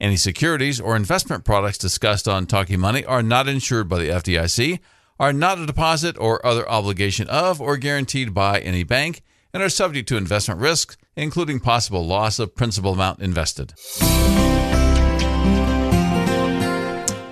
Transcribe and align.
Any 0.00 0.16
securities 0.16 0.80
or 0.80 0.94
investment 0.94 1.44
products 1.44 1.76
discussed 1.76 2.28
on 2.28 2.46
Talking 2.46 2.78
Money 2.78 3.04
are 3.04 3.22
not 3.22 3.48
insured 3.48 3.88
by 3.88 3.98
the 3.98 4.08
FDIC, 4.10 4.78
are 5.18 5.32
not 5.32 5.58
a 5.58 5.66
deposit 5.66 6.16
or 6.18 6.44
other 6.46 6.68
obligation 6.68 7.28
of 7.28 7.60
or 7.60 7.76
guaranteed 7.76 8.32
by 8.32 8.60
any 8.60 8.84
bank, 8.84 9.22
and 9.52 9.60
are 9.60 9.68
subject 9.68 10.08
to 10.08 10.16
investment 10.16 10.60
risks, 10.60 10.96
including 11.16 11.58
possible 11.58 12.06
loss 12.06 12.38
of 12.38 12.54
principal 12.54 12.92
amount 12.92 13.20
invested. 13.20 13.74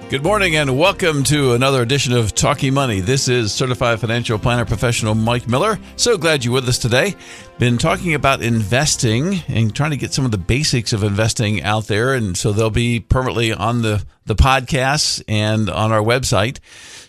Good 0.08 0.22
morning 0.22 0.54
and 0.54 0.78
welcome 0.78 1.24
to 1.24 1.54
another 1.54 1.82
edition 1.82 2.12
of 2.12 2.32
Talking 2.32 2.72
Money. 2.72 3.00
This 3.00 3.26
is 3.26 3.52
certified 3.52 3.98
financial 3.98 4.38
planner 4.38 4.64
professional 4.64 5.16
Mike 5.16 5.48
Miller. 5.48 5.80
So 5.96 6.16
glad 6.16 6.44
you're 6.44 6.54
with 6.54 6.68
us 6.68 6.78
today. 6.78 7.16
Been 7.58 7.76
talking 7.76 8.14
about 8.14 8.40
investing 8.40 9.40
and 9.48 9.74
trying 9.74 9.90
to 9.90 9.96
get 9.96 10.14
some 10.14 10.24
of 10.24 10.30
the 10.30 10.38
basics 10.38 10.92
of 10.92 11.02
investing 11.02 11.60
out 11.64 11.88
there. 11.88 12.14
And 12.14 12.38
so 12.38 12.52
they'll 12.52 12.70
be 12.70 13.00
permanently 13.00 13.52
on 13.52 13.82
the, 13.82 14.04
the 14.26 14.36
podcast 14.36 15.24
and 15.26 15.68
on 15.68 15.90
our 15.90 16.02
website 16.02 16.60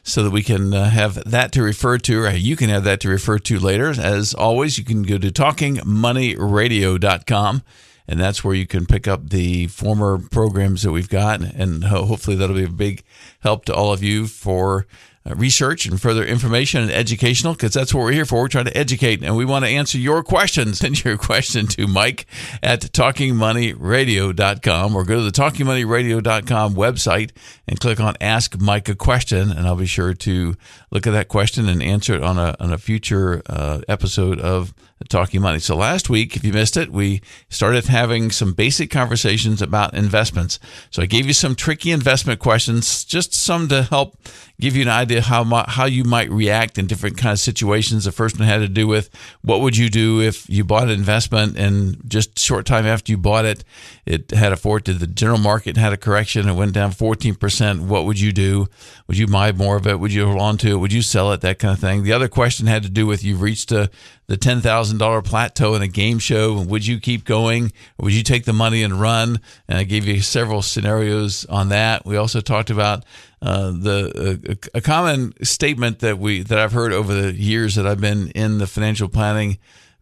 so 0.02 0.24
that 0.24 0.32
we 0.32 0.42
can 0.42 0.74
uh, 0.74 0.90
have 0.90 1.24
that 1.24 1.52
to 1.52 1.62
refer 1.62 2.00
to, 2.00 2.24
or 2.24 2.32
you 2.32 2.56
can 2.56 2.70
have 2.70 2.84
that 2.86 3.00
to 3.02 3.10
refer 3.10 3.38
to 3.38 3.60
later. 3.60 3.90
As 3.90 4.34
always, 4.34 4.80
you 4.80 4.84
can 4.84 5.04
go 5.04 5.20
to 5.20 5.30
talkingmoneyradio.com 5.30 7.62
and 8.08 8.20
that's 8.20 8.44
where 8.44 8.56
you 8.56 8.66
can 8.66 8.86
pick 8.86 9.08
up 9.08 9.30
the 9.30 9.68
former 9.68 10.18
programs 10.18 10.84
that 10.84 10.92
we've 10.92 11.10
got, 11.10 11.42
and 11.42 11.86
hopefully 11.86 12.36
that'll 12.36 12.56
be 12.56 12.64
a 12.64 12.70
big 12.70 13.04
help 13.40 13.66
to 13.66 13.74
all 13.74 13.92
of 13.92 14.04
you 14.04 14.28
for 14.28 14.86
uh, 15.28 15.34
research 15.36 15.86
and 15.86 16.02
further 16.02 16.24
information 16.24 16.82
and 16.82 16.90
educational 16.92 17.54
because 17.54 17.74
that's 17.74 17.94
what 17.94 18.00
we're 18.02 18.14
here 18.14 18.26
for. 18.26 18.42
We're 18.42 18.48
trying 18.48 18.66
to 18.66 18.76
educate 18.78 19.24
and 19.24 19.36
we 19.36 19.46
want 19.46 19.66
to 19.66 19.72
answer 19.72 19.98
your 19.98 20.22
questions. 20.24 20.78
Send 20.88 21.04
your 21.04 21.18
question 21.18 21.66
to 21.68 21.88
Mike 21.88 22.28
at 22.64 22.82
talkingmoneyradio.com 22.82 24.96
or 24.96 25.04
go 25.04 25.18
to 25.18 25.24
the 25.24 25.32
talkingmoneyradio.com 25.32 26.76
website 26.76 27.32
and 27.68 27.80
click 27.80 28.00
on 28.00 28.16
Ask 28.22 28.60
Mike 28.60 28.90
a 28.90 28.96
Question. 28.96 29.52
And 29.52 29.68
I'll 29.68 29.76
be 29.76 29.86
sure 29.86 30.14
to 30.14 30.56
look 30.92 31.08
at 31.08 31.12
that 31.12 31.28
question 31.28 31.68
and 31.68 31.84
answer 31.84 32.16
it 32.16 32.24
on 32.24 32.38
a, 32.38 32.56
on 32.60 32.72
a 32.72 32.78
future 32.78 33.42
uh, 33.48 33.82
episode 33.88 34.40
of 34.40 34.74
Talking 35.10 35.42
Money. 35.42 35.60
So 35.60 35.76
last 35.76 36.10
week, 36.10 36.36
if 36.36 36.44
you 36.44 36.52
missed 36.52 36.76
it, 36.76 36.92
we 36.92 37.22
started 37.50 37.86
having 37.86 38.32
some 38.32 38.54
basic 38.54 38.90
conversations 38.90 39.62
about 39.62 39.94
investments. 39.94 40.60
So 40.90 41.02
I 41.02 41.06
gave 41.06 41.28
you 41.28 41.34
some 41.34 41.56
tricky 41.56 41.92
investment 41.92 42.40
questions, 42.40 43.06
just 43.06 43.34
some 43.34 43.68
to 43.70 43.84
help 43.84 44.18
give 44.60 44.76
you 44.76 44.82
an 44.82 44.90
idea 44.90 45.22
how 45.22 45.44
how 45.68 45.86
you 45.86 46.04
might 46.04 46.32
react 46.32 46.78
in 46.78 46.88
different 46.88 47.16
kind 47.16 47.34
of 47.34 47.40
situations. 47.40 48.06
The 48.06 48.12
first 48.12 48.40
one 48.40 48.48
had 48.48 48.58
to 48.58 48.68
do 48.68 48.88
with 48.88 49.10
what 49.44 49.62
would 49.62 49.78
you 49.78 49.90
do 49.90 50.20
if 50.20 50.50
you 50.50 50.64
bought 50.64 50.86
an 50.86 50.90
investment 50.90 51.58
and 51.58 52.02
just 52.08 52.38
short 52.40 52.66
time 52.66 52.86
after 52.86 53.12
you 53.12 53.18
bought 53.18 53.46
it, 53.46 53.64
it 54.06 54.32
had 54.32 54.52
a 54.52 54.58
fort. 54.58 54.84
Did 54.86 55.00
the 55.00 55.08
general 55.08 55.38
market 55.38 55.78
had 55.78 55.94
a 55.94 55.98
correction? 55.98 56.50
It 56.50 56.54
went 56.54 56.74
down 56.74 56.92
fourteen 56.92 57.36
percent. 57.36 57.84
What 57.84 58.06
would 58.06 58.20
you 58.20 58.34
do? 58.34 58.68
Would 59.08 59.18
you 59.18 59.28
buy 59.28 59.52
more 59.52 59.78
of 59.78 59.86
it? 59.86 60.00
Would 60.00 60.12
you 60.12 60.26
hold 60.26 60.42
on 60.42 60.58
to 60.58 60.70
it? 60.70 60.78
Would 60.78 60.92
you 60.92 61.04
sell 61.04 61.32
it? 61.32 61.42
That 61.42 61.60
kind 61.60 61.74
of 61.74 61.80
thing. 61.80 62.04
The 62.04 62.14
other 62.14 62.28
question 62.28 62.66
had 62.68 62.84
to 62.84 62.90
do 62.90 63.06
with 63.06 63.24
you've 63.24 63.42
reached 63.42 63.72
a 63.72 63.90
the 64.28 64.38
ten 64.38 64.62
thousand 64.62 64.98
dollar 64.98 65.22
plateau 65.22 65.74
in 65.76 65.82
a 65.82 65.88
game 65.88 66.20
show. 66.20 66.62
Would 66.62 66.86
you 66.86 67.00
keep 67.00 67.24
going? 67.24 67.72
Or 67.98 68.06
would 68.06 68.14
you 68.14 68.24
take 68.24 68.46
the 68.46 68.54
money 68.54 68.84
and 68.84 69.00
run? 69.00 69.40
And 69.68 69.78
I 69.78 69.84
gave 69.84 70.06
you 70.06 70.22
several 70.22 70.62
scenarios 70.62 71.46
on 71.46 71.70
that. 71.70 72.06
We 72.06 72.18
also 72.18 72.42
talked 72.42 72.70
about 72.70 73.06
uh, 73.42 73.72
the 73.72 74.40
uh, 74.50 74.68
a 74.74 74.82
common 74.82 75.34
statement 75.44 76.00
that 76.00 76.20
we 76.20 76.44
that 76.44 76.60
I've 76.60 76.74
heard 76.74 76.94
over 76.94 77.14
the 77.14 77.34
years 77.34 77.76
that 77.76 77.88
I've 77.88 78.02
been 78.02 78.30
in 78.32 78.58
the 78.58 78.68
financial 78.68 79.08
planning 79.08 79.58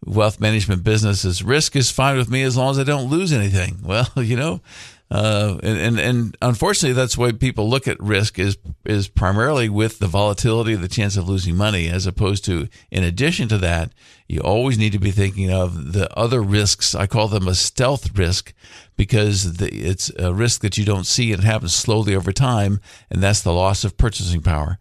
wealth 0.05 0.39
management 0.39 0.83
business 0.83 1.25
is 1.25 1.43
risk 1.43 1.75
is 1.75 1.89
fine 1.89 2.17
with 2.17 2.29
me 2.29 2.43
as 2.43 2.55
long 2.55 2.71
as 2.71 2.79
I 2.79 2.83
don't 2.83 3.09
lose 3.09 3.33
anything. 3.33 3.79
Well, 3.85 4.09
you 4.17 4.35
know, 4.35 4.61
uh, 5.11 5.59
and, 5.61 5.77
and, 5.77 5.99
and 5.99 6.37
unfortunately, 6.41 6.93
that's 6.93 7.17
why 7.17 7.31
people 7.31 7.69
look 7.69 7.87
at 7.87 7.99
risk 7.99 8.39
is 8.39 8.57
is 8.85 9.07
primarily 9.07 9.69
with 9.69 9.99
the 9.99 10.07
volatility, 10.07 10.75
the 10.75 10.87
chance 10.87 11.15
of 11.15 11.29
losing 11.29 11.55
money, 11.55 11.87
as 11.87 12.07
opposed 12.07 12.43
to, 12.45 12.67
in 12.89 13.03
addition 13.03 13.47
to 13.47 13.57
that, 13.59 13.91
you 14.27 14.39
always 14.39 14.79
need 14.79 14.91
to 14.93 14.99
be 14.99 15.11
thinking 15.11 15.51
of 15.51 15.93
the 15.93 16.11
other 16.17 16.41
risks. 16.41 16.95
I 16.95 17.05
call 17.05 17.27
them 17.27 17.47
a 17.47 17.53
stealth 17.53 18.17
risk 18.17 18.53
because 18.97 19.57
the, 19.57 19.71
it's 19.71 20.09
a 20.17 20.33
risk 20.33 20.61
that 20.61 20.77
you 20.77 20.85
don't 20.85 21.05
see 21.05 21.31
and 21.31 21.43
it 21.43 21.45
happens 21.45 21.75
slowly 21.75 22.15
over 22.15 22.31
time, 22.31 22.79
and 23.11 23.21
that's 23.21 23.41
the 23.41 23.53
loss 23.53 23.83
of 23.83 23.97
purchasing 23.97 24.41
power. 24.41 24.79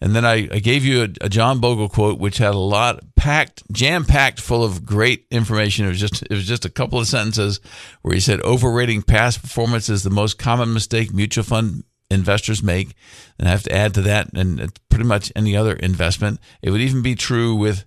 And 0.00 0.16
then 0.16 0.24
I, 0.24 0.48
I 0.50 0.58
gave 0.60 0.84
you 0.84 1.02
a, 1.02 1.08
a, 1.26 1.28
John 1.28 1.60
Bogle 1.60 1.88
quote, 1.88 2.18
which 2.18 2.38
had 2.38 2.54
a 2.54 2.58
lot 2.58 3.00
packed, 3.16 3.62
jam 3.70 4.04
packed, 4.04 4.40
full 4.40 4.64
of 4.64 4.84
great 4.84 5.26
information. 5.30 5.84
It 5.84 5.90
was 5.90 6.00
just 6.00 6.22
it 6.22 6.30
was 6.30 6.46
just 6.46 6.64
a 6.64 6.70
couple 6.70 6.98
of 6.98 7.06
sentences 7.06 7.60
where 8.02 8.14
he 8.14 8.20
said, 8.20 8.40
"Overrating 8.42 9.02
past 9.02 9.42
performance 9.42 9.88
is 9.88 10.02
the 10.02 10.10
most 10.10 10.38
common 10.38 10.72
mistake 10.72 11.12
mutual 11.12 11.44
fund 11.44 11.84
investors 12.10 12.62
make." 12.62 12.94
And 13.38 13.46
I 13.46 13.50
have 13.50 13.64
to 13.64 13.74
add 13.74 13.94
to 13.94 14.02
that, 14.02 14.32
and 14.34 14.72
pretty 14.88 15.04
much 15.04 15.32
any 15.36 15.54
other 15.54 15.74
investment. 15.74 16.40
It 16.62 16.70
would 16.70 16.80
even 16.80 17.02
be 17.02 17.14
true 17.14 17.54
with 17.54 17.84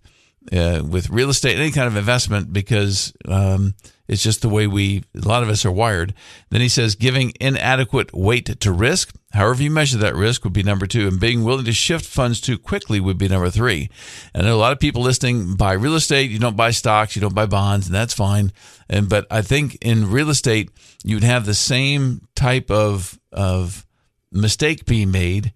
uh, 0.52 0.84
with 0.88 1.09
real 1.09 1.29
estate, 1.29 1.57
any 1.57 1.72
kind 1.72 1.88
of 1.88 1.96
investment, 1.96 2.53
because 2.53 3.13
um, 3.28 3.73
it's 4.08 4.24
just 4.24 4.41
the 4.41 4.50
way 4.50 4.68
we, 4.68 5.03
a 5.16 5.28
lot 5.28 5.44
of 5.44 5.50
us 5.50 5.66
are 5.66 5.72
wired. 5.72 6.14
Then 6.50 6.59
he 6.59 6.68
says, 6.68 6.96
giving 6.96 7.31
inadequate 7.40 8.14
weight 8.14 8.59
to 8.59 8.72
risk, 8.72 9.16
however 9.31 9.64
you 9.64 9.72
measure 9.72 9.97
that 10.00 10.16
risk, 10.16 10.44
would 10.44 10.53
be 10.53 10.62
number 10.64 10.86
two. 10.86 11.08
And 11.08 11.19
being 11.19 11.44
willing 11.44 11.66
to 11.66 11.72
shift 11.72 12.06
funds 12.06 12.41
too 12.41 12.58
quickly 12.58 13.00
would 13.00 13.18
be 13.18 13.30
number 13.30 13.50
three. 13.50 13.90
And 14.34 14.46
a 14.46 14.58
lot 14.58 14.74
of 14.74 14.80
people 14.80 15.02
listening 15.02 15.56
buy 15.56 15.74
real 15.74 15.96
estate. 15.96 16.31
You 16.31 16.40
don't 16.40 16.58
buy 16.58 16.72
stocks, 16.72 17.16
you 17.16 17.22
don't 17.22 17.34
buy 17.36 17.46
bonds, 17.46 17.88
and 17.88 17.96
that's 17.96 18.14
fine. 18.14 18.52
And, 18.90 19.08
but 19.08 19.25
I 19.31 19.41
think 19.41 19.78
in 19.81 20.12
real 20.12 20.30
estate, 20.30 20.70
you'd 21.06 21.24
have 21.24 21.46
the 21.46 21.53
same 21.53 22.28
type 22.35 22.70
of, 22.70 23.18
of 23.31 23.85
mistake 24.31 24.85
being 24.85 25.12
made. 25.12 25.53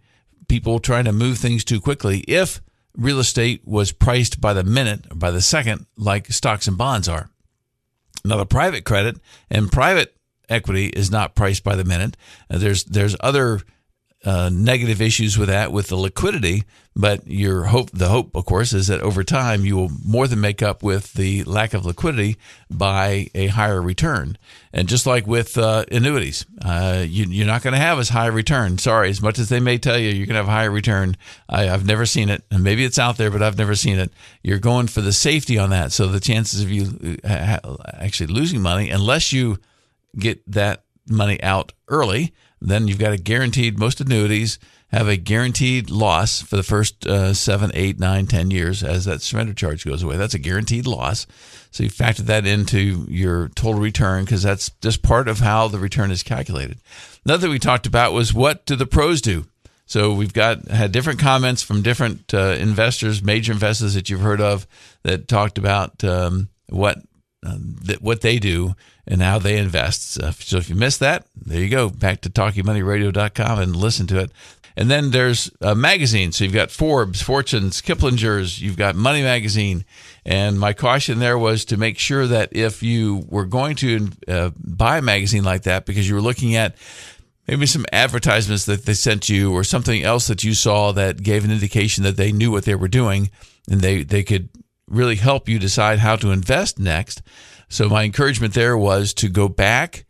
People 0.47 0.79
trying 0.79 1.05
to 1.05 1.11
move 1.11 1.37
things 1.37 1.65
too 1.65 1.81
quickly. 1.81 2.19
If 2.21 2.61
real 2.95 3.19
estate 3.19 3.61
was 3.65 3.91
priced 3.91 4.39
by 4.39 4.53
the 4.53 4.63
minute 4.63 5.05
or 5.11 5.15
by 5.15 5.31
the 5.31 5.41
second, 5.41 5.85
like 5.97 6.27
stocks 6.27 6.67
and 6.67 6.77
bonds 6.77 7.09
are. 7.09 7.29
Now, 8.27 8.37
the 8.37 8.45
private 8.45 8.85
credit 8.85 9.17
and 9.49 9.71
private 9.71 10.15
equity 10.49 10.87
is 10.87 11.11
not 11.11 11.35
priced 11.35 11.63
by 11.63 11.75
the 11.75 11.85
minute. 11.85 12.17
Uh, 12.49 12.57
there's 12.57 12.83
there's 12.85 13.15
other 13.19 13.61
uh, 14.25 14.49
negative 14.51 15.01
issues 15.01 15.37
with 15.37 15.47
that 15.47 15.71
with 15.71 15.87
the 15.87 15.95
liquidity, 15.95 16.63
but 16.95 17.25
your 17.27 17.65
hope 17.65 17.91
the 17.91 18.09
hope 18.09 18.35
of 18.35 18.45
course 18.45 18.73
is 18.73 18.87
that 18.87 18.99
over 19.01 19.23
time 19.23 19.63
you 19.63 19.75
will 19.75 19.91
more 20.03 20.27
than 20.27 20.41
make 20.41 20.63
up 20.63 20.81
with 20.81 21.13
the 21.13 21.43
lack 21.43 21.75
of 21.75 21.85
liquidity 21.85 22.35
by 22.69 23.27
a 23.35 23.47
higher 23.47 23.81
return. 23.81 24.35
And 24.73 24.87
just 24.87 25.05
like 25.05 25.27
with 25.27 25.55
uh, 25.57 25.85
annuities, 25.91 26.45
uh, 26.65 27.05
you, 27.07 27.43
are 27.43 27.47
not 27.47 27.61
going 27.61 27.73
to 27.73 27.79
have 27.79 27.99
as 27.99 28.09
high 28.09 28.27
a 28.27 28.31
return. 28.31 28.79
Sorry, 28.79 29.09
as 29.09 29.21
much 29.21 29.37
as 29.37 29.49
they 29.49 29.59
may 29.59 29.77
tell 29.77 29.97
you 29.97 30.09
you're 30.09 30.25
going 30.25 30.29
to 30.35 30.41
have 30.43 30.47
a 30.47 30.51
higher 30.51 30.71
return, 30.71 31.15
I, 31.47 31.63
have 31.63 31.85
never 31.85 32.05
seen 32.05 32.29
it, 32.29 32.43
and 32.49 32.63
maybe 32.63 32.83
it's 32.83 32.99
out 32.99 33.17
there, 33.17 33.29
but 33.29 33.43
I've 33.43 33.57
never 33.57 33.75
seen 33.75 33.99
it. 33.99 34.11
You're 34.41 34.59
going 34.59 34.87
for 34.87 35.01
the 35.01 35.13
safety 35.13 35.59
on 35.59 35.69
that, 35.69 35.91
so 35.91 36.07
the 36.07 36.19
chances 36.19 36.61
of 36.61 36.71
you 36.71 37.17
uh, 37.23 37.59
actually 37.93 38.33
losing 38.33 38.61
money, 38.61 38.89
unless 38.89 39.31
you 39.31 39.59
get 40.17 40.41
that 40.51 40.83
money 41.07 41.41
out 41.43 41.73
early 41.87 42.33
then 42.61 42.87
you've 42.87 42.99
got 42.99 43.13
a 43.13 43.17
guaranteed, 43.17 43.77
most 43.77 44.01
annuities 44.01 44.59
have 44.89 45.07
a 45.07 45.17
guaranteed 45.17 45.89
loss 45.89 46.41
for 46.41 46.55
the 46.55 46.63
first 46.63 47.05
uh, 47.05 47.33
seven, 47.33 47.71
eight, 47.73 47.99
nine, 47.99 48.25
ten 48.25 48.51
years 48.51 48.83
as 48.83 49.05
that 49.05 49.21
surrender 49.21 49.53
charge 49.53 49.85
goes 49.85 50.01
away. 50.01 50.15
That's 50.15 50.33
a 50.33 50.39
guaranteed 50.39 50.87
loss. 50.87 51.27
So 51.71 51.83
you 51.83 51.89
factor 51.89 52.23
that 52.23 52.45
into 52.45 53.05
your 53.09 53.49
total 53.49 53.81
return 53.81 54.23
because 54.23 54.43
that's 54.43 54.69
just 54.81 55.03
part 55.03 55.27
of 55.27 55.39
how 55.39 55.67
the 55.67 55.77
return 55.77 56.09
is 56.09 56.23
calculated. 56.23 56.79
Another 57.25 57.41
thing 57.41 57.51
we 57.51 57.59
talked 57.59 57.85
about 57.85 58.13
was 58.13 58.33
what 58.33 58.65
do 58.65 58.75
the 58.75 58.85
pros 58.85 59.21
do? 59.21 59.45
So 59.85 60.13
we've 60.13 60.33
got 60.33 60.67
had 60.67 60.91
different 60.91 61.19
comments 61.19 61.61
from 61.61 61.81
different 61.81 62.33
uh, 62.33 62.55
investors, 62.59 63.23
major 63.23 63.53
investors 63.53 63.93
that 63.93 64.09
you've 64.09 64.21
heard 64.21 64.41
of, 64.41 64.67
that 65.03 65.27
talked 65.27 65.57
about 65.57 66.03
um, 66.03 66.49
what 66.69 66.97
uh, 67.45 67.57
th- 67.85 68.01
what 68.01 68.21
they 68.21 68.39
do 68.39 68.73
and 69.07 69.21
how 69.21 69.39
they 69.39 69.57
invest. 69.57 70.13
So 70.13 70.57
if, 70.57 70.69
you 70.69 70.75
missed 70.75 70.99
that, 70.99 71.25
there 71.35 71.61
you 71.61 71.69
go. 71.69 71.89
Back 71.89 72.21
to 72.21 72.29
talkingmoneyradio.com 72.29 73.59
and 73.59 73.75
listen 73.75 74.07
to 74.07 74.19
it. 74.19 74.31
And 74.75 74.91
then 74.91 75.09
there's 75.09 75.49
a 75.59 75.73
magazine. 75.73 76.31
So 76.31 76.43
you've 76.43 76.53
got 76.53 76.69
Forbes, 76.69 77.21
Fortunes, 77.21 77.81
Kiplinger's, 77.81 78.61
you've 78.61 78.77
got 78.77 78.95
Money 78.95 79.23
Magazine. 79.23 79.85
And 80.23 80.59
my 80.59 80.73
caution 80.73 81.17
there 81.17 81.37
was 81.37 81.65
to 81.65 81.77
make 81.77 81.97
sure 81.97 82.27
that 82.27 82.49
if 82.51 82.83
you 82.83 83.25
were 83.27 83.45
going 83.45 83.75
to 83.77 84.09
uh, 84.27 84.51
buy 84.59 84.99
a 84.99 85.01
magazine 85.01 85.43
like 85.43 85.63
that 85.63 85.85
because 85.87 86.07
you 86.07 86.13
were 86.13 86.21
looking 86.21 86.55
at 86.55 86.75
maybe 87.47 87.65
some 87.65 87.85
advertisements 87.91 88.65
that 88.65 88.85
they 88.85 88.93
sent 88.93 89.29
you 89.29 89.51
or 89.51 89.63
something 89.63 90.03
else 90.03 90.27
that 90.27 90.43
you 90.43 90.53
saw 90.53 90.91
that 90.91 91.23
gave 91.23 91.43
an 91.43 91.51
indication 91.51 92.03
that 92.03 92.17
they 92.17 92.31
knew 92.31 92.51
what 92.51 92.65
they 92.65 92.75
were 92.75 92.87
doing 92.87 93.31
and 93.71 93.81
they, 93.81 94.03
they 94.03 94.21
could 94.21 94.49
really 94.87 95.15
help 95.15 95.49
you 95.49 95.57
decide 95.57 95.99
how 95.99 96.15
to 96.15 96.31
invest 96.31 96.77
next. 96.77 97.21
So 97.69 97.89
my 97.89 98.03
encouragement 98.03 98.53
there 98.53 98.77
was 98.77 99.13
to 99.15 99.29
go 99.29 99.47
back 99.47 100.05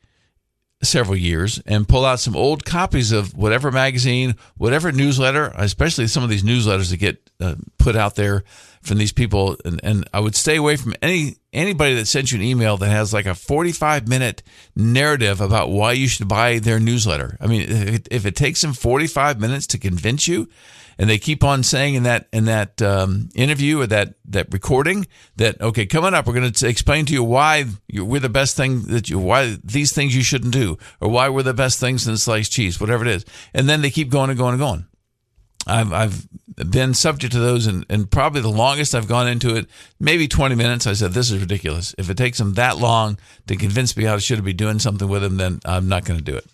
several 0.83 1.18
years 1.18 1.59
and 1.65 1.88
pull 1.88 2.06
out 2.06 2.19
some 2.19 2.36
old 2.36 2.63
copies 2.63 3.12
of 3.12 3.36
whatever 3.36 3.71
magazine, 3.71 4.36
whatever 4.57 4.92
newsletter, 4.92 5.51
especially 5.56 6.07
some 6.07 6.24
of 6.24 6.30
these 6.30 6.44
newsletters 6.44 6.92
that 6.92 6.98
get 6.98 7.30
uh, 7.39 7.56
put 7.80 7.95
out 7.95 8.15
there 8.15 8.44
from 8.81 9.00
these 9.00 9.12
people. 9.12 9.57
And, 9.65 9.80
and 9.83 10.07
I 10.13 10.19
would 10.19 10.36
stay 10.36 10.56
away 10.56 10.75
from 10.75 10.94
any 11.01 11.38
anybody 11.51 11.95
that 11.95 12.06
sends 12.06 12.31
you 12.31 12.38
an 12.38 12.45
email 12.45 12.77
that 12.77 12.89
has 12.89 13.12
like 13.12 13.25
a 13.25 13.33
45 13.33 14.07
minute 14.07 14.44
narrative 14.75 15.42
about 15.42 15.69
why 15.69 15.94
you 15.94 16.07
should 16.07 16.27
buy 16.27 16.60
their 16.60 16.80
newsletter. 16.80 17.38
I 17.42 17.48
mean, 17.48 17.62
if 17.62 17.95
it, 17.95 18.07
if 18.12 18.25
it 18.25 18.36
takes 18.36 18.62
them 18.62 18.74
45 18.74 19.39
minutes 19.39 19.65
to 19.68 19.80
convince 19.80 20.27
you, 20.27 20.48
and 20.98 21.10
they 21.10 21.18
keep 21.18 21.44
on 21.44 21.64
saying 21.64 21.96
in 21.96 22.04
that 22.04 22.28
in 22.34 22.46
that 22.46 22.82
um, 22.82 23.30
interview 23.36 23.82
or 23.82 23.88
that 23.88 24.16
that 24.26 24.48
recording 24.52 25.08
that 25.36 25.60
okay, 25.62 25.86
coming 25.86 26.14
up, 26.14 26.28
we're 26.28 26.34
going 26.34 26.52
to 26.52 26.68
explain 26.68 27.06
to 27.06 27.14
you 27.14 27.24
why 27.24 27.66
we're 27.94 28.20
the 28.20 28.30
best 28.30 28.56
thing 28.56 28.84
that 28.84 29.10
you 29.10 29.20
why 29.20 29.58
these 29.64 29.94
things 29.94 30.16
you 30.16 30.24
shouldn't 30.24 30.54
do 30.54 30.78
or 31.00 31.10
why 31.10 31.30
we're 31.30 31.44
the 31.44 31.54
best 31.54 31.80
things 31.80 32.08
in 32.08 32.18
sliced 32.18 32.52
cheese, 32.52 32.80
whatever 32.80 33.06
it 33.06 33.10
is, 33.10 33.26
and 33.54 33.70
then 33.70 33.82
they 33.82 33.90
keep 33.90 34.10
going 34.10 34.30
and 34.30 34.40
going 34.40 34.54
and 34.54 34.60
going. 34.60 34.86
I've 35.68 35.92
I've 35.92 36.28
been 36.72 36.94
subject 36.94 37.34
to 37.34 37.40
those, 37.40 37.68
and, 37.68 37.86
and 37.90 38.10
probably 38.10 38.42
the 38.42 38.50
longest 38.50 38.96
I've 38.96 39.08
gone 39.08 39.28
into 39.28 39.56
it, 39.56 39.68
maybe 40.00 40.28
20 40.28 40.56
minutes. 40.56 40.88
I 40.88 40.94
said, 40.94 41.12
This 41.12 41.30
is 41.30 41.40
ridiculous. 41.40 41.94
If 41.98 42.10
it 42.10 42.18
takes 42.18 42.40
them 42.40 42.54
that 42.54 42.78
long 42.78 43.20
to 43.48 43.56
convince 43.56 43.96
me 43.96 44.08
I 44.08 44.18
should 44.18 44.44
be 44.44 44.54
doing 44.54 44.80
something 44.80 45.08
with 45.08 45.22
them, 45.22 45.38
then 45.38 45.60
I'm 45.66 45.88
not 45.88 46.06
going 46.06 46.20
to 46.20 46.24
do 46.24 46.36
it. 46.36 46.46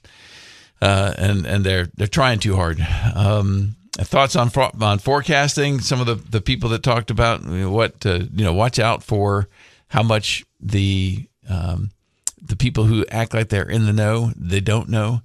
Uh, 0.82 1.14
and 1.18 1.46
and 1.46 1.64
they're 1.64 1.88
they're 1.96 2.08
trying 2.08 2.40
too 2.40 2.56
hard. 2.56 2.86
Um, 3.16 3.76
thoughts 3.98 4.36
on 4.36 4.52
on 4.82 5.00
forecasting? 5.00 5.80
Some 5.80 6.00
of 6.00 6.08
the, 6.08 6.16
the 6.16 6.42
people 6.42 6.70
that 6.70 6.84
talked 6.84 7.12
about 7.12 7.46
what 7.46 8.06
uh, 8.06 8.22
you 8.34 8.44
know, 8.44 8.54
watch 8.54 8.80
out 8.80 9.04
for 9.04 9.48
how 9.88 10.04
much 10.04 10.46
the 10.60 11.28
um, 11.50 11.92
the 12.42 12.56
people 12.56 12.86
who 12.86 13.06
act 13.10 13.34
like 13.34 13.50
they're 13.50 13.70
in 13.70 13.86
the 13.86 13.94
know 13.94 14.32
they 14.36 14.60
don't 14.60 14.90
know. 14.90 15.22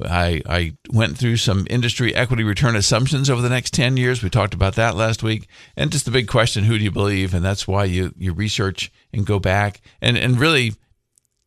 I, 0.00 0.40
I 0.48 0.76
went 0.90 1.18
through 1.18 1.36
some 1.36 1.66
industry 1.68 2.14
equity 2.14 2.44
return 2.44 2.76
assumptions 2.76 3.28
over 3.28 3.42
the 3.42 3.50
next 3.50 3.74
10 3.74 3.98
years. 3.98 4.22
We 4.22 4.30
talked 4.30 4.54
about 4.54 4.74
that 4.76 4.96
last 4.96 5.22
week. 5.22 5.48
And 5.76 5.92
just 5.92 6.06
the 6.06 6.10
big 6.10 6.28
question 6.28 6.64
who 6.64 6.78
do 6.78 6.84
you 6.84 6.90
believe? 6.90 7.34
And 7.34 7.44
that's 7.44 7.68
why 7.68 7.84
you, 7.84 8.14
you 8.16 8.32
research 8.32 8.90
and 9.12 9.26
go 9.26 9.38
back 9.38 9.82
and, 10.00 10.16
and 10.16 10.40
really 10.40 10.72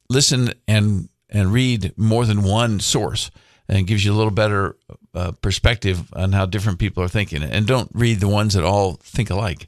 listen 0.10 0.54
and, 0.68 1.10
and 1.30 1.51
read 1.51 1.98
more 1.98 2.25
than 2.25 2.44
one 2.44 2.80
source 2.80 3.31
and 3.68 3.88
gives 3.88 4.06
you 4.06 4.13
a 4.13 4.16
little 4.16 4.31
better 4.31 4.77
uh, 5.15 5.31
perspective 5.41 6.13
on 6.13 6.33
how 6.33 6.45
different 6.45 6.79
people 6.79 7.03
are 7.03 7.07
thinking. 7.07 7.44
And 7.44 7.65
don't 7.65 7.89
read 7.94 8.19
the 8.19 8.27
ones 8.27 8.53
that 8.53 8.63
all 8.63 8.94
think 8.94 9.29
alike. 9.29 9.67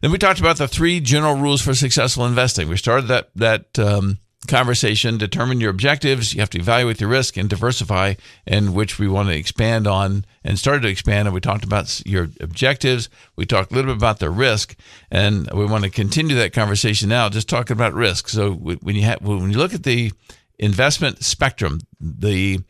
Then 0.00 0.10
we 0.10 0.18
talked 0.18 0.40
about 0.40 0.56
the 0.56 0.68
three 0.68 1.00
general 1.00 1.36
rules 1.36 1.60
for 1.60 1.74
successful 1.74 2.24
investing. 2.24 2.68
We 2.68 2.76
started 2.76 3.08
that 3.08 3.30
that 3.36 3.78
um, 3.78 4.18
conversation. 4.48 5.18
Determine 5.18 5.60
your 5.60 5.70
objectives. 5.70 6.32
You 6.32 6.40
have 6.40 6.50
to 6.50 6.58
evaluate 6.58 7.00
your 7.00 7.10
risk 7.10 7.36
and 7.36 7.48
diversify, 7.48 8.14
and 8.46 8.74
which 8.74 8.98
we 8.98 9.08
want 9.08 9.28
to 9.28 9.36
expand 9.36 9.86
on 9.86 10.24
and 10.42 10.58
started 10.58 10.82
to 10.82 10.88
expand. 10.88 11.28
And 11.28 11.34
we 11.34 11.40
talked 11.40 11.64
about 11.64 12.02
your 12.06 12.28
objectives. 12.40 13.08
We 13.36 13.46
talked 13.46 13.72
a 13.72 13.74
little 13.74 13.92
bit 13.92 13.98
about 13.98 14.18
the 14.18 14.30
risk, 14.30 14.74
and 15.10 15.50
we 15.52 15.66
want 15.66 15.84
to 15.84 15.90
continue 15.90 16.36
that 16.36 16.52
conversation 16.52 17.08
now. 17.08 17.28
Just 17.28 17.48
talking 17.48 17.76
about 17.76 17.94
risk. 17.94 18.28
So 18.28 18.52
when 18.52 18.96
you 18.96 19.02
have 19.02 19.20
when 19.20 19.50
you 19.50 19.58
look 19.58 19.74
at 19.74 19.84
the 19.84 20.12
investment 20.58 21.22
spectrum, 21.22 21.80
the 22.00 22.60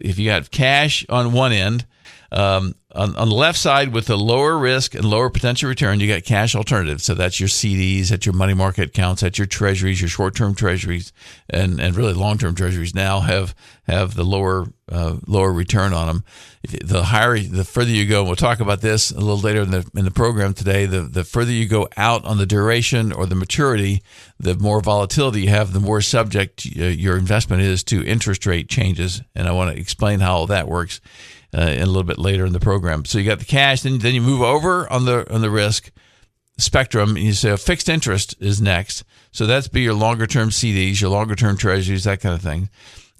if 0.00 0.18
you 0.18 0.30
have 0.30 0.50
cash 0.50 1.04
on 1.08 1.32
one 1.32 1.52
end, 1.52 1.86
um, 2.32 2.74
on, 2.94 3.14
on, 3.16 3.28
the 3.28 3.34
left 3.34 3.58
side 3.58 3.92
with 3.92 4.06
the 4.06 4.16
lower 4.16 4.56
risk 4.56 4.94
and 4.94 5.04
lower 5.04 5.28
potential 5.28 5.68
return, 5.68 6.00
you 6.00 6.08
got 6.08 6.24
cash 6.24 6.54
alternatives. 6.54 7.04
So 7.04 7.12
that's 7.12 7.38
your 7.38 7.48
CDs, 7.48 8.08
that's 8.08 8.24
your 8.24 8.34
money 8.34 8.54
market 8.54 8.88
accounts, 8.88 9.20
that's 9.20 9.36
your 9.36 9.46
treasuries, 9.46 10.00
your 10.00 10.08
short 10.08 10.34
term 10.34 10.54
treasuries, 10.54 11.12
and, 11.50 11.80
and 11.80 11.94
really 11.94 12.14
long 12.14 12.38
term 12.38 12.54
treasuries 12.54 12.94
now 12.94 13.20
have 13.20 13.54
have 13.86 14.14
the 14.14 14.24
lower 14.24 14.66
uh, 14.90 15.16
lower 15.26 15.52
return 15.52 15.92
on 15.92 16.06
them. 16.06 16.24
The 16.62 17.04
higher, 17.04 17.38
the 17.38 17.64
further 17.64 17.90
you 17.90 18.06
go, 18.06 18.24
we'll 18.24 18.36
talk 18.36 18.60
about 18.60 18.80
this 18.80 19.10
a 19.10 19.20
little 19.20 19.38
later 19.38 19.60
in 19.60 19.70
the 19.70 19.90
in 19.94 20.06
the 20.06 20.10
program 20.10 20.54
today. 20.54 20.86
The 20.86 21.02
the 21.02 21.24
further 21.24 21.52
you 21.52 21.66
go 21.66 21.88
out 21.98 22.24
on 22.24 22.38
the 22.38 22.46
duration 22.46 23.12
or 23.12 23.26
the 23.26 23.34
maturity, 23.34 24.02
the 24.40 24.54
more 24.54 24.80
volatility 24.80 25.42
you 25.42 25.50
have, 25.50 25.74
the 25.74 25.80
more 25.80 26.00
subject 26.00 26.66
uh, 26.78 26.84
your 26.84 27.18
investment 27.18 27.60
is 27.60 27.84
to 27.84 28.02
interest 28.06 28.46
rate 28.46 28.70
changes. 28.70 29.20
And 29.34 29.46
I 29.46 29.52
want 29.52 29.74
to 29.74 29.78
explain 29.78 30.20
how 30.20 30.36
all 30.36 30.46
that 30.46 30.68
works 30.68 31.02
uh, 31.54 31.74
a 31.76 31.86
little 31.86 32.04
bit 32.04 32.18
later 32.18 32.44
in 32.44 32.52
the 32.52 32.60
program. 32.60 33.04
So 33.04 33.18
you 33.18 33.24
got 33.24 33.38
the 33.38 33.44
cash, 33.44 33.82
then 33.82 33.98
then 33.98 34.14
you 34.14 34.20
move 34.20 34.42
over 34.42 34.90
on 34.92 35.04
the 35.04 35.32
on 35.32 35.40
the 35.40 35.50
risk 35.50 35.90
spectrum, 36.58 37.10
and 37.16 37.24
you 37.24 37.32
say 37.32 37.50
a 37.50 37.56
fixed 37.56 37.88
interest 37.88 38.34
is 38.40 38.60
next. 38.60 39.04
So 39.30 39.46
that's 39.46 39.68
be 39.68 39.82
your 39.82 39.94
longer 39.94 40.26
term 40.26 40.50
CDs, 40.50 41.00
your 41.00 41.10
longer 41.10 41.34
term 41.34 41.56
treasuries, 41.56 42.04
that 42.04 42.20
kind 42.20 42.34
of 42.34 42.42
thing. 42.42 42.68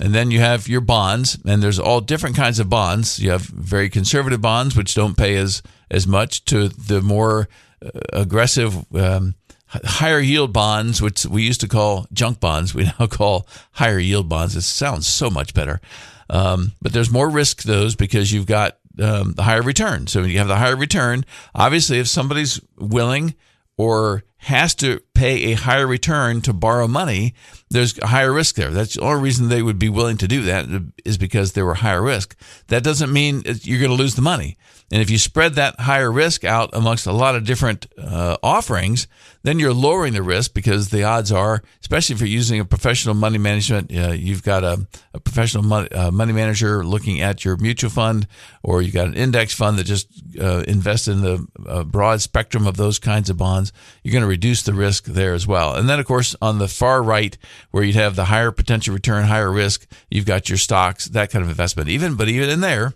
And 0.01 0.15
then 0.15 0.31
you 0.31 0.39
have 0.39 0.69
your 0.69 0.81
bonds, 0.81 1.39
and 1.45 1.63
there's 1.63 1.81
all 1.81 2.01
different 2.01 2.37
kinds 2.37 2.61
of 2.61 2.69
bonds. 2.69 3.19
You 3.19 3.31
have 3.31 3.43
very 3.43 3.89
conservative 3.89 4.41
bonds, 4.41 4.77
which 4.77 4.95
don't 4.95 5.17
pay 5.17 5.37
as 5.37 5.63
as 5.91 6.07
much, 6.07 6.45
to 6.47 6.69
the 6.69 7.01
more 7.01 7.49
uh, 7.85 7.91
aggressive. 8.13 8.85
Um, 8.95 9.35
higher 9.69 10.21
yield 10.21 10.53
bonds, 10.53 11.03
which 11.03 11.27
we 11.27 11.43
used 11.43 11.61
to 11.61 11.69
call 11.69 12.07
junk 12.13 12.41
bonds, 12.41 12.75
we 12.75 12.85
now 12.99 13.07
call 13.07 13.47
higher 13.73 13.99
yield 13.99 14.29
bonds. 14.29 14.57
It 14.57 14.63
sounds 14.63 15.07
so 15.07 15.31
much 15.31 15.55
better. 15.55 15.81
Um, 16.31 16.73
but 16.83 16.93
there's 16.93 17.11
more 17.11 17.29
risk 17.29 17.63
those 17.63 17.95
because 17.97 18.33
you've 18.33 18.47
got 18.47 18.79
um, 19.01 19.33
the 19.35 19.43
higher 19.43 19.63
return. 19.63 20.07
So 20.07 20.21
when 20.21 20.31
you 20.31 20.39
have 20.39 20.49
the 20.49 20.57
higher 20.57 20.77
return, 20.77 21.25
obviously, 21.55 21.99
if 21.99 22.09
somebody's 22.09 22.61
willing 22.77 23.35
or 23.77 24.25
has 24.39 24.75
to 24.77 25.01
pay 25.15 25.53
a 25.53 25.57
higher 25.57 25.87
return 25.87 26.41
to 26.43 26.53
borrow 26.53 26.87
money, 26.87 27.35
there's 27.71 27.99
a 27.99 28.07
higher 28.07 28.33
risk 28.33 28.55
there. 28.55 28.71
That's 28.71 28.95
the 28.95 29.01
only 29.01 29.23
reason 29.23 29.49
they 29.49 29.63
would 29.63 29.79
be 29.79 29.89
willing 29.89 30.17
to 30.19 30.29
do 30.29 30.43
that 30.43 30.67
is 31.05 31.19
because 31.19 31.53
they 31.53 31.63
were 31.63 31.75
higher 31.75 32.03
risk. 32.03 32.37
That 32.69 32.85
doesn't 32.85 33.13
mean 33.13 33.43
you're 33.63 33.81
going 33.81 33.91
to 33.91 33.97
lose 33.97 34.15
the 34.15 34.23
money. 34.23 34.57
And 34.90 35.02
if 35.02 35.11
you 35.11 35.19
spread 35.19 35.55
that 35.55 35.81
higher 35.81 36.11
risk 36.11 36.44
out 36.44 36.70
amongst 36.73 37.06
a 37.06 37.12
lot 37.12 37.37
of 37.37 37.44
different 37.44 37.87
uh, 37.99 38.38
offerings, 38.43 39.06
then 39.43 39.58
you're 39.58 39.75
lowering 39.75 40.14
the 40.14 40.23
risk 40.23 40.55
because 40.55 40.88
the 40.88 41.05
odds 41.05 41.31
are, 41.31 41.62
especially 41.81 42.14
if 42.14 42.20
you're 42.20 42.29
using 42.29 42.58
a 42.58 42.64
professional 42.64 43.14
money 43.14 43.37
management, 43.37 43.94
uh, 43.94 44.12
you've 44.12 44.43
got 44.43 44.64
a, 44.64 44.87
a 45.12 45.20
professional 45.20 45.62
money, 45.62 45.90
uh, 45.93 46.11
money, 46.11 46.32
manager 46.32 46.85
looking 46.85 47.20
at 47.20 47.44
your 47.44 47.56
mutual 47.58 47.90
fund, 47.90 48.26
or 48.62 48.81
you've 48.81 48.94
got 48.94 49.06
an 49.06 49.14
index 49.14 49.55
fund 49.55 49.79
that 49.79 49.85
just 49.85 50.08
uh, 50.40 50.64
invests 50.67 51.06
in 51.06 51.20
the 51.20 51.46
uh, 51.67 51.85
broad 51.85 52.23
spectrum 52.23 52.66
of 52.66 52.76
those 52.78 52.99
kinds 52.99 53.28
of 53.28 53.37
bonds. 53.37 53.73
You're 54.02 54.12
going 54.12 54.23
to 54.23 54.28
reduce 54.28 54.62
the 54.62 54.75
risk 54.75 55.04
there 55.04 55.35
as 55.35 55.47
well. 55.47 55.75
And 55.75 55.88
then, 55.88 56.00
of 56.00 56.07
course, 56.07 56.35
on 56.40 56.59
the 56.59 56.68
far 56.68 57.02
right, 57.02 57.37
where 57.71 57.85
you'd 57.85 57.95
have 57.95 58.16
the 58.16 58.26
higher 58.26 58.52
potential 58.52 58.95
return, 58.95 59.25
higher 59.25 59.52
risk, 59.52 59.87
you've 60.11 60.26
got 60.26 60.49
your 60.49 60.59
stocks, 60.59 61.07
that 61.07 61.30
kind 61.30 61.42
of 61.42 61.50
investment. 61.50 61.90
Even, 61.90 62.14
but 62.14 62.28
even 62.28 62.49
in 62.49 62.61
there, 62.61 62.95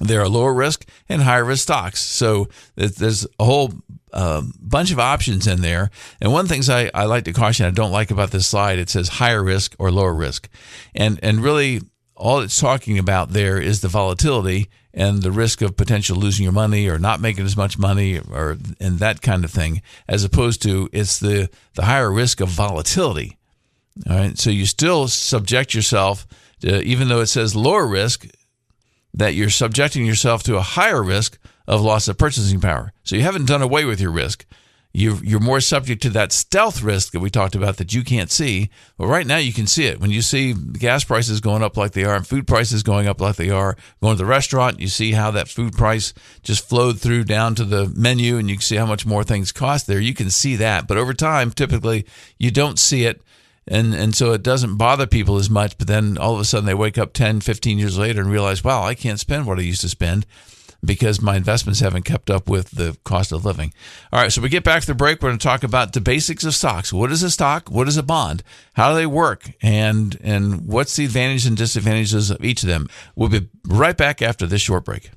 there 0.00 0.20
are 0.20 0.28
lower 0.28 0.54
risk 0.54 0.86
and 1.08 1.22
higher 1.22 1.44
risk 1.44 1.62
stocks. 1.62 2.00
So 2.00 2.48
there's 2.76 3.26
a 3.38 3.44
whole 3.44 3.72
uh, 4.12 4.42
bunch 4.60 4.90
of 4.90 4.98
options 4.98 5.46
in 5.46 5.60
there. 5.60 5.90
And 6.20 6.32
one 6.32 6.42
of 6.42 6.48
the 6.48 6.54
things 6.54 6.70
I, 6.70 6.90
I 6.94 7.04
like 7.04 7.24
to 7.24 7.32
caution, 7.32 7.66
I 7.66 7.70
don't 7.70 7.92
like 7.92 8.10
about 8.10 8.30
this 8.30 8.46
slide, 8.46 8.78
it 8.78 8.90
says 8.90 9.08
higher 9.08 9.42
risk 9.42 9.74
or 9.78 9.90
lower 9.90 10.14
risk. 10.14 10.48
And, 10.94 11.18
and 11.22 11.40
really, 11.40 11.80
all 12.16 12.40
it's 12.40 12.58
talking 12.58 12.98
about 12.98 13.30
there 13.30 13.60
is 13.60 13.80
the 13.80 13.88
volatility 13.88 14.68
and 14.92 15.22
the 15.22 15.30
risk 15.30 15.62
of 15.62 15.76
potential 15.76 16.16
losing 16.16 16.42
your 16.42 16.52
money 16.52 16.88
or 16.88 16.98
not 16.98 17.20
making 17.20 17.44
as 17.44 17.56
much 17.56 17.78
money 17.78 18.18
or 18.18 18.56
and 18.80 18.98
that 18.98 19.22
kind 19.22 19.44
of 19.44 19.50
thing, 19.50 19.82
as 20.08 20.24
opposed 20.24 20.60
to 20.62 20.88
it's 20.92 21.20
the, 21.20 21.48
the 21.74 21.84
higher 21.84 22.10
risk 22.10 22.40
of 22.40 22.48
volatility. 22.48 23.36
All 24.08 24.16
right. 24.16 24.38
So 24.38 24.50
you 24.50 24.66
still 24.66 25.08
subject 25.08 25.74
yourself 25.74 26.26
to, 26.60 26.82
even 26.82 27.08
though 27.08 27.20
it 27.20 27.26
says 27.26 27.54
lower 27.54 27.86
risk, 27.86 28.26
that 29.14 29.34
you're 29.34 29.50
subjecting 29.50 30.06
yourself 30.06 30.42
to 30.44 30.56
a 30.56 30.62
higher 30.62 31.02
risk 31.02 31.38
of 31.66 31.80
loss 31.82 32.08
of 32.08 32.18
purchasing 32.18 32.60
power. 32.60 32.92
So 33.04 33.16
you 33.16 33.22
haven't 33.22 33.46
done 33.46 33.62
away 33.62 33.84
with 33.84 34.00
your 34.00 34.10
risk. 34.10 34.46
You're, 34.94 35.22
you're 35.22 35.38
more 35.38 35.60
subject 35.60 36.02
to 36.02 36.10
that 36.10 36.32
stealth 36.32 36.82
risk 36.82 37.12
that 37.12 37.20
we 37.20 37.28
talked 37.28 37.54
about 37.54 37.76
that 37.76 37.92
you 37.92 38.02
can't 38.02 38.30
see. 38.30 38.70
But 38.96 39.06
right 39.06 39.26
now 39.26 39.36
you 39.36 39.52
can 39.52 39.66
see 39.66 39.84
it. 39.84 40.00
When 40.00 40.10
you 40.10 40.22
see 40.22 40.54
gas 40.54 41.04
prices 41.04 41.40
going 41.40 41.62
up 41.62 41.76
like 41.76 41.92
they 41.92 42.04
are 42.04 42.16
and 42.16 42.26
food 42.26 42.46
prices 42.46 42.82
going 42.82 43.06
up 43.06 43.20
like 43.20 43.36
they 43.36 43.50
are, 43.50 43.76
going 44.00 44.16
to 44.16 44.22
the 44.22 44.28
restaurant, 44.28 44.80
you 44.80 44.88
see 44.88 45.12
how 45.12 45.30
that 45.32 45.48
food 45.48 45.74
price 45.74 46.14
just 46.42 46.66
flowed 46.66 46.98
through 46.98 47.24
down 47.24 47.54
to 47.56 47.64
the 47.64 47.92
menu 47.94 48.38
and 48.38 48.48
you 48.48 48.56
can 48.56 48.62
see 48.62 48.76
how 48.76 48.86
much 48.86 49.04
more 49.04 49.24
things 49.24 49.52
cost 49.52 49.86
there. 49.86 50.00
You 50.00 50.14
can 50.14 50.30
see 50.30 50.56
that. 50.56 50.88
But 50.88 50.96
over 50.96 51.12
time, 51.12 51.50
typically 51.50 52.06
you 52.38 52.50
don't 52.50 52.78
see 52.78 53.04
it 53.04 53.20
and 53.70 53.94
and 53.94 54.14
so 54.14 54.32
it 54.32 54.42
doesn't 54.42 54.76
bother 54.76 55.06
people 55.06 55.36
as 55.36 55.50
much 55.50 55.76
but 55.78 55.86
then 55.86 56.18
all 56.18 56.34
of 56.34 56.40
a 56.40 56.44
sudden 56.44 56.66
they 56.66 56.74
wake 56.74 56.98
up 56.98 57.12
10 57.12 57.40
15 57.40 57.78
years 57.78 57.98
later 57.98 58.20
and 58.20 58.30
realize 58.30 58.64
wow 58.64 58.82
i 58.82 58.94
can't 58.94 59.20
spend 59.20 59.46
what 59.46 59.58
i 59.58 59.62
used 59.62 59.80
to 59.80 59.88
spend 59.88 60.26
because 60.84 61.20
my 61.20 61.36
investments 61.36 61.80
haven't 61.80 62.04
kept 62.04 62.30
up 62.30 62.48
with 62.48 62.70
the 62.70 62.96
cost 63.04 63.32
of 63.32 63.44
living. 63.44 63.72
All 64.12 64.20
right, 64.20 64.32
so 64.32 64.40
we 64.40 64.48
get 64.48 64.64
back 64.64 64.82
to 64.82 64.86
the 64.86 64.94
break. 64.94 65.20
We're 65.20 65.30
going 65.30 65.38
to 65.38 65.44
talk 65.44 65.62
about 65.62 65.92
the 65.92 66.00
basics 66.00 66.44
of 66.44 66.54
stocks. 66.54 66.92
What 66.92 67.10
is 67.10 67.22
a 67.22 67.30
stock? 67.30 67.70
What 67.70 67.88
is 67.88 67.96
a 67.96 68.02
bond? 68.02 68.42
How 68.74 68.90
do 68.90 68.96
they 68.96 69.06
work? 69.06 69.50
And 69.62 70.16
and 70.22 70.66
what's 70.66 70.96
the 70.96 71.04
advantages 71.04 71.46
and 71.46 71.56
disadvantages 71.56 72.30
of 72.30 72.44
each 72.44 72.62
of 72.62 72.68
them? 72.68 72.88
We'll 73.16 73.28
be 73.28 73.48
right 73.66 73.96
back 73.96 74.22
after 74.22 74.46
this 74.46 74.62
short 74.62 74.84
break. 74.84 75.10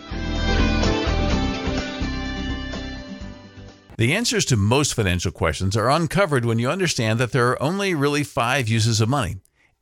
The 4.02 4.16
answers 4.16 4.46
to 4.46 4.58
most 4.58 4.96
financial 4.96 5.32
questions 5.32 5.78
are 5.78 5.92
uncovered 5.92 6.44
when 6.44 6.58
you 6.58 6.72
understand 6.72 7.20
that 7.20 7.32
there 7.34 7.50
are 7.50 7.62
only 7.62 7.94
really 7.94 8.24
five 8.24 8.68
uses 8.68 9.00
of 9.00 9.10
money, 9.10 9.36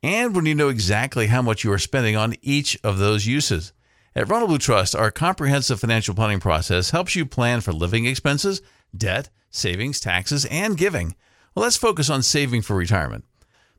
and 0.04 0.36
when 0.36 0.46
you 0.46 0.54
know 0.54 0.68
exactly 0.68 1.28
how 1.28 1.42
much 1.42 1.64
you 1.64 1.72
are 1.72 1.80
spending 1.80 2.18
on 2.18 2.36
each 2.42 2.78
of 2.84 2.98
those 2.98 3.26
uses. 3.26 3.72
At 4.14 4.28
Ronald 4.28 4.50
Blue 4.50 4.58
Trust, 4.58 4.94
our 4.94 5.10
comprehensive 5.10 5.80
financial 5.80 6.16
planning 6.16 6.42
process 6.42 6.90
helps 6.90 7.16
you 7.16 7.26
plan 7.26 7.62
for 7.62 7.72
living 7.72 8.06
expenses, 8.08 8.62
debt, 8.94 9.30
savings, 9.52 10.02
taxes, 10.02 10.44
and 10.52 10.76
giving. 10.76 11.16
Well, 11.56 11.64
let's 11.64 11.78
focus 11.78 12.10
on 12.10 12.22
saving 12.22 12.64
for 12.64 12.76
retirement. 12.76 13.24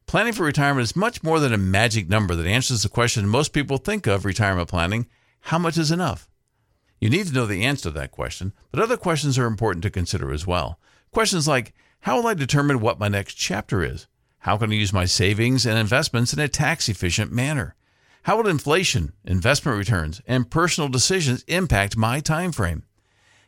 Planning 0.07 0.33
for 0.33 0.45
retirement 0.45 0.85
is 0.85 0.97
much 0.97 1.23
more 1.23 1.39
than 1.39 1.53
a 1.53 1.59
magic 1.59 2.09
number 2.09 2.35
that 2.35 2.47
answers 2.47 2.83
the 2.83 2.89
question 2.89 3.29
most 3.29 3.53
people 3.53 3.77
think 3.77 4.07
of 4.07 4.25
retirement 4.25 4.71
planning 4.71 5.07
how 5.41 5.59
much 5.59 5.77
is 5.77 5.91
enough? 5.91 6.30
You 7.01 7.09
need 7.09 7.27
to 7.29 7.33
know 7.33 7.47
the 7.47 7.65
answer 7.65 7.85
to 7.85 7.91
that 7.93 8.11
question, 8.11 8.53
but 8.71 8.81
other 8.81 8.99
questions 8.99 9.39
are 9.39 9.47
important 9.47 9.83
to 9.85 9.91
consider 9.91 10.33
as 10.33 10.47
well. 10.47 10.79
Questions 11.13 11.49
like 11.49 11.73
How 12.01 12.19
will 12.19 12.27
I 12.27 12.35
determine 12.35 12.81
what 12.81 13.01
my 13.01 13.09
next 13.09 13.35
chapter 13.35 13.83
is? 13.83 14.07
How 14.41 14.59
can 14.59 14.71
I 14.71 14.75
use 14.75 14.93
my 14.93 15.07
savings 15.07 15.65
and 15.65 15.79
investments 15.79 16.35
in 16.35 16.39
a 16.39 16.49
tax 16.49 16.91
efficient 16.91 17.33
manner? 17.33 17.75
How 18.25 18.37
will 18.37 18.49
inflation, 18.49 19.15
investment 19.25 19.79
returns, 19.79 20.21
and 20.27 20.51
personal 20.51 20.91
decisions 20.91 21.43
impact 21.45 21.97
my 21.97 22.21
time 22.21 22.53
frame? 22.53 22.85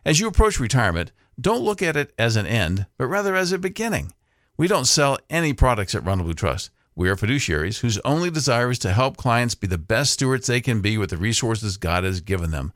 As 0.02 0.18
you 0.18 0.28
approach 0.28 0.58
retirement, 0.58 1.12
don't 1.38 1.62
look 1.62 1.82
at 1.82 1.96
it 1.96 2.14
as 2.18 2.36
an 2.36 2.46
end, 2.46 2.86
but 2.96 3.06
rather 3.06 3.36
as 3.36 3.52
a 3.52 3.58
beginning. 3.58 4.12
We 4.56 4.66
don't 4.66 4.86
sell 4.86 5.18
any 5.28 5.52
products 5.52 5.94
at 5.94 6.04
Ronald 6.04 6.26
Blue 6.26 6.34
Trust. 6.34 6.70
We 6.94 7.10
are 7.10 7.16
fiduciaries 7.16 7.80
whose 7.80 7.98
only 7.98 8.30
desire 8.30 8.70
is 8.70 8.78
to 8.80 8.92
help 8.92 9.18
clients 9.18 9.54
be 9.54 9.66
the 9.66 9.78
best 9.78 10.14
stewards 10.14 10.46
they 10.46 10.60
can 10.62 10.80
be 10.80 10.96
with 10.96 11.10
the 11.10 11.16
resources 11.18 11.76
God 11.76 12.04
has 12.04 12.20
given 12.20 12.50
them. 12.50 12.72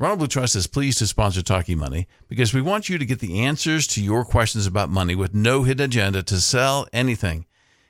Ronald 0.00 0.20
Blue 0.20 0.28
Trust 0.28 0.54
is 0.54 0.68
pleased 0.68 0.98
to 0.98 1.08
sponsor 1.08 1.42
Talking 1.42 1.76
Money 1.76 2.06
because 2.28 2.54
we 2.54 2.62
want 2.62 2.88
you 2.88 2.98
to 2.98 3.04
get 3.04 3.18
the 3.18 3.40
answers 3.40 3.84
to 3.88 4.00
your 4.00 4.24
questions 4.24 4.64
about 4.64 4.90
money 4.90 5.16
with 5.16 5.34
no 5.34 5.64
hidden 5.64 5.86
agenda 5.86 6.22
to 6.22 6.40
sell 6.40 6.86
anything. 6.92 7.46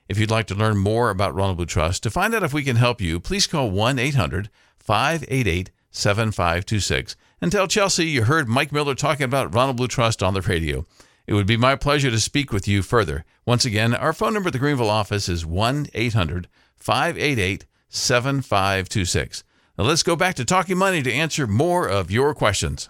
If 0.09 0.19
you'd 0.19 0.31
like 0.31 0.47
to 0.47 0.55
learn 0.55 0.79
more 0.79 1.11
about 1.11 1.35
Ronald 1.35 1.59
Blue 1.59 1.67
Trust, 1.67 2.03
to 2.05 2.11
find 2.11 2.35
out 2.35 2.43
if 2.43 2.55
we 2.55 2.65
can 2.65 2.77
help 2.77 3.03
you, 3.03 3.21
please 3.21 3.47
call 3.47 3.71
1 3.71 3.99
800 3.99 4.49
588 4.79 5.71
7526 5.91 7.15
and 7.43 7.53
tell 7.53 7.69
Chelsea 7.69 8.07
you 8.07 8.25
heard 8.25 8.49
Mike 8.49 8.73
Miller 8.73 8.95
talking 8.95 9.25
about 9.25 9.55
Ronald 9.55 9.77
Blue 9.77 9.87
Trust 9.87 10.23
on 10.23 10.33
the 10.33 10.41
radio. 10.41 10.87
It 11.27 11.35
would 11.35 11.47
be 11.47 11.59
my 11.59 11.77
pleasure 11.77 12.11
to 12.11 12.21
speak 12.21 12.55
with 12.55 12.67
you 12.67 12.81
further. 12.81 13.27
Once 13.45 13.67
again, 13.67 13.93
our 13.93 14.15
phone 14.15 14.33
number 14.33 14.49
at 14.49 14.55
the 14.55 14.59
Greenville 14.59 14.88
office 14.88 15.29
is 15.29 15.45
1 15.45 15.88
800 15.93 16.49
588 16.75 17.67
7526. 17.91 19.45
Now 19.78 19.85
let's 19.85 20.02
go 20.02 20.16
back 20.16 20.35
to 20.35 20.44
Talking 20.44 20.76
Money 20.76 21.04
to 21.04 21.12
answer 21.12 21.47
more 21.47 21.87
of 21.88 22.11
your 22.11 22.35
questions. 22.35 22.88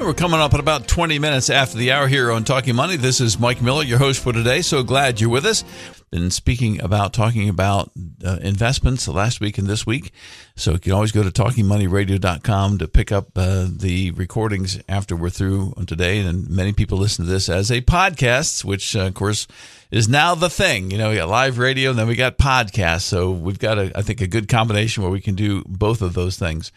We're 0.00 0.14
coming 0.14 0.40
up 0.40 0.54
at 0.54 0.60
about 0.60 0.88
20 0.88 1.18
minutes 1.18 1.50
after 1.50 1.76
the 1.76 1.92
hour 1.92 2.08
here 2.08 2.32
on 2.32 2.44
Talking 2.44 2.74
Money. 2.74 2.96
This 2.96 3.20
is 3.20 3.38
Mike 3.38 3.60
Miller, 3.60 3.82
your 3.82 3.98
host 3.98 4.22
for 4.22 4.32
today. 4.32 4.62
So 4.62 4.82
glad 4.82 5.20
you're 5.20 5.28
with 5.28 5.44
us. 5.44 5.62
Been 6.10 6.30
speaking 6.30 6.80
about, 6.80 7.12
talking 7.12 7.48
about 7.48 7.90
uh, 8.24 8.38
investments 8.40 9.06
last 9.08 9.40
week 9.40 9.58
and 9.58 9.66
this 9.66 9.86
week. 9.86 10.12
So 10.56 10.72
you 10.72 10.78
can 10.78 10.92
always 10.92 11.12
go 11.12 11.22
to 11.22 11.30
talkingmoneyradio.com 11.30 12.78
to 12.78 12.88
pick 12.88 13.12
up 13.12 13.36
uh, 13.36 13.66
the 13.70 14.12
recordings 14.12 14.80
after 14.88 15.14
we're 15.14 15.28
through 15.30 15.74
on 15.76 15.84
today. 15.84 16.20
And 16.20 16.48
many 16.48 16.72
people 16.72 16.96
listen 16.96 17.26
to 17.26 17.30
this 17.30 17.48
as 17.48 17.70
a 17.70 17.82
podcast, 17.82 18.64
which, 18.64 18.96
uh, 18.96 19.00
of 19.00 19.14
course, 19.14 19.46
is 19.90 20.08
now 20.08 20.34
the 20.34 20.50
thing. 20.50 20.90
You 20.90 20.98
know, 20.98 21.10
we 21.10 21.16
got 21.16 21.28
live 21.28 21.58
radio 21.58 21.90
and 21.90 21.98
then 21.98 22.08
we 22.08 22.16
got 22.16 22.38
podcasts. 22.38 23.02
So 23.02 23.30
we've 23.30 23.58
got, 23.58 23.78
a, 23.78 23.92
I 23.94 24.02
think, 24.02 24.20
a 24.20 24.26
good 24.26 24.48
combination 24.48 25.02
where 25.02 25.12
we 25.12 25.20
can 25.20 25.34
do 25.34 25.62
both 25.66 26.00
of 26.00 26.14
those 26.14 26.38
things. 26.38 26.72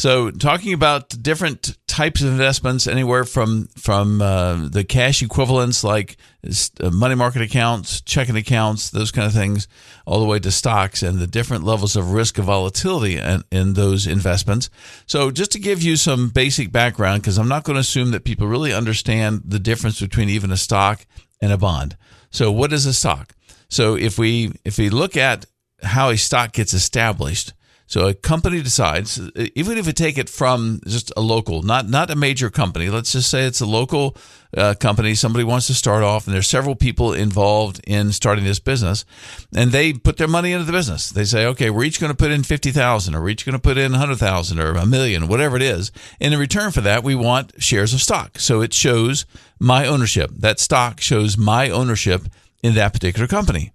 So, 0.00 0.30
talking 0.30 0.72
about 0.72 1.10
different 1.22 1.76
types 1.86 2.22
of 2.22 2.28
investments, 2.28 2.86
anywhere 2.86 3.24
from 3.24 3.66
from 3.76 4.22
uh, 4.22 4.68
the 4.68 4.82
cash 4.82 5.20
equivalents 5.20 5.84
like 5.84 6.16
Uh, 6.42 6.90
money 6.90 7.14
market 7.14 7.42
accounts, 7.42 8.00
checking 8.00 8.36
accounts, 8.36 8.90
those 8.90 9.10
kind 9.10 9.26
of 9.26 9.32
things, 9.32 9.68
all 10.06 10.20
the 10.20 10.26
way 10.26 10.38
to 10.38 10.50
stocks 10.50 11.02
and 11.02 11.18
the 11.18 11.26
different 11.26 11.64
levels 11.64 11.96
of 11.96 12.12
risk 12.12 12.38
of 12.38 12.46
volatility 12.46 13.18
in, 13.18 13.44
in 13.50 13.74
those 13.74 14.06
investments. 14.06 14.70
So, 15.06 15.30
just 15.30 15.52
to 15.52 15.58
give 15.58 15.82
you 15.82 15.96
some 15.96 16.30
basic 16.30 16.72
background, 16.72 17.22
because 17.22 17.36
I'm 17.36 17.48
not 17.48 17.64
going 17.64 17.74
to 17.74 17.80
assume 17.80 18.10
that 18.12 18.24
people 18.24 18.46
really 18.46 18.72
understand 18.72 19.42
the 19.44 19.58
difference 19.58 20.00
between 20.00 20.30
even 20.30 20.50
a 20.50 20.56
stock 20.56 21.04
and 21.42 21.52
a 21.52 21.58
bond. 21.58 21.96
So, 22.30 22.50
what 22.50 22.72
is 22.72 22.86
a 22.86 22.94
stock? 22.94 23.34
So, 23.68 23.94
if 23.96 24.18
we 24.18 24.52
if 24.64 24.78
we 24.78 24.88
look 24.88 25.16
at 25.16 25.44
how 25.82 26.08
a 26.08 26.16
stock 26.16 26.52
gets 26.52 26.72
established 26.72 27.52
so 27.90 28.06
a 28.06 28.14
company 28.14 28.62
decides, 28.62 29.18
even 29.56 29.76
if 29.76 29.84
we 29.84 29.92
take 29.92 30.16
it 30.16 30.28
from 30.28 30.80
just 30.86 31.12
a 31.16 31.20
local, 31.20 31.62
not 31.62 31.88
not 31.88 32.08
a 32.08 32.14
major 32.14 32.48
company. 32.48 32.88
Let's 32.88 33.10
just 33.10 33.28
say 33.28 33.46
it's 33.46 33.60
a 33.60 33.66
local 33.66 34.16
uh, 34.56 34.74
company. 34.78 35.16
Somebody 35.16 35.42
wants 35.42 35.66
to 35.66 35.74
start 35.74 36.04
off, 36.04 36.24
and 36.24 36.32
there's 36.32 36.46
several 36.46 36.76
people 36.76 37.12
involved 37.12 37.80
in 37.84 38.12
starting 38.12 38.44
this 38.44 38.60
business, 38.60 39.04
and 39.52 39.72
they 39.72 39.92
put 39.92 40.18
their 40.18 40.28
money 40.28 40.52
into 40.52 40.64
the 40.64 40.72
business. 40.72 41.10
They 41.10 41.24
say, 41.24 41.44
okay, 41.46 41.68
we're 41.68 41.82
each 41.82 41.98
going 41.98 42.12
to 42.12 42.16
put 42.16 42.30
in 42.30 42.44
fifty 42.44 42.70
thousand, 42.70 43.16
or 43.16 43.22
we're 43.22 43.30
each 43.30 43.44
going 43.44 43.58
to 43.58 43.58
put 43.58 43.76
in 43.76 43.92
hundred 43.94 44.18
thousand, 44.18 44.60
or 44.60 44.70
a 44.74 44.86
million, 44.86 45.26
whatever 45.26 45.56
it 45.56 45.62
is. 45.62 45.90
And 46.20 46.32
in 46.32 46.38
return 46.38 46.70
for 46.70 46.82
that, 46.82 47.02
we 47.02 47.16
want 47.16 47.60
shares 47.60 47.92
of 47.92 48.00
stock. 48.00 48.38
So 48.38 48.60
it 48.60 48.72
shows 48.72 49.26
my 49.58 49.84
ownership. 49.88 50.30
That 50.38 50.60
stock 50.60 51.00
shows 51.00 51.36
my 51.36 51.68
ownership 51.68 52.22
in 52.62 52.76
that 52.76 52.92
particular 52.92 53.26
company. 53.26 53.72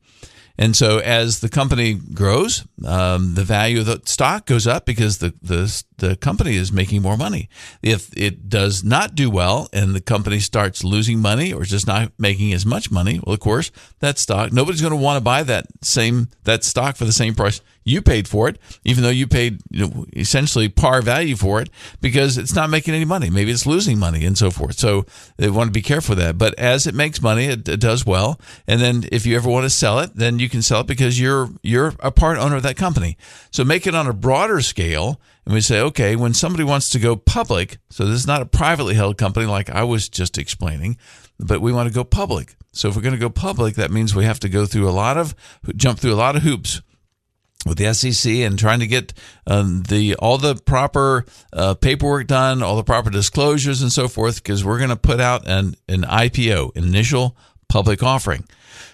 And 0.58 0.76
so 0.76 1.00
as 1.00 1.42
the 1.42 1.50
company 1.50 1.94
grows, 1.94 2.66
um, 2.86 3.36
the 3.36 3.44
value 3.44 3.80
of 3.80 3.86
the 3.88 4.02
stock 4.06 4.46
goes 4.46 4.66
up 4.66 4.86
because 4.86 5.18
the, 5.18 5.34
the, 5.42 5.84
the 5.98 6.16
company 6.16 6.56
is 6.56 6.72
making 6.72 7.02
more 7.02 7.18
money. 7.18 7.50
If 7.82 8.16
it 8.16 8.48
does 8.48 8.84
not 8.84 9.16
do 9.16 9.30
well 9.30 9.68
and 9.74 9.94
the 9.94 10.02
company 10.02 10.40
starts 10.40 10.84
losing 10.84 11.20
money 11.20 11.52
or 11.52 11.64
just 11.64 11.88
not 11.88 12.14
making 12.18 12.54
as 12.54 12.66
much 12.66 12.90
money, 12.90 13.20
well, 13.24 13.34
of 13.34 13.42
course, 13.42 13.72
that 14.00 14.18
stock, 14.18 14.54
nobody's 14.54 14.82
going 14.82 14.92
to 14.92 14.98
want 14.98 15.18
to 15.18 15.24
buy 15.24 15.44
that 15.44 15.66
same, 15.82 16.30
that 16.44 16.64
stock 16.64 16.96
for 16.96 17.06
the 17.06 17.12
same 17.12 17.36
price 17.36 17.62
you 17.86 18.02
paid 18.02 18.28
for 18.28 18.50
it, 18.50 18.58
even 18.84 19.04
though 19.04 19.10
you 19.10 19.28
paid 19.28 19.62
you 19.70 19.88
know, 19.88 20.06
essentially 20.16 20.68
par 20.68 21.04
value 21.04 21.36
for 21.36 21.62
it 21.62 21.70
because 22.02 22.38
it's 22.38 22.56
not 22.56 22.70
making 22.72 22.96
any 22.96 23.06
money. 23.06 23.30
Maybe 23.30 23.52
it's 23.52 23.68
losing 23.68 24.00
money 24.00 24.26
and 24.26 24.36
so 24.36 24.50
forth. 24.50 24.78
So 24.80 25.06
they 25.38 25.52
want 25.52 25.68
to 25.68 25.72
be 25.72 25.84
careful 25.84 26.14
of 26.14 26.20
that. 26.20 26.38
But 26.38 26.58
as 26.58 26.88
it 26.88 26.96
makes 26.96 27.22
money, 27.22 27.46
it, 27.46 27.70
it 27.70 27.80
does 27.80 28.04
well. 28.04 28.40
And 28.68 28.82
then 28.82 29.06
if 29.12 29.28
you 29.28 29.36
ever 29.36 29.50
want 29.50 29.66
to 29.66 29.70
sell 29.70 30.00
it, 30.00 30.16
then 30.16 30.40
you 30.40 30.50
can 30.50 30.64
sell 30.64 30.82
it 30.82 30.88
because 30.88 31.20
you're 31.20 31.50
you're 31.62 31.94
a 32.00 32.12
part 32.12 32.40
owner 32.40 32.56
of 32.56 32.64
that 32.64 32.76
company. 32.76 33.18
So 33.52 33.64
make 33.64 33.86
it 33.86 33.96
on 33.96 34.08
a 34.08 34.14
broader 34.14 34.62
scale. 34.62 35.22
And 35.46 35.54
we 35.54 35.62
say, 35.62 35.80
okay, 35.80 36.16
when 36.16 36.34
somebody 36.34 36.64
wants 36.64 36.90
to 36.90 37.00
go 37.00 37.16
public, 37.16 37.78
so 37.92 38.04
this 38.06 38.16
is 38.16 38.26
not 38.26 38.42
a 38.42 38.48
privately 38.48 38.96
held 38.96 39.20
company 39.20 39.46
like 39.46 39.70
I 39.70 39.84
was 39.84 40.10
just 40.10 40.40
explaining, 40.40 40.98
but 41.40 41.62
we 41.62 41.72
want 41.72 41.88
to 41.88 41.94
go 41.94 42.04
public. 42.04 42.56
So 42.72 42.90
if 42.90 42.96
we're 42.96 43.04
going 43.04 43.14
to 43.14 43.20
go 43.20 43.30
public, 43.30 43.76
that 43.76 43.92
means 43.92 44.16
we 44.16 44.26
have 44.26 44.40
to 44.40 44.50
go 44.50 44.66
through 44.66 44.90
a 44.90 44.92
lot 44.92 45.18
of, 45.18 45.36
jump 45.76 46.00
through 46.00 46.14
a 46.14 46.16
lot 46.16 46.36
of 46.36 46.42
hoops 46.42 46.82
with 47.66 47.78
the 47.78 47.94
SEC 47.94 48.32
and 48.32 48.58
trying 48.58 48.80
to 48.80 48.88
get 48.88 49.14
um, 49.48 49.84
the 49.84 50.16
all 50.16 50.38
the 50.38 50.56
proper 50.56 51.26
uh, 51.52 51.74
paperwork 51.74 52.28
done, 52.28 52.62
all 52.62 52.76
the 52.76 52.84
proper 52.84 53.10
disclosures 53.10 53.82
and 53.82 53.92
so 53.92 54.08
forth, 54.08 54.44
because 54.44 54.64
we're 54.64 54.78
going 54.78 54.90
to 54.90 54.96
put 54.96 55.20
out 55.20 55.48
an 55.48 55.76
an 55.90 56.04
IPO, 56.04 56.76
an 56.76 56.84
initial 56.84 57.36
public 57.68 58.04
offering. 58.04 58.46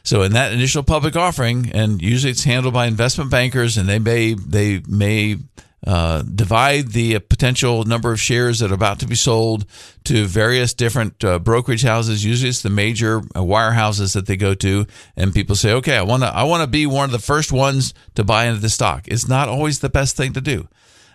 So 0.04 0.24
in 0.24 0.34
that 0.34 0.52
initial 0.52 0.84
public 0.84 1.16
offering, 1.16 1.72
and 1.74 2.02
usually 2.02 2.32
it's 2.32 2.44
handled 2.44 2.74
by 2.74 2.88
investment 2.88 3.30
bankers, 3.30 3.78
and 3.78 3.88
they 3.88 4.00
may 4.00 4.34
they 4.34 4.82
may 4.88 5.38
uh, 5.86 6.22
divide 6.22 6.90
the 6.90 7.18
potential 7.20 7.84
number 7.86 8.12
of 8.12 8.22
shares 8.22 8.60
that 8.60 8.72
are 8.72 8.76
about 8.76 9.00
to 9.00 9.08
be 9.08 9.16
sold 9.16 9.66
to 10.04 10.26
various 10.26 10.74
different 10.74 11.24
uh, 11.24 11.40
brokerage 11.40 11.82
houses. 11.82 12.24
Usually, 12.24 12.50
it's 12.50 12.62
the 12.62 12.70
major 12.70 13.22
uh, 13.36 13.44
wire 13.44 13.72
houses 13.72 14.14
that 14.14 14.28
they 14.28 14.38
go 14.38 14.54
to, 14.56 14.86
and 15.16 15.34
people 15.34 15.56
say, 15.56 15.74
"Okay, 15.74 15.98
I 15.98 16.04
want 16.04 16.24
to 16.24 16.30
I 16.30 16.44
want 16.44 16.62
to 16.62 16.68
be 16.68 16.86
one 16.86 17.06
of 17.06 17.12
the 17.12 17.20
first 17.20 17.52
ones 17.52 17.94
to 18.16 18.24
buy 18.24 18.46
into 18.46 18.62
the 18.62 18.70
stock." 18.70 19.08
It's 19.08 19.28
not 19.28 19.50
always 19.50 19.80
the 19.80 19.90
best 19.90 20.16
thing 20.16 20.34
to 20.34 20.42
do. 20.42 20.68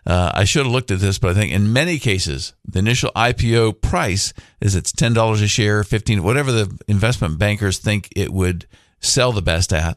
Uh, 0.04 0.30
I 0.34 0.44
should 0.44 0.64
have 0.64 0.72
looked 0.72 0.90
at 0.92 1.00
this, 1.00 1.18
but 1.18 1.30
I 1.30 1.34
think 1.34 1.52
in 1.52 1.72
many 1.72 1.98
cases, 1.98 2.52
the 2.64 2.78
initial 2.78 3.10
IPO 3.16 3.80
price 3.80 4.32
is 4.60 4.74
it's 4.74 4.92
ten 4.92 5.12
dollars 5.12 5.42
a 5.42 5.48
share, 5.48 5.84
fifteen, 5.84 6.24
whatever 6.24 6.50
the 6.50 6.76
investment 6.88 7.38
bankers 7.38 7.78
think 7.78 8.08
it 8.16 8.32
would 8.32 8.66
sell 9.00 9.30
the 9.30 9.42
best 9.42 9.72
at 9.72 9.96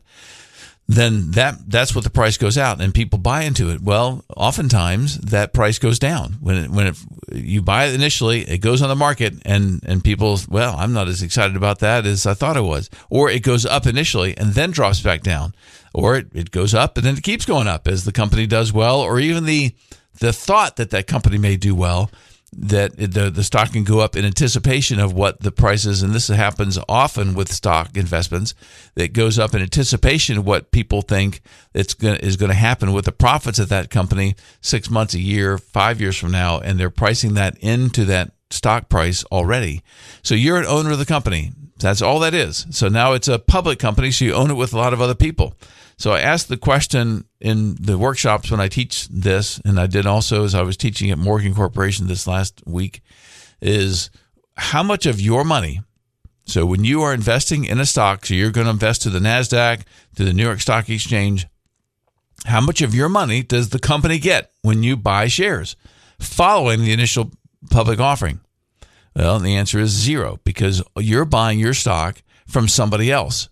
then 0.89 1.29
that 1.31 1.55
that's 1.69 1.93
what 1.93 2.03
the 2.03 2.09
price 2.09 2.35
goes 2.35 2.57
out 2.57 2.81
and 2.81 2.91
people 2.95 3.19
buy 3.19 3.43
into 3.43 3.69
it. 3.69 3.79
Well, 3.79 4.25
oftentimes 4.35 5.19
that 5.19 5.53
price 5.53 5.77
goes 5.77 5.99
down 5.99 6.37
when 6.41 6.55
it, 6.57 6.71
when 6.71 6.87
it 6.87 6.97
you 7.31 7.61
buy 7.61 7.85
it 7.85 7.93
initially, 7.93 8.41
it 8.41 8.57
goes 8.57 8.81
on 8.81 8.89
the 8.89 8.95
market, 8.95 9.35
and 9.45 9.83
and 9.85 10.03
people, 10.03 10.39
well, 10.49 10.75
I'm 10.75 10.91
not 10.91 11.07
as 11.07 11.21
excited 11.21 11.55
about 11.55 11.77
that 11.79 12.07
as 12.07 12.25
I 12.25 12.33
thought 12.33 12.57
it 12.57 12.61
was. 12.61 12.89
Or 13.11 13.29
it 13.29 13.43
goes 13.43 13.67
up 13.67 13.85
initially 13.85 14.35
and 14.35 14.53
then 14.53 14.71
drops 14.71 14.99
back 14.99 15.21
down, 15.21 15.53
or 15.93 16.17
it, 16.17 16.27
it 16.33 16.49
goes 16.49 16.73
up 16.73 16.97
and 16.97 17.05
then 17.05 17.17
it 17.17 17.23
keeps 17.23 17.45
going 17.45 17.67
up 17.67 17.87
as 17.87 18.03
the 18.03 18.11
company 18.11 18.47
does 18.47 18.73
well, 18.73 18.99
or 18.99 19.19
even 19.19 19.45
the 19.45 19.75
the 20.19 20.33
thought 20.33 20.77
that 20.77 20.89
that 20.89 21.05
company 21.05 21.37
may 21.37 21.55
do 21.55 21.75
well 21.75 22.09
that 22.51 22.97
the 22.97 23.29
the 23.29 23.43
stock 23.43 23.73
can 23.73 23.83
go 23.83 23.99
up 23.99 24.15
in 24.15 24.25
anticipation 24.25 24.99
of 24.99 25.13
what 25.13 25.41
the 25.41 25.51
price 25.51 25.85
is, 25.85 26.01
and 26.01 26.13
this 26.13 26.27
happens 26.27 26.79
often 26.87 27.33
with 27.33 27.51
stock 27.51 27.95
investments. 27.95 28.53
That 28.95 29.13
goes 29.13 29.37
up 29.37 29.53
in 29.53 29.61
anticipation 29.61 30.37
of 30.37 30.45
what 30.45 30.71
people 30.71 31.01
think 31.01 31.41
it's 31.73 31.93
going 31.93 32.17
is 32.17 32.37
going 32.37 32.49
to 32.49 32.55
happen 32.55 32.91
with 32.93 33.05
the 33.05 33.11
profits 33.11 33.59
of 33.59 33.69
that 33.69 33.89
company 33.89 34.35
six 34.61 34.89
months, 34.89 35.13
a 35.13 35.19
year, 35.19 35.57
five 35.57 36.01
years 36.01 36.17
from 36.17 36.31
now, 36.31 36.59
and 36.59 36.79
they're 36.79 36.89
pricing 36.89 37.35
that 37.35 37.57
into 37.59 38.05
that 38.05 38.31
stock 38.49 38.89
price 38.89 39.23
already. 39.25 39.83
So 40.23 40.35
you're 40.35 40.57
an 40.57 40.65
owner 40.65 40.91
of 40.91 40.99
the 40.99 41.05
company. 41.05 41.51
That's 41.79 42.01
all 42.01 42.19
that 42.19 42.33
is. 42.33 42.65
So 42.71 42.89
now 42.89 43.13
it's 43.13 43.27
a 43.27 43.39
public 43.39 43.79
company, 43.79 44.11
so 44.11 44.25
you 44.25 44.33
own 44.33 44.51
it 44.51 44.55
with 44.55 44.73
a 44.73 44.77
lot 44.77 44.93
of 44.93 45.01
other 45.01 45.15
people. 45.15 45.55
So 45.99 46.13
I 46.13 46.21
asked 46.21 46.47
the 46.47 46.55
question 46.55 47.25
in 47.41 47.75
the 47.75 47.97
workshops 47.97 48.49
when 48.49 48.61
I 48.61 48.69
teach 48.69 49.09
this, 49.09 49.59
and 49.65 49.77
I 49.77 49.85
did 49.85 50.05
also 50.05 50.45
as 50.45 50.55
I 50.55 50.61
was 50.61 50.77
teaching 50.77 51.11
at 51.11 51.17
Morgan 51.17 51.53
Corporation 51.53 52.07
this 52.07 52.25
last 52.25 52.63
week, 52.65 53.01
is 53.61 54.09
how 54.55 54.81
much 54.81 55.05
of 55.05 55.19
your 55.19 55.43
money. 55.43 55.81
So 56.45 56.65
when 56.65 56.85
you 56.85 57.01
are 57.01 57.13
investing 57.13 57.65
in 57.65 57.81
a 57.81 57.85
stock, 57.85 58.25
so 58.25 58.33
you're 58.33 58.49
going 58.49 58.65
to 58.65 58.71
invest 58.71 59.01
to 59.01 59.09
the 59.09 59.19
NASDAQ, 59.19 59.83
to 60.15 60.23
the 60.23 60.31
New 60.31 60.43
York 60.43 60.61
Stock 60.61 60.89
Exchange, 60.89 61.47
how 62.45 62.61
much 62.61 62.81
of 62.81 62.95
your 62.95 63.09
money 63.09 63.43
does 63.43 63.69
the 63.69 63.77
company 63.77 64.19
get 64.19 64.51
when 64.61 64.83
you 64.83 64.95
buy 64.95 65.27
shares 65.27 65.75
following 66.17 66.79
the 66.79 66.93
initial 66.93 67.31
public 67.69 67.99
offering? 67.99 68.39
Well, 69.17 69.37
the 69.39 69.57
answer 69.57 69.79
is 69.79 69.89
zero 69.89 70.39
because 70.45 70.81
you're 70.97 71.25
buying 71.25 71.59
your 71.59 71.73
stock 71.73 72.21
from 72.47 72.69
somebody 72.69 73.11
else. 73.11 73.49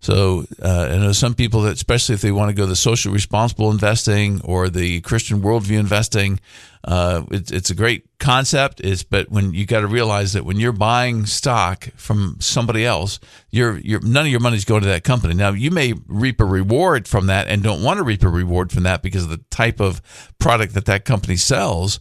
So 0.00 0.44
uh, 0.62 0.88
I 0.90 0.98
know 0.98 1.12
some 1.12 1.34
people 1.34 1.62
that, 1.62 1.74
especially 1.74 2.14
if 2.14 2.20
they 2.20 2.30
want 2.30 2.50
to 2.50 2.54
go 2.54 2.66
the 2.66 2.76
social 2.76 3.12
responsible 3.12 3.70
investing 3.70 4.40
or 4.44 4.68
the 4.68 5.00
Christian 5.00 5.40
worldview 5.40 5.78
investing, 5.78 6.38
uh, 6.84 7.24
it's, 7.30 7.50
it's 7.50 7.70
a 7.70 7.74
great 7.74 8.06
concept. 8.18 8.80
Is 8.80 9.02
but 9.02 9.30
when 9.30 9.52
you 9.52 9.66
got 9.66 9.80
to 9.80 9.86
realize 9.86 10.34
that 10.34 10.44
when 10.44 10.58
you're 10.58 10.72
buying 10.72 11.26
stock 11.26 11.88
from 11.96 12.36
somebody 12.40 12.84
else, 12.84 13.18
you're, 13.50 13.78
you're 13.78 14.00
none 14.00 14.26
of 14.26 14.30
your 14.30 14.40
money's 14.40 14.64
going 14.64 14.82
to 14.82 14.88
that 14.88 15.02
company. 15.02 15.34
Now 15.34 15.50
you 15.50 15.70
may 15.70 15.94
reap 16.06 16.40
a 16.40 16.44
reward 16.44 17.08
from 17.08 17.26
that 17.26 17.48
and 17.48 17.62
don't 17.62 17.82
want 17.82 17.98
to 17.98 18.04
reap 18.04 18.22
a 18.22 18.28
reward 18.28 18.70
from 18.70 18.84
that 18.84 19.02
because 19.02 19.24
of 19.24 19.30
the 19.30 19.42
type 19.50 19.80
of 19.80 20.02
product 20.38 20.74
that 20.74 20.84
that 20.84 21.04
company 21.04 21.36
sells 21.36 21.98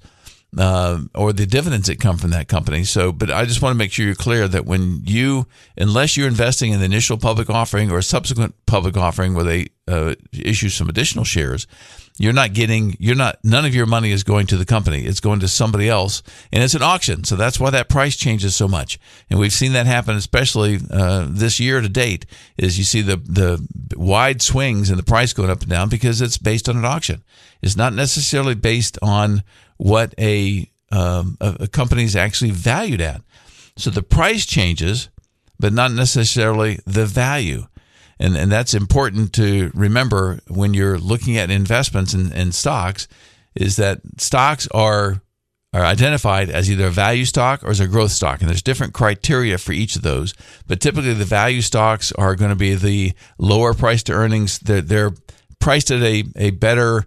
uh, 0.58 1.00
or 1.14 1.34
the 1.34 1.46
dividends 1.46 1.88
that 1.88 2.00
come 2.00 2.18
from 2.18 2.32
that 2.32 2.48
company. 2.48 2.84
So, 2.84 3.12
but 3.12 3.32
I 3.32 3.46
just 3.46 3.62
want 3.62 3.74
to 3.74 3.78
make 3.78 3.92
sure 3.92 4.06
you're 4.06 4.16
clear 4.16 4.48
that 4.48 4.66
when 4.66 5.02
you, 5.04 5.48
unless 5.78 6.18
you're 6.18 6.28
investing 6.28 6.72
in 6.72 6.80
the 6.80 6.86
initial 6.86 7.18
public 7.18 7.50
offering 7.50 7.92
or 7.92 7.98
a 7.98 8.04
subsequent 8.04 8.56
public 8.66 8.98
offering 8.98 9.34
where 9.34 9.44
they 9.44 9.68
uh, 9.88 10.16
issue 10.32 10.70
some 10.70 10.90
additional 10.90 11.26
shares, 11.26 11.68
you're 12.18 12.34
not 12.34 12.54
getting, 12.54 12.96
you're 12.98 13.16
not, 13.16 13.40
none 13.44 13.66
of 13.66 13.76
your 13.76 13.86
money 13.86 14.12
is 14.12 14.24
going 14.24 14.48
to 14.48 14.58
the 14.58 14.66
company. 14.66 15.02
It's 15.02 15.20
going 15.20 15.42
to 15.42 15.50
somebody 15.50 15.90
else, 15.90 16.24
and 16.52 16.64
it's 16.64 16.74
an 16.74 16.82
auction. 16.82 17.26
So 17.26 17.36
that's 17.36 17.60
why 17.60 17.72
that 17.72 17.90
price 17.90 18.16
changes 18.16 18.56
so 18.56 18.70
much. 18.70 18.98
And 19.30 19.38
we've 19.38 19.52
seen 19.52 19.74
that 19.74 19.86
happen, 19.86 20.16
especially 20.16 20.80
uh, 20.90 21.28
this 21.30 21.60
year 21.60 21.82
to 21.82 21.90
date. 21.90 22.26
Is 22.58 22.78
you 22.78 22.86
see 22.86 23.02
the 23.02 23.18
the 23.18 23.68
wide 23.98 24.42
swings 24.42 24.90
in 24.90 24.96
the 24.96 25.04
price 25.04 25.34
going 25.34 25.50
up 25.50 25.62
and 25.62 25.70
down 25.70 25.90
because 25.90 26.22
it's 26.22 26.38
based 26.38 26.70
on 26.70 26.78
an 26.78 26.86
auction. 26.86 27.22
It's 27.62 27.76
not 27.76 27.94
necessarily 27.94 28.56
based 28.56 28.98
on 29.02 29.44
what 29.78 30.14
a, 30.20 30.70
um, 30.92 31.38
a, 31.42 31.58
a 31.62 31.68
company 31.68 32.04
is 32.04 32.16
actually 32.16 32.52
valued 32.52 33.02
at. 33.02 33.22
So 33.78 33.90
the 33.90 34.04
price 34.04 34.46
changes, 34.46 35.10
but 35.60 35.74
not 35.74 35.92
necessarily 35.92 36.80
the 36.86 37.06
value. 37.06 37.68
And, 38.20 38.38
and 38.38 38.52
that's 38.52 38.74
important 38.74 39.34
to 39.34 39.72
remember 39.74 40.40
when 40.48 40.74
you're 40.74 40.98
looking 40.98 41.38
at 41.38 41.52
investments 41.52 42.14
in, 42.14 42.32
in 42.32 42.52
stocks 42.52 43.08
is 43.56 43.76
that 43.78 44.00
stocks 44.18 44.68
are 44.72 45.22
are 45.74 45.84
identified 45.84 46.50
as 46.50 46.72
either 46.72 46.88
a 46.88 46.90
value 46.90 47.26
stock 47.26 47.62
or 47.62 47.70
as 47.70 47.82
a 47.82 47.88
growth 47.88 48.12
stock. 48.12 48.40
And 48.40 48.50
there's 48.50 48.62
different 48.62 48.94
criteria 48.94 49.58
for 49.58 49.74
each 49.74 49.98
of 49.98 50.04
those. 50.04 50.34
But 50.68 50.80
typically, 50.80 51.14
the 51.14 51.26
value 51.26 51.62
stocks 51.62 52.14
are 52.14 52.36
going 52.36 52.52
to 52.52 52.56
be 52.56 52.76
the 52.76 53.12
lower 53.38 53.74
price 53.74 54.02
to 54.04 54.14
earnings. 54.14 54.58
They're, 54.60 54.80
they're 54.80 55.12
priced 55.60 55.92
at 55.92 56.02
a, 56.02 56.24
a 56.38 56.52
better 56.52 57.06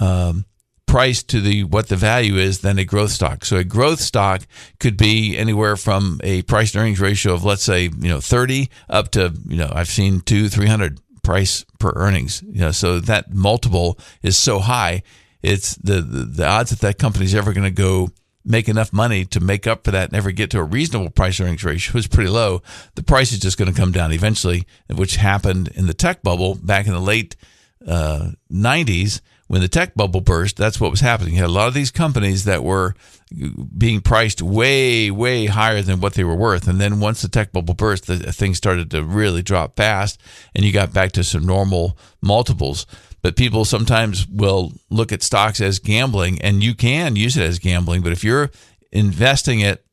um, 0.00 0.46
price 0.88 1.22
to 1.22 1.40
the 1.40 1.62
what 1.64 1.88
the 1.88 1.96
value 1.96 2.36
is 2.36 2.60
than 2.60 2.78
a 2.78 2.84
growth 2.84 3.12
stock. 3.12 3.44
So 3.44 3.58
a 3.58 3.64
growth 3.64 4.00
stock 4.00 4.42
could 4.80 4.96
be 4.96 5.36
anywhere 5.36 5.76
from 5.76 6.20
a 6.24 6.42
price 6.42 6.72
to 6.72 6.78
earnings 6.78 7.00
ratio 7.00 7.34
of 7.34 7.44
let's 7.44 7.62
say 7.62 7.84
you 7.84 8.08
know 8.08 8.20
30 8.20 8.68
up 8.88 9.10
to 9.12 9.32
you 9.46 9.58
know 9.58 9.70
I've 9.72 9.88
seen 9.88 10.20
two 10.22 10.48
300 10.48 10.98
price 11.22 11.64
per 11.78 11.92
earnings. 11.94 12.42
You 12.42 12.62
know, 12.62 12.70
so 12.72 13.00
that 13.00 13.34
multiple 13.34 13.98
is 14.22 14.38
so 14.38 14.60
high, 14.60 15.02
it's 15.42 15.76
the 15.76 16.00
the, 16.00 16.24
the 16.24 16.46
odds 16.46 16.70
that 16.70 16.80
that 16.80 16.98
company's 16.98 17.34
ever 17.34 17.52
going 17.52 17.64
to 17.64 17.70
go 17.70 18.08
make 18.44 18.66
enough 18.66 18.94
money 18.94 19.26
to 19.26 19.40
make 19.40 19.66
up 19.66 19.84
for 19.84 19.90
that 19.90 20.08
and 20.08 20.16
ever 20.16 20.30
get 20.30 20.50
to 20.50 20.58
a 20.58 20.62
reasonable 20.64 21.10
price 21.10 21.38
earnings 21.38 21.62
ratio 21.64 21.98
is 21.98 22.06
pretty 22.06 22.30
low. 22.30 22.62
The 22.94 23.02
price 23.02 23.30
is 23.30 23.40
just 23.40 23.58
going 23.58 23.70
to 23.70 23.78
come 23.78 23.92
down 23.92 24.10
eventually, 24.10 24.66
which 24.88 25.16
happened 25.16 25.68
in 25.74 25.86
the 25.86 25.92
tech 25.92 26.22
bubble 26.22 26.54
back 26.54 26.86
in 26.86 26.94
the 26.94 27.00
late 27.00 27.36
uh, 27.86 28.30
90s 28.50 29.20
when 29.48 29.60
the 29.62 29.68
tech 29.68 29.94
bubble 29.94 30.20
burst, 30.20 30.56
that's 30.56 30.80
what 30.80 30.90
was 30.90 31.00
happening. 31.00 31.34
You 31.34 31.40
had 31.40 31.48
a 31.48 31.52
lot 31.52 31.68
of 31.68 31.74
these 31.74 31.90
companies 31.90 32.44
that 32.44 32.62
were 32.62 32.94
being 33.76 34.00
priced 34.00 34.40
way, 34.40 35.10
way 35.10 35.46
higher 35.46 35.82
than 35.82 36.00
what 36.00 36.14
they 36.14 36.24
were 36.24 36.36
worth. 36.36 36.68
And 36.68 36.80
then 36.80 37.00
once 37.00 37.22
the 37.22 37.28
tech 37.28 37.52
bubble 37.52 37.74
burst, 37.74 38.06
the 38.06 38.32
things 38.32 38.58
started 38.58 38.90
to 38.92 39.02
really 39.02 39.42
drop 39.42 39.76
fast 39.76 40.20
and 40.54 40.64
you 40.64 40.72
got 40.72 40.92
back 40.92 41.12
to 41.12 41.24
some 41.24 41.46
normal 41.46 41.98
multiples. 42.22 42.86
But 43.22 43.36
people 43.36 43.64
sometimes 43.64 44.28
will 44.28 44.72
look 44.90 45.12
at 45.12 45.22
stocks 45.22 45.60
as 45.60 45.80
gambling, 45.80 46.40
and 46.40 46.62
you 46.62 46.74
can 46.74 47.16
use 47.16 47.36
it 47.36 47.42
as 47.42 47.58
gambling. 47.58 48.02
But 48.02 48.12
if 48.12 48.22
you're 48.22 48.50
investing 48.92 49.58
it 49.60 49.84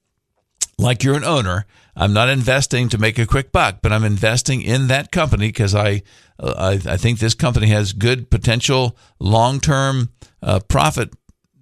like 0.77 1.03
you're 1.03 1.15
an 1.15 1.23
owner, 1.23 1.65
I'm 1.95 2.13
not 2.13 2.29
investing 2.29 2.89
to 2.89 2.97
make 2.97 3.17
a 3.17 3.25
quick 3.25 3.51
buck, 3.51 3.77
but 3.81 3.93
I'm 3.93 4.03
investing 4.03 4.61
in 4.61 4.87
that 4.87 5.11
company 5.11 5.47
because 5.47 5.73
I, 5.73 6.03
uh, 6.39 6.53
I, 6.85 6.93
I 6.93 6.97
think 6.97 7.19
this 7.19 7.33
company 7.33 7.67
has 7.67 7.93
good 7.93 8.29
potential 8.29 8.97
long 9.19 9.59
term 9.59 10.09
uh, 10.41 10.59
profit 10.59 11.13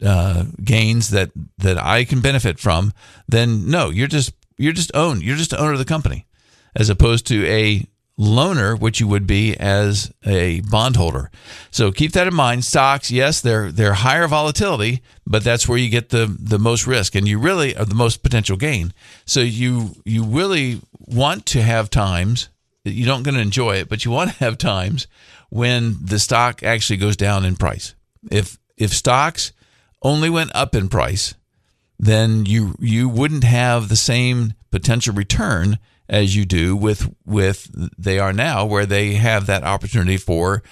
uh, 0.04 0.46
gains 0.64 1.12
that 1.12 1.32
that 1.60 1.78
I 1.78 2.04
can 2.04 2.22
benefit 2.22 2.60
from. 2.60 2.94
Then 3.28 3.70
no, 3.70 3.90
you're 3.90 4.08
just 4.08 4.34
you're 4.58 4.74
just 4.74 4.92
owned. 4.94 5.22
You're 5.24 5.38
just 5.38 5.54
owner 5.54 5.74
of 5.74 5.80
the 5.80 5.86
company, 5.86 6.26
as 6.76 6.90
opposed 6.90 7.28
to 7.28 7.46
a 7.48 7.88
loaner, 8.20 8.80
which 8.80 9.00
you 9.00 9.08
would 9.08 9.26
be 9.26 9.56
as 9.58 10.14
a 10.26 10.62
bondholder. 10.62 11.32
So 11.72 11.92
keep 11.92 12.12
that 12.14 12.28
in 12.28 12.34
mind. 12.34 12.64
Stocks, 12.64 13.10
yes, 13.10 13.42
they're 13.42 13.72
they're 13.72 13.94
higher 13.94 14.28
volatility, 14.28 15.02
but 15.26 15.44
that's 15.44 15.68
where 15.68 15.78
you 15.78 15.90
get 15.90 16.10
the 16.10 16.26
the 16.40 16.60
most 16.60 16.86
risk, 16.86 17.16
and 17.16 17.28
you 17.28 17.40
really 17.40 17.76
are 17.76 17.86
the 17.86 17.96
most 17.96 18.24
potential 18.24 18.58
gain. 18.58 18.94
So 19.26 19.40
you 19.40 19.96
you 20.06 20.24
really 20.24 20.82
want 21.00 21.46
to 21.48 21.62
have 21.62 21.90
times 21.90 22.50
you 22.86 23.06
don't 23.06 23.24
going 23.24 23.36
to 23.36 23.42
enjoy 23.42 23.78
it, 23.78 23.90
but 23.90 24.04
you 24.04 24.12
want 24.12 24.32
to 24.32 24.38
have 24.38 24.58
times 24.58 25.08
when 25.50 25.96
the 26.02 26.20
stock 26.20 26.64
actually 26.64 26.98
goes 26.98 27.16
down 27.16 27.46
in 27.46 27.56
price. 27.56 27.96
If 28.32 28.58
if 28.78 28.94
stocks 28.94 29.54
only 30.02 30.30
went 30.30 30.52
up 30.56 30.76
in 30.76 30.90
price, 30.90 31.34
then 31.98 32.46
you 32.46 32.76
you 32.80 33.08
wouldn't 33.08 33.44
have 33.44 33.90
the 33.90 33.96
same 33.96 34.54
potential 34.72 35.14
return 35.14 35.80
as 36.10 36.36
you 36.36 36.46
do 36.46 36.76
with 36.76 37.14
with 37.26 37.70
they 37.98 38.20
are 38.20 38.34
now, 38.34 38.66
where 38.66 38.86
they 38.86 39.14
have 39.14 39.46
that 39.48 39.64
opportunity 39.64 40.18
for 40.18 40.64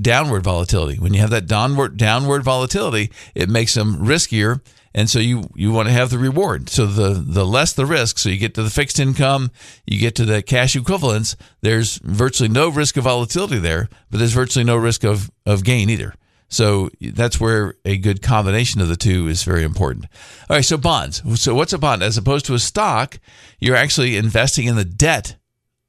downward 0.00 0.42
volatility. 0.42 0.98
When 0.98 1.14
you 1.14 1.20
have 1.20 1.30
that 1.30 1.46
downward 1.46 1.96
downward 1.96 2.42
volatility, 2.42 3.10
it 3.34 3.48
makes 3.48 3.74
them 3.74 3.96
riskier, 3.98 4.60
and 4.94 5.08
so 5.08 5.18
you 5.18 5.48
you 5.54 5.72
want 5.72 5.88
to 5.88 5.92
have 5.92 6.10
the 6.10 6.18
reward. 6.18 6.68
So 6.68 6.86
the 6.86 7.14
the 7.14 7.46
less 7.46 7.72
the 7.72 7.86
risk, 7.86 8.18
so 8.18 8.28
you 8.28 8.38
get 8.38 8.54
to 8.54 8.62
the 8.62 8.70
fixed 8.70 8.98
income, 8.98 9.50
you 9.86 9.98
get 9.98 10.14
to 10.16 10.24
the 10.24 10.42
cash 10.42 10.76
equivalents. 10.76 11.36
There's 11.60 11.98
virtually 11.98 12.48
no 12.48 12.68
risk 12.68 12.96
of 12.96 13.04
volatility 13.04 13.58
there, 13.58 13.88
but 14.10 14.18
there's 14.18 14.32
virtually 14.32 14.64
no 14.64 14.76
risk 14.76 15.04
of 15.04 15.30
of 15.44 15.64
gain 15.64 15.90
either. 15.90 16.14
So 16.48 16.90
that's 17.00 17.40
where 17.40 17.74
a 17.84 17.96
good 17.96 18.22
combination 18.22 18.80
of 18.80 18.88
the 18.88 18.96
two 18.96 19.26
is 19.28 19.42
very 19.42 19.64
important. 19.64 20.06
All 20.48 20.56
right, 20.56 20.64
so 20.64 20.76
bonds. 20.76 21.22
So 21.40 21.54
what's 21.54 21.72
a 21.72 21.78
bond? 21.78 22.02
As 22.02 22.16
opposed 22.16 22.46
to 22.46 22.54
a 22.54 22.58
stock, 22.58 23.18
you're 23.58 23.76
actually 23.76 24.16
investing 24.16 24.66
in 24.66 24.76
the 24.76 24.84
debt 24.84 25.36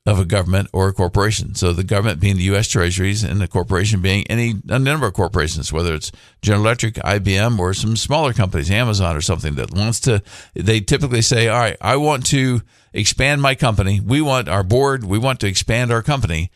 of 0.08 0.20
a 0.20 0.26
government 0.26 0.70
or 0.72 0.88
a 0.88 0.94
corporation. 0.94 1.54
So 1.54 1.74
the 1.74 1.84
government 1.84 2.22
being 2.22 2.38
the 2.38 2.44
U.S. 2.44 2.70
Treasuries 2.70 3.24
and 3.24 3.42
the 3.42 3.48
corporation 3.48 4.02
being 4.02 4.26
any 4.28 4.56
a 4.70 4.80
number 4.80 5.06
of 5.06 5.14
corporations, 5.14 5.74
whether 5.74 5.94
it's 5.94 6.14
General 6.42 6.64
Electric, 6.64 6.96
IBM, 6.96 7.60
or 7.60 7.74
some 7.74 7.98
smaller 7.98 8.32
companies, 8.32 8.72
Amazon 8.72 9.18
or 9.18 9.22
something 9.22 9.56
that 9.56 9.74
wants 9.74 10.00
to. 10.02 10.24
They 10.56 10.80
typically 10.80 11.22
say, 11.22 11.50
"All 11.50 11.60
right, 11.60 11.76
I 11.82 11.98
want 11.98 12.26
to 12.28 12.62
expand 12.94 13.42
my 13.42 13.54
company. 13.54 14.00
We 14.00 14.22
want 14.22 14.48
our 14.48 14.64
board. 14.64 15.04
We 15.04 15.18
want 15.20 15.42
to 15.42 15.48
expand 15.48 15.92
our 15.92 16.02
company." 16.02 16.52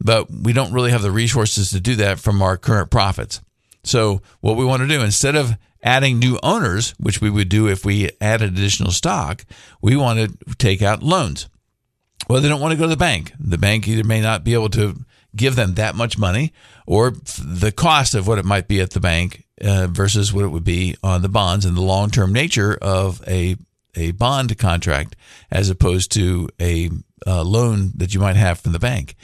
But 0.00 0.30
we 0.30 0.52
don't 0.52 0.72
really 0.72 0.90
have 0.90 1.02
the 1.02 1.10
resources 1.10 1.70
to 1.70 1.80
do 1.80 1.94
that 1.96 2.18
from 2.18 2.42
our 2.42 2.56
current 2.56 2.90
profits. 2.90 3.40
So, 3.84 4.22
what 4.40 4.56
we 4.56 4.64
want 4.64 4.82
to 4.82 4.88
do 4.88 5.02
instead 5.02 5.36
of 5.36 5.56
adding 5.82 6.18
new 6.18 6.38
owners, 6.42 6.94
which 6.98 7.20
we 7.20 7.30
would 7.30 7.48
do 7.48 7.68
if 7.68 7.84
we 7.84 8.10
added 8.20 8.52
additional 8.52 8.90
stock, 8.90 9.44
we 9.80 9.96
want 9.96 10.18
to 10.18 10.54
take 10.56 10.82
out 10.82 11.02
loans. 11.02 11.48
Well, 12.28 12.40
they 12.40 12.48
don't 12.48 12.60
want 12.60 12.72
to 12.72 12.76
go 12.78 12.84
to 12.84 12.88
the 12.88 12.96
bank. 12.96 13.32
The 13.38 13.58
bank 13.58 13.88
either 13.88 14.04
may 14.04 14.20
not 14.20 14.44
be 14.44 14.54
able 14.54 14.68
to 14.70 14.96
give 15.36 15.56
them 15.56 15.74
that 15.74 15.94
much 15.94 16.18
money 16.18 16.52
or 16.86 17.10
the 17.10 17.72
cost 17.74 18.14
of 18.14 18.26
what 18.26 18.38
it 18.38 18.44
might 18.44 18.68
be 18.68 18.80
at 18.80 18.90
the 18.90 19.00
bank 19.00 19.44
uh, 19.62 19.86
versus 19.90 20.32
what 20.32 20.44
it 20.44 20.48
would 20.48 20.64
be 20.64 20.96
on 21.02 21.22
the 21.22 21.28
bonds 21.28 21.64
and 21.64 21.76
the 21.76 21.82
long 21.82 22.10
term 22.10 22.32
nature 22.32 22.76
of 22.80 23.22
a, 23.26 23.56
a 23.94 24.10
bond 24.12 24.58
contract 24.58 25.16
as 25.50 25.70
opposed 25.70 26.12
to 26.12 26.48
a 26.60 26.90
uh, 27.26 27.42
loan 27.42 27.92
that 27.96 28.14
you 28.14 28.20
might 28.20 28.36
have 28.36 28.60
from 28.60 28.72
the 28.72 28.78
bank. 28.78 29.14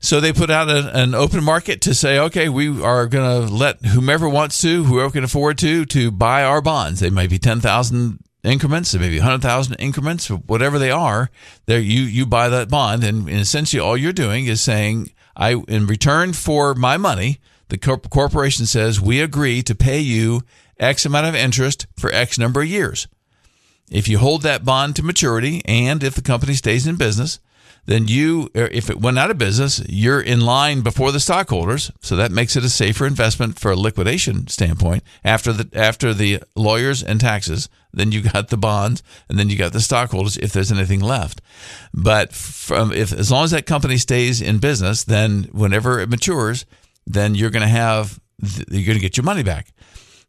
So 0.00 0.20
they 0.20 0.32
put 0.32 0.50
out 0.50 0.68
a, 0.68 0.96
an 0.96 1.14
open 1.14 1.42
market 1.42 1.80
to 1.82 1.94
say, 1.94 2.18
okay, 2.18 2.48
we 2.48 2.82
are 2.82 3.06
going 3.06 3.48
to 3.48 3.52
let 3.52 3.84
whomever 3.84 4.28
wants 4.28 4.60
to, 4.62 4.84
whoever 4.84 5.10
can 5.10 5.24
afford 5.24 5.58
to, 5.58 5.84
to 5.86 6.10
buy 6.10 6.44
our 6.44 6.60
bonds. 6.60 7.00
They 7.00 7.10
might 7.10 7.30
be 7.30 7.38
10,000 7.38 8.18
increments, 8.42 8.92
they 8.92 8.98
may 8.98 9.08
be 9.08 9.18
100,000 9.18 9.74
increments, 9.76 10.28
whatever 10.28 10.78
they 10.78 10.90
are. 10.90 11.30
There, 11.66 11.80
you, 11.80 12.02
you 12.02 12.26
buy 12.26 12.48
that 12.50 12.68
bond. 12.68 13.02
And, 13.04 13.28
and 13.28 13.40
essentially 13.40 13.80
all 13.80 13.96
you're 13.96 14.12
doing 14.12 14.46
is 14.46 14.60
saying, 14.60 15.10
I, 15.36 15.54
in 15.68 15.86
return 15.86 16.32
for 16.32 16.74
my 16.74 16.96
money, 16.96 17.40
the 17.68 17.78
corporation 17.78 18.66
says 18.66 19.00
we 19.00 19.20
agree 19.20 19.62
to 19.62 19.74
pay 19.74 19.98
you 19.98 20.42
X 20.78 21.06
amount 21.06 21.26
of 21.26 21.34
interest 21.34 21.86
for 21.96 22.12
X 22.12 22.38
number 22.38 22.62
of 22.62 22.68
years. 22.68 23.08
If 23.90 24.08
you 24.08 24.18
hold 24.18 24.42
that 24.42 24.64
bond 24.64 24.96
to 24.96 25.02
maturity 25.02 25.62
and 25.66 26.02
if 26.02 26.14
the 26.14 26.22
company 26.22 26.54
stays 26.54 26.86
in 26.86 26.96
business, 26.96 27.38
then 27.86 28.08
you, 28.08 28.50
er, 28.56 28.68
if 28.72 28.88
it 28.88 29.00
went 29.00 29.18
out 29.18 29.30
of 29.30 29.38
business, 29.38 29.82
you're 29.88 30.20
in 30.20 30.40
line 30.40 30.80
before 30.80 31.12
the 31.12 31.20
stockholders. 31.20 31.90
So 32.00 32.16
that 32.16 32.32
makes 32.32 32.56
it 32.56 32.64
a 32.64 32.70
safer 32.70 33.06
investment 33.06 33.58
for 33.58 33.70
a 33.70 33.76
liquidation 33.76 34.46
standpoint. 34.46 35.02
After 35.22 35.52
the 35.52 35.68
after 35.78 36.14
the 36.14 36.42
lawyers 36.56 37.02
and 37.02 37.20
taxes, 37.20 37.68
then 37.92 38.10
you 38.10 38.22
got 38.22 38.48
the 38.48 38.56
bonds, 38.56 39.02
and 39.28 39.38
then 39.38 39.50
you 39.50 39.58
got 39.58 39.72
the 39.72 39.80
stockholders 39.80 40.38
if 40.38 40.52
there's 40.52 40.72
anything 40.72 41.00
left. 41.00 41.42
But 41.92 42.32
from 42.32 42.92
if 42.92 43.12
as 43.12 43.30
long 43.30 43.44
as 43.44 43.50
that 43.50 43.66
company 43.66 43.98
stays 43.98 44.40
in 44.40 44.58
business, 44.58 45.04
then 45.04 45.44
whenever 45.52 46.00
it 46.00 46.08
matures, 46.08 46.64
then 47.06 47.34
you're 47.34 47.50
going 47.50 47.62
to 47.62 47.68
have 47.68 48.18
you're 48.40 48.86
going 48.86 48.98
to 48.98 49.02
get 49.02 49.16
your 49.16 49.24
money 49.24 49.42
back. 49.42 49.72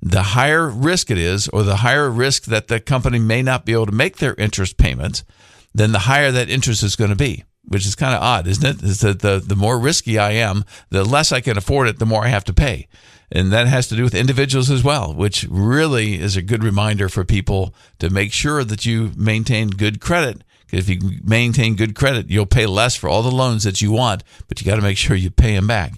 The 0.02 0.22
higher 0.22 0.70
risk 0.70 1.10
it 1.10 1.18
is, 1.18 1.48
or 1.50 1.64
the 1.64 1.78
higher 1.78 2.10
risk 2.10 2.46
that 2.46 2.68
the 2.68 2.80
company 2.80 3.20
may 3.20 3.42
not 3.42 3.66
be 3.66 3.74
able 3.74 3.88
to 3.88 3.92
make 3.92 4.18
their 4.18 4.36
interest 4.36 4.78
payments, 4.78 5.24
then 5.74 5.92
the 5.92 6.00
higher 6.00 6.32
that 6.32 6.50
interest 6.50 6.84
is 6.84 6.96
going 6.96 7.10
to 7.10 7.16
be, 7.16 7.44
which 7.64 7.86
is 7.86 7.96
kind 7.96 8.14
of 8.14 8.22
odd, 8.22 8.48
isn't 8.48 8.66
it? 8.66 8.84
Is 8.84 9.02
that 9.02 9.20
the, 9.20 9.44
the 9.46 9.56
more 9.56 9.80
risky 9.80 10.18
I 10.18 10.32
am, 10.32 10.64
the 10.90 11.04
less 11.04 11.32
I 11.32 11.42
can 11.42 11.58
afford 11.58 11.88
it, 11.88 12.00
the 12.00 12.06
more 12.06 12.24
I 12.24 12.30
have 12.30 12.46
to 12.46 12.54
pay. 12.54 12.88
And 13.32 13.52
that 13.52 13.68
has 13.68 13.88
to 13.88 13.96
do 13.96 14.04
with 14.04 14.14
individuals 14.14 14.70
as 14.70 14.84
well, 14.84 15.14
which 15.14 15.46
really 15.50 16.20
is 16.20 16.38
a 16.38 16.42
good 16.42 16.64
reminder 16.64 17.10
for 17.10 17.26
people 17.26 17.74
to 18.00 18.10
make 18.10 18.32
sure 18.32 18.64
that 18.64 18.86
you 18.86 19.12
maintain 19.18 19.70
good 19.70 20.00
credit 20.00 20.44
if 20.76 20.90
you 20.90 21.00
maintain 21.24 21.76
good 21.76 21.96
credit, 21.96 22.30
you'll 22.30 22.46
pay 22.46 22.66
less 22.66 22.96
for 22.96 23.10
all 23.10 23.24
the 23.24 23.32
loans 23.32 23.64
that 23.64 23.82
you 23.82 23.92
want, 23.92 24.24
but 24.48 24.60
you 24.60 24.66
got 24.66 24.76
to 24.76 24.82
make 24.82 24.98
sure 24.98 25.16
you 25.16 25.32
pay 25.32 25.56
them 25.56 25.68
back. 25.68 25.94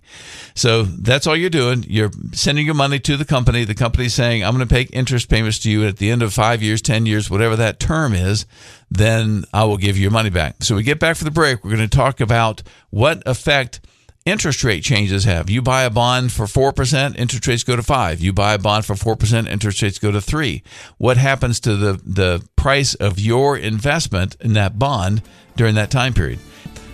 So 0.54 0.84
that's 0.84 1.26
all 1.28 1.36
you're 1.36 1.50
doing. 1.50 1.84
You're 1.88 2.12
sending 2.34 2.66
your 2.66 2.76
money 2.76 3.00
to 3.00 3.18
the 3.18 3.26
company. 3.26 3.63
The 3.63 3.76
company's 3.76 4.13
saying, 4.13 4.44
I'm 4.44 4.56
going 4.56 4.68
to 4.68 4.74
pay 4.74 4.84
interest 4.94 5.30
payments 5.30 5.60
to 5.60 5.72
you 5.72 5.86
at 5.86 5.98
the 5.98 6.12
end 6.12 6.22
of 6.22 6.34
five 6.34 6.62
years, 6.62 6.82
10 6.82 7.06
years, 7.06 7.30
whatever 7.30 7.56
that 7.56 7.80
term 7.80 8.13
is, 8.13 8.46
then 8.90 9.46
I 9.54 9.66
will 9.66 9.78
give 9.78 9.98
you 9.98 10.04
your 10.04 10.12
money 10.12 10.30
back. 10.30 10.63
So 10.63 10.76
we 10.76 10.84
get 10.84 11.00
back 11.00 11.18
for 11.18 11.24
the 11.24 11.32
break. 11.32 11.63
We're 11.63 11.76
going 11.76 11.90
to 11.90 11.98
talk 11.98 12.22
about 12.22 12.63
what 12.90 13.24
effect 13.26 13.82
interest 14.28 14.62
rate 14.63 14.84
changes 14.84 15.24
have. 15.24 15.50
You 15.50 15.62
buy 15.62 15.84
a 15.84 15.90
bond 15.90 16.34
for 16.34 16.46
4%, 16.46 17.18
interest 17.18 17.48
rates 17.48 17.63
go 17.63 17.78
to 17.78 17.84
5. 17.84 18.20
You 18.20 18.34
buy 18.34 18.56
a 18.56 18.60
bond 18.60 18.86
for 18.86 18.94
4%, 18.94 19.48
interest 19.48 19.82
rates 19.82 20.00
go 20.00 20.12
to 20.12 20.20
3. 20.20 20.62
What 20.98 21.16
happens 21.16 21.62
to 21.62 21.78
the, 21.78 21.94
the 22.04 22.46
price 22.58 22.94
of 22.96 23.20
your 23.20 23.58
investment 23.58 24.36
in 24.42 24.54
that 24.54 24.78
bond 24.78 25.22
during 25.56 25.76
that 25.76 25.92
time 25.92 26.13
period? 26.13 26.40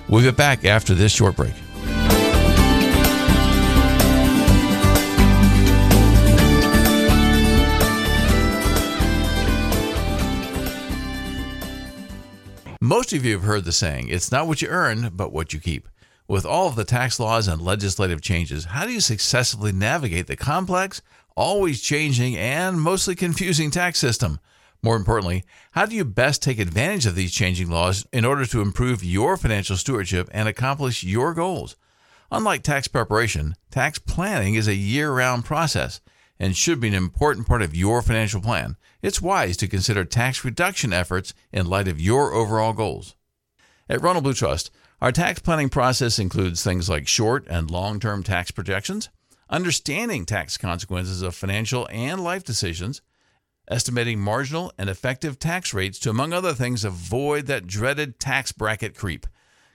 We'll 0.08 0.22
get 0.22 0.38
back 0.38 0.64
after 0.64 0.94
this 0.94 1.12
short 1.12 1.36
break. 1.36 1.54
Most 12.80 13.14
of 13.14 13.26
you 13.26 13.32
have 13.32 13.44
heard 13.44 13.64
the 13.64 13.72
saying, 13.72 14.10
it's 14.10 14.32
not 14.32 14.46
what 14.46 14.62
you 14.62 14.68
earn, 14.68 15.10
but 15.14 15.32
what 15.32 15.54
you 15.54 15.60
keep. 15.60 15.88
With 16.28 16.46
all 16.46 16.68
of 16.68 16.76
the 16.76 16.86
tax 16.86 17.20
laws 17.20 17.50
and 17.50 17.62
legislative 17.62 18.22
changes, 18.22 18.66
how 18.66 18.86
do 18.86 18.94
you 18.94 19.02
successfully 19.02 19.74
navigate 19.74 20.28
the 20.28 20.38
complex, 20.38 21.02
always 21.36 21.82
changing, 21.82 22.38
and 22.38 22.80
mostly 22.80 23.14
confusing 23.14 23.70
tax 23.70 24.00
system? 24.00 24.40
More 24.82 24.96
importantly, 24.96 25.44
how 25.72 25.86
do 25.86 25.96
you 25.96 26.06
best 26.06 26.42
take 26.42 26.60
advantage 26.60 27.06
of 27.06 27.16
these 27.16 27.34
changing 27.34 27.70
laws 27.70 28.06
in 28.14 28.24
order 28.24 28.46
to 28.46 28.62
improve 28.62 29.04
your 29.04 29.36
financial 29.36 29.76
stewardship 29.76 30.30
and 30.32 30.48
accomplish 30.48 31.04
your 31.04 31.34
goals? 31.34 31.76
Unlike 32.32 32.64
tax 32.64 32.88
preparation, 32.88 33.56
tax 33.70 34.00
planning 34.00 34.56
is 34.56 34.68
a 34.68 34.76
year 34.76 35.12
round 35.12 35.44
process 35.44 36.00
and 36.40 36.56
should 36.56 36.80
be 36.80 36.88
an 36.88 36.94
important 36.94 37.48
part 37.48 37.62
of 37.62 37.76
your 37.76 38.02
financial 38.02 38.42
plan. 38.42 38.76
It's 39.02 39.22
wise 39.22 39.56
to 39.58 39.68
consider 39.68 40.06
tax 40.06 40.44
reduction 40.44 40.94
efforts 40.94 41.34
in 41.52 41.68
light 41.68 41.88
of 41.88 42.02
your 42.02 42.34
overall 42.34 42.74
goals. 42.74 43.16
At 43.90 44.02
Ronald 44.02 44.24
Blue 44.24 44.34
Trust, 44.34 44.72
our 45.04 45.12
tax 45.12 45.42
planning 45.42 45.68
process 45.68 46.18
includes 46.18 46.64
things 46.64 46.90
like 46.90 47.10
short 47.10 47.46
and 47.50 47.70
long 47.70 48.00
term 48.00 48.24
tax 48.24 48.52
projections, 48.52 49.10
understanding 49.50 50.26
tax 50.26 50.56
consequences 50.56 51.22
of 51.22 51.36
financial 51.36 51.90
and 51.92 52.24
life 52.24 52.46
decisions, 52.46 53.02
estimating 53.70 54.18
marginal 54.18 54.72
and 54.78 54.90
effective 54.90 55.38
tax 55.38 55.74
rates 55.74 56.00
to, 56.00 56.10
among 56.10 56.32
other 56.32 56.54
things, 56.54 56.86
avoid 56.86 57.48
that 57.48 57.68
dreaded 57.68 58.18
tax 58.18 58.54
bracket 58.54 58.96
creep. 58.96 59.28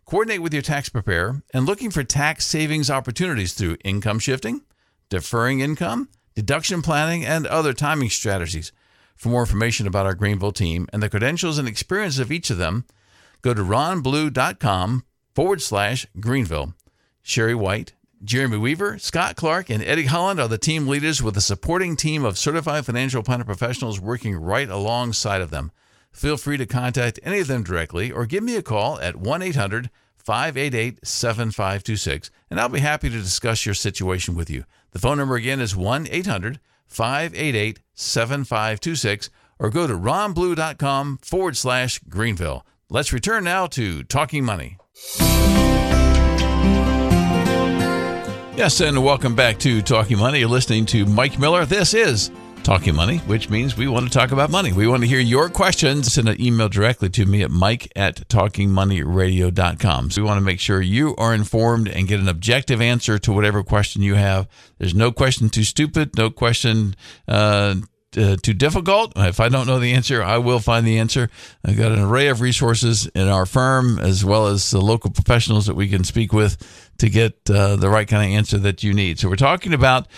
Coordinate 0.06 0.40
with 0.40 0.54
your 0.54 0.62
tax 0.62 0.88
preparer 0.88 1.42
and 1.52 1.66
looking 1.66 1.90
for 1.90 2.02
tax 2.02 2.46
savings 2.46 2.88
opportunities 2.88 3.52
through 3.52 3.76
income 3.84 4.20
shifting, 4.20 4.62
deferring 5.10 5.60
income, 5.60 6.08
deduction 6.36 6.80
planning, 6.80 7.22
and 7.22 7.46
other 7.46 7.74
timing 7.74 8.08
strategies. 8.08 8.72
For 9.14 9.28
more 9.28 9.42
information 9.42 9.86
about 9.86 10.06
our 10.06 10.14
Greenville 10.14 10.52
team 10.52 10.88
and 10.90 11.02
the 11.02 11.10
credentials 11.10 11.58
and 11.58 11.68
experience 11.68 12.18
of 12.18 12.32
each 12.32 12.48
of 12.48 12.56
them, 12.56 12.86
go 13.42 13.52
to 13.52 13.60
ronblue.com 13.60 15.04
forward 15.34 15.62
slash 15.62 16.06
Greenville. 16.18 16.74
Sherry 17.22 17.54
White, 17.54 17.92
Jeremy 18.24 18.56
Weaver, 18.56 18.98
Scott 18.98 19.36
Clark, 19.36 19.70
and 19.70 19.82
Eddie 19.82 20.06
Holland 20.06 20.40
are 20.40 20.48
the 20.48 20.58
team 20.58 20.88
leaders 20.88 21.22
with 21.22 21.36
a 21.36 21.40
supporting 21.40 21.94
team 21.96 22.24
of 22.24 22.38
certified 22.38 22.84
financial 22.84 23.22
planner 23.22 23.44
professionals 23.44 24.00
working 24.00 24.34
right 24.34 24.68
alongside 24.68 25.40
of 25.40 25.50
them. 25.50 25.70
Feel 26.10 26.36
free 26.36 26.56
to 26.56 26.66
contact 26.66 27.20
any 27.22 27.38
of 27.38 27.46
them 27.46 27.62
directly 27.62 28.10
or 28.10 28.26
give 28.26 28.42
me 28.42 28.56
a 28.56 28.62
call 28.62 28.98
at 29.00 29.16
1 29.16 29.42
800 29.42 29.90
588 30.16 31.06
7526, 31.06 32.30
and 32.50 32.60
I'll 32.60 32.68
be 32.68 32.80
happy 32.80 33.08
to 33.08 33.16
discuss 33.16 33.64
your 33.64 33.74
situation 33.74 34.34
with 34.34 34.50
you. 34.50 34.64
The 34.90 34.98
phone 34.98 35.18
number 35.18 35.36
again 35.36 35.60
is 35.60 35.76
1 35.76 36.08
800 36.10 36.60
588 36.86 37.78
7526, 37.94 39.30
or 39.58 39.70
go 39.70 39.86
to 39.86 39.94
ronblue.com 39.94 41.18
forward 41.22 41.56
slash 41.56 42.00
Greenville. 42.08 42.66
Let's 42.90 43.12
return 43.12 43.44
now 43.44 43.66
to 43.66 44.02
Talking 44.02 44.46
Money. 44.46 44.78
Yes, 48.56 48.80
and 48.80 49.04
welcome 49.04 49.34
back 49.36 49.58
to 49.58 49.82
Talking 49.82 50.16
Money. 50.16 50.38
You're 50.38 50.48
listening 50.48 50.86
to 50.86 51.04
Mike 51.04 51.38
Miller. 51.38 51.66
This 51.66 51.92
is 51.92 52.30
Talking 52.62 52.94
Money, 52.94 53.18
which 53.18 53.50
means 53.50 53.76
we 53.76 53.88
want 53.88 54.06
to 54.06 54.10
talk 54.10 54.32
about 54.32 54.48
money. 54.48 54.72
We 54.72 54.86
want 54.86 55.02
to 55.02 55.06
hear 55.06 55.20
your 55.20 55.50
questions. 55.50 56.14
Send 56.14 56.30
an 56.30 56.40
email 56.40 56.70
directly 56.70 57.10
to 57.10 57.26
me 57.26 57.42
at 57.42 57.50
mike 57.50 57.92
at 57.94 58.26
talkingmoneyradio.com. 58.28 60.10
So 60.10 60.22
we 60.22 60.26
want 60.26 60.38
to 60.38 60.44
make 60.44 60.58
sure 60.58 60.80
you 60.80 61.14
are 61.16 61.34
informed 61.34 61.88
and 61.88 62.08
get 62.08 62.20
an 62.20 62.28
objective 62.28 62.80
answer 62.80 63.18
to 63.18 63.32
whatever 63.34 63.62
question 63.62 64.00
you 64.00 64.14
have. 64.14 64.48
There's 64.78 64.94
no 64.94 65.12
question 65.12 65.50
too 65.50 65.64
stupid, 65.64 66.16
no 66.16 66.30
question 66.30 66.96
uh, 67.28 67.74
uh, 68.16 68.36
too 68.42 68.54
difficult. 68.54 69.12
If 69.16 69.40
I 69.40 69.48
don't 69.48 69.66
know 69.66 69.78
the 69.78 69.92
answer, 69.92 70.22
I 70.22 70.38
will 70.38 70.60
find 70.60 70.86
the 70.86 70.98
answer. 70.98 71.30
I've 71.64 71.76
got 71.76 71.92
an 71.92 72.00
array 72.00 72.28
of 72.28 72.40
resources 72.40 73.06
in 73.14 73.28
our 73.28 73.46
firm 73.46 73.98
as 73.98 74.24
well 74.24 74.46
as 74.46 74.70
the 74.70 74.80
local 74.80 75.10
professionals 75.10 75.66
that 75.66 75.74
we 75.74 75.88
can 75.88 76.04
speak 76.04 76.32
with 76.32 76.56
to 76.98 77.10
get 77.10 77.38
uh, 77.50 77.76
the 77.76 77.90
right 77.90 78.08
kind 78.08 78.24
of 78.24 78.36
answer 78.36 78.58
that 78.58 78.82
you 78.82 78.94
need. 78.94 79.18
So 79.18 79.28
we're 79.28 79.36
talking 79.36 79.74
about 79.74 80.08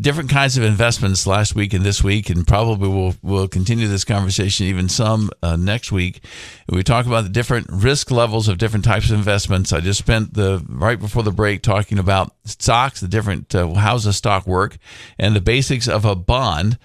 different 0.00 0.30
kinds 0.30 0.56
of 0.56 0.64
investments 0.64 1.26
last 1.26 1.54
week 1.54 1.74
and 1.74 1.84
this 1.84 2.02
week, 2.02 2.30
and 2.30 2.46
probably 2.46 2.88
we'll 2.88 3.14
we'll 3.22 3.48
continue 3.48 3.88
this 3.88 4.04
conversation 4.04 4.66
even 4.66 4.88
some 4.88 5.30
uh, 5.42 5.56
next 5.56 5.92
week. 5.92 6.22
We 6.68 6.82
talk 6.82 7.06
about 7.06 7.24
the 7.24 7.30
different 7.30 7.66
risk 7.70 8.10
levels 8.10 8.48
of 8.48 8.58
different 8.58 8.84
types 8.84 9.10
of 9.10 9.16
investments. 9.16 9.72
I 9.72 9.80
just 9.80 9.98
spent 9.98 10.34
the 10.34 10.64
right 10.68 10.98
before 10.98 11.22
the 11.22 11.32
break 11.32 11.62
talking 11.62 11.98
about 11.98 12.32
stocks, 12.44 13.00
the 13.00 13.08
different 13.08 13.54
uh, 13.54 13.74
how's 13.74 14.06
a 14.06 14.12
stock 14.12 14.46
work, 14.46 14.78
and 15.18 15.36
the 15.36 15.40
basics 15.40 15.88
of 15.88 16.04
a 16.04 16.14
bond. 16.14 16.78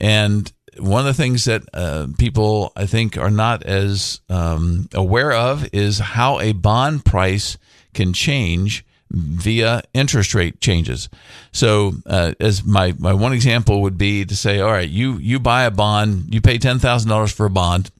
And 0.00 0.50
one 0.78 1.00
of 1.00 1.06
the 1.06 1.22
things 1.22 1.44
that 1.44 1.62
uh, 1.74 2.08
people 2.18 2.72
I 2.76 2.86
think 2.86 3.16
are 3.18 3.30
not 3.30 3.62
as 3.62 4.20
um, 4.28 4.88
aware 4.94 5.32
of 5.32 5.68
is 5.72 5.98
how 5.98 6.40
a 6.40 6.52
bond 6.52 7.04
price 7.04 7.58
can 7.94 8.12
change 8.12 8.84
via 9.10 9.82
interest 9.92 10.34
rate 10.34 10.60
changes. 10.60 11.10
So, 11.52 11.92
uh, 12.06 12.32
as 12.40 12.64
my, 12.64 12.94
my 12.98 13.12
one 13.12 13.34
example 13.34 13.82
would 13.82 13.98
be 13.98 14.24
to 14.24 14.34
say, 14.34 14.60
all 14.60 14.72
right, 14.72 14.88
you, 14.88 15.18
you 15.18 15.38
buy 15.38 15.64
a 15.64 15.70
bond, 15.70 16.32
you 16.32 16.40
pay 16.40 16.58
$10,000 16.58 17.32
for 17.32 17.46
a 17.46 17.50
bond, 17.50 17.90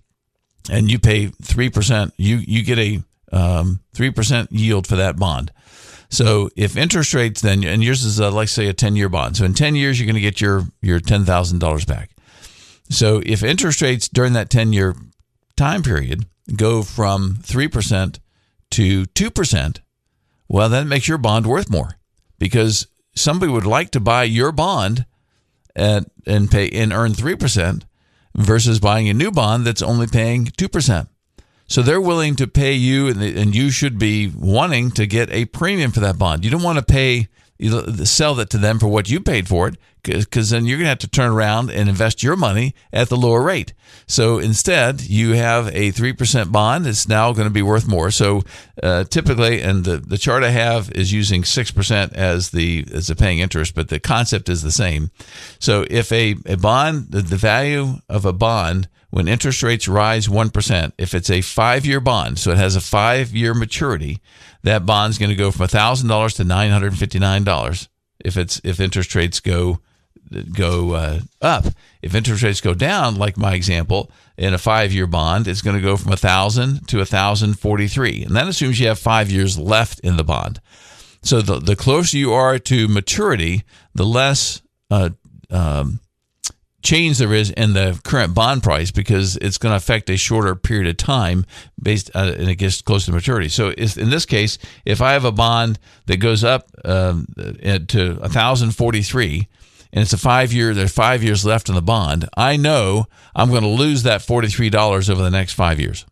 and 0.71 0.91
you 0.91 0.99
pay 0.99 1.27
3%, 1.27 2.13
you, 2.17 2.37
you 2.37 2.65
get 2.65 2.79
a 2.79 3.03
um, 3.31 3.81
3% 3.95 4.49
yield 4.51 4.87
for 4.87 4.97
that 4.97 5.19
bond. 5.19 5.53
So 6.13 6.51
if 6.57 6.77
interest 6.77 7.15
rates 7.15 7.41
then, 7.41 7.65
and 7.65 7.83
yours 7.83 8.05
is 8.05 8.19
a, 8.19 8.31
like 8.31 8.49
say 8.49 8.69
a 8.69 8.75
10 8.75 8.97
year 8.97 9.09
bond. 9.09 9.39
So 9.39 9.47
in 9.47 9.55
10 9.55 9.75
years, 9.75 9.99
you're 9.99 10.07
going 10.07 10.15
to 10.15 10.21
get 10.21 10.43
your, 10.43 10.67
your 10.83 11.01
$10,000 11.01 11.87
back. 11.87 12.11
So 12.91 13.23
if 13.25 13.43
interest 13.43 13.81
rates 13.81 14.09
during 14.09 14.35
that 14.35 14.51
10 14.51 14.75
year 14.75 14.95
time 15.57 15.83
period 15.83 16.27
go 16.55 16.83
from 16.83 17.39
3% 17.41 18.19
to 18.73 19.05
2%, 19.05 19.81
well, 20.49 20.69
that 20.69 20.87
makes 20.87 21.09
your 21.09 21.17
bond 21.17 21.47
worth 21.47 21.71
more 21.71 21.97
because 22.39 22.89
somebody 23.17 23.51
would 23.51 23.65
like 23.65 23.91
to 23.93 24.01
buy 24.01 24.25
your 24.25 24.53
bond 24.53 25.07
at, 25.75 26.05
and 26.27 26.51
pay 26.51 26.69
and 26.69 26.93
earn 26.93 27.13
3% 27.13 27.85
versus 28.37 28.81
buying 28.81 29.09
a 29.09 29.15
new 29.15 29.31
bond 29.31 29.67
that's 29.67 29.81
only 29.81 30.07
paying 30.07 30.45
2%. 30.45 31.09
So 31.73 31.81
they're 31.81 32.03
willing 32.03 32.37
to 32.37 32.47
pay 32.47 32.75
you, 32.75 33.09
and 33.09 33.55
you 33.55 33.71
should 33.71 33.99
be 33.99 34.29
wanting 34.29 34.91
to 34.91 35.07
get 35.07 35.31
a 35.31 35.47
premium 35.47 35.91
for 35.91 36.01
that 36.01 36.19
bond. 36.19 36.45
You 36.45 36.51
don't 36.51 36.63
want 36.63 36.79
to 36.79 36.85
pay 36.85 37.29
sell 38.05 38.35
that 38.35 38.51
to 38.51 38.59
them 38.59 38.79
for 38.79 38.89
what 38.89 39.09
you 39.09 39.21
paid 39.21 39.49
for 39.49 39.69
it 39.69 39.77
because 40.03 40.51
then 40.51 40.67
you're 40.67 40.77
going 40.77 40.85
to 40.85 40.91
have 40.91 40.99
to 40.99 41.09
turn 41.09 41.31
around 41.31 41.71
and 41.71 41.89
invest 41.89 42.23
your 42.23 42.37
money 42.37 42.75
at 42.93 43.09
the 43.09 43.17
lower 43.17 43.41
rate. 43.41 43.73
So 44.07 44.39
instead, 44.39 45.01
you 45.01 45.33
have 45.33 45.69
a 45.69 45.93
3% 45.93 46.53
bond. 46.53 46.87
It's 46.87 47.09
now 47.09 47.33
going 47.33 47.47
to 47.47 47.53
be 47.53 47.63
worth 47.63 47.89
more. 47.89 48.11
So 48.11 48.43
uh, 48.83 49.05
typically, 49.05 49.63
and 49.63 49.85
the, 49.85 49.97
the 49.97 50.19
chart 50.19 50.43
I 50.43 50.51
have 50.51 50.91
is 50.91 51.13
using 51.13 51.43
6% 51.43 52.13
as 52.13 52.51
the, 52.51 52.85
as 52.93 53.07
the 53.07 53.17
paying 53.17 53.39
interest, 53.39 53.75
but 53.75 53.89
the 53.89 54.01
concept 54.01 54.49
is 54.51 54.63
the 54.63 54.73
same. 54.73 55.11
So 55.59 55.87
if 55.89 56.13
a, 56.13 56.35
a 56.45 56.57
bond, 56.57 57.13
the 57.13 57.23
value 57.37 57.95
of 58.09 58.27
a 58.27 58.33
bond, 58.33 58.89
when 59.13 59.29
interest 59.29 59.63
rates 59.63 59.87
rise 59.87 60.27
1%, 60.27 60.93
if 60.97 61.13
it's 61.13 61.29
a 61.29 61.43
five 61.43 61.85
year 61.85 62.01
bond, 62.01 62.39
so 62.39 62.51
it 62.51 62.57
has 62.57 62.77
a 62.77 62.81
five 62.81 63.37
year 63.37 63.53
maturity, 63.53 64.23
that 64.63 64.87
bond's 64.87 65.19
going 65.19 65.29
to 65.29 65.37
go 65.37 65.51
from 65.51 65.67
$1,000 65.67 66.37
to 66.37 66.45
$959 66.45 67.89
if 68.25 68.37
it's 68.39 68.61
if 68.65 68.81
interest 68.81 69.15
rates 69.15 69.39
go 69.41 69.81
go 70.55 70.95
uh, 70.95 71.21
up. 71.43 71.67
If 72.01 72.15
interest 72.15 72.43
rates 72.43 72.63
go 72.63 72.73
down, 72.73 73.17
like 73.17 73.37
my 73.37 73.53
example, 73.55 74.11
in 74.39 74.55
a 74.55 74.59
five-year 74.59 75.07
bond, 75.07 75.47
it's 75.47 75.61
going 75.61 75.77
to 75.77 75.83
go 75.83 75.99
from 75.99 76.13
a 76.13 76.17
thousand 76.17 76.89
to 76.89 77.01
a 77.01 77.05
thousand 77.05 77.59
forty-three, 77.59 78.23
and 78.23 78.35
that 78.35 78.49
assumes 78.49 78.81
you 78.81 78.87
have 78.89 78.99
five 78.99 79.31
years 79.31 79.59
left 79.59 79.99
in 80.01 80.17
the 80.17 80.25
bond. 80.25 80.61
So 81.23 81.43
the 81.43 81.59
the 81.59 81.77
closer 81.77 82.17
you 82.17 82.33
are 82.33 82.59
to 82.61 82.89
maturity, 82.89 83.65
the 83.95 84.07
less 84.07 84.63
uh, 84.91 85.11
um, 85.51 86.01
change 86.83 87.19
there 87.19 87.33
is 87.33 87.51
in 87.51 87.73
the 87.73 88.01
current 88.05 88.35
bond 88.35 88.63
price 88.63 88.91
because 88.91 89.37
it's 89.37 89.59
going 89.59 89.73
to 89.73 89.77
affect 89.77 90.11
a 90.11 90.17
shorter 90.17 90.55
period 90.55 90.89
of 90.89 90.97
time 90.97 91.47
based 91.81 92.11
uh, 92.15 92.35
and 92.37 92.49
it 92.49 92.57
gets 92.57 92.83
close 92.83 93.07
to 93.07 93.13
maturity. 93.13 93.49
So 93.49 93.71
in 93.71 94.11
this 94.11 94.27
case, 94.27 94.59
if 94.85 95.01
I 95.01 95.13
have 95.13 95.25
a 95.25 95.33
bond 95.33 95.79
that 96.07 96.19
goes 96.19 96.45
up 96.45 96.69
um, 96.85 97.27
to 97.37 98.17
1043 98.21 99.49
and 99.93 100.03
it's 100.03 100.13
a 100.13 100.19
five 100.19 100.53
year, 100.53 100.75
there's 100.75 100.93
five 100.93 101.23
years 101.23 101.45
left 101.45 101.69
in 101.69 101.75
the 101.75 101.83
bond, 101.83 102.29
I 102.37 102.57
know 102.57 103.07
I'm 103.35 103.51
going 103.51 103.63
to 103.63 103.69
lose 103.69 104.03
that 104.05 104.21
$43 104.21 105.11
over 105.11 105.23
the 105.23 105.31
next 105.31 105.53
five 105.53 105.79
years. 105.79 106.05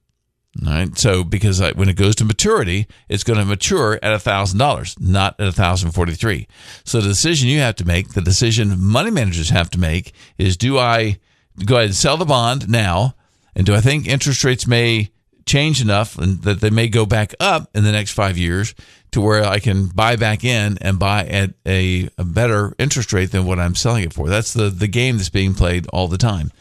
Right. 0.60 0.98
So 0.98 1.22
because 1.22 1.60
when 1.74 1.88
it 1.88 1.94
goes 1.94 2.16
to 2.16 2.24
maturity, 2.24 2.88
it's 3.08 3.22
going 3.22 3.38
to 3.38 3.44
mature 3.44 4.00
at 4.02 4.20
$1,000, 4.20 5.00
not 5.00 5.38
at 5.38 5.44
1043 5.44 6.48
So 6.84 7.00
the 7.00 7.08
decision 7.08 7.48
you 7.48 7.60
have 7.60 7.76
to 7.76 7.86
make, 7.86 8.14
the 8.14 8.20
decision 8.20 8.74
money 8.80 9.12
managers 9.12 9.50
have 9.50 9.70
to 9.70 9.78
make 9.78 10.12
is 10.38 10.56
do 10.56 10.76
I 10.76 11.20
go 11.64 11.76
ahead 11.76 11.86
and 11.86 11.94
sell 11.94 12.16
the 12.16 12.24
bond 12.24 12.68
now? 12.68 13.14
And 13.54 13.64
do 13.64 13.74
I 13.74 13.80
think 13.80 14.08
interest 14.08 14.42
rates 14.42 14.66
may 14.66 15.10
change 15.46 15.80
enough 15.80 16.18
and 16.18 16.42
that 16.42 16.60
they 16.60 16.70
may 16.70 16.88
go 16.88 17.06
back 17.06 17.34
up 17.38 17.70
in 17.74 17.84
the 17.84 17.92
next 17.92 18.12
five 18.12 18.36
years 18.36 18.74
to 19.12 19.20
where 19.20 19.44
I 19.44 19.58
can 19.58 19.86
buy 19.86 20.16
back 20.16 20.44
in 20.44 20.78
and 20.80 20.98
buy 20.98 21.26
at 21.26 21.54
a, 21.66 22.08
a, 22.18 22.24
better 22.24 22.74
interest 22.78 23.12
rate 23.12 23.32
than 23.32 23.46
what 23.46 23.58
I'm 23.58 23.74
selling 23.74 24.04
it 24.04 24.12
for. 24.12 24.28
That's 24.28 24.52
the, 24.52 24.70
the 24.70 24.86
game 24.86 25.16
that's 25.16 25.30
being 25.30 25.54
played 25.54 25.86
all 25.88 26.06
the 26.06 26.18
time. 26.18 26.52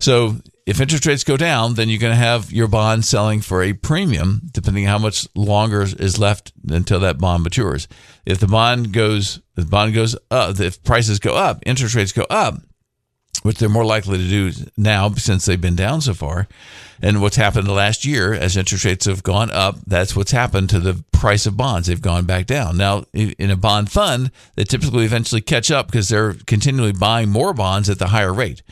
So 0.00 0.36
if 0.64 0.80
interest 0.80 1.06
rates 1.06 1.24
go 1.24 1.36
down, 1.36 1.74
then 1.74 1.88
you're 1.88 1.98
going 1.98 2.12
to 2.12 2.16
have 2.16 2.52
your 2.52 2.68
bond 2.68 3.04
selling 3.04 3.40
for 3.40 3.62
a 3.62 3.72
premium, 3.72 4.42
depending 4.52 4.84
how 4.84 4.98
much 4.98 5.26
longer 5.34 5.82
is 5.82 6.18
left 6.18 6.52
until 6.68 7.00
that 7.00 7.18
bond 7.18 7.42
matures. 7.42 7.88
If 8.24 8.38
the 8.38 8.46
bond 8.46 8.92
goes, 8.92 9.40
the 9.56 9.64
bond 9.64 9.94
goes 9.94 10.16
up, 10.30 10.60
if 10.60 10.82
prices 10.84 11.18
go 11.18 11.34
up, 11.34 11.62
interest 11.66 11.96
rates 11.96 12.12
go 12.12 12.26
up, 12.30 12.54
which 13.42 13.58
they're 13.58 13.68
more 13.68 13.84
likely 13.84 14.18
to 14.18 14.28
do 14.28 14.52
now 14.76 15.10
since 15.14 15.46
they've 15.46 15.60
been 15.60 15.74
down 15.74 16.00
so 16.00 16.14
far. 16.14 16.46
And 17.02 17.20
what's 17.20 17.34
happened 17.34 17.66
the 17.66 17.72
last 17.72 18.04
year 18.04 18.32
as 18.32 18.56
interest 18.56 18.84
rates 18.84 19.06
have 19.06 19.24
gone 19.24 19.50
up, 19.50 19.78
that's 19.84 20.14
what's 20.14 20.30
happened 20.30 20.70
to 20.70 20.78
the 20.78 21.02
price 21.10 21.44
of 21.44 21.56
bonds. 21.56 21.88
They've 21.88 22.00
gone 22.00 22.24
back 22.24 22.46
down. 22.46 22.76
Now, 22.76 23.04
in 23.12 23.50
a 23.50 23.56
bond 23.56 23.90
fund, 23.90 24.30
they 24.54 24.62
typically 24.62 25.04
eventually 25.04 25.40
catch 25.40 25.72
up 25.72 25.88
because 25.88 26.08
they're 26.08 26.34
continually 26.46 26.92
buying 26.92 27.30
more 27.30 27.52
bonds 27.52 27.90
at 27.90 27.98
the 27.98 28.08
higher 28.08 28.32
rate 28.32 28.62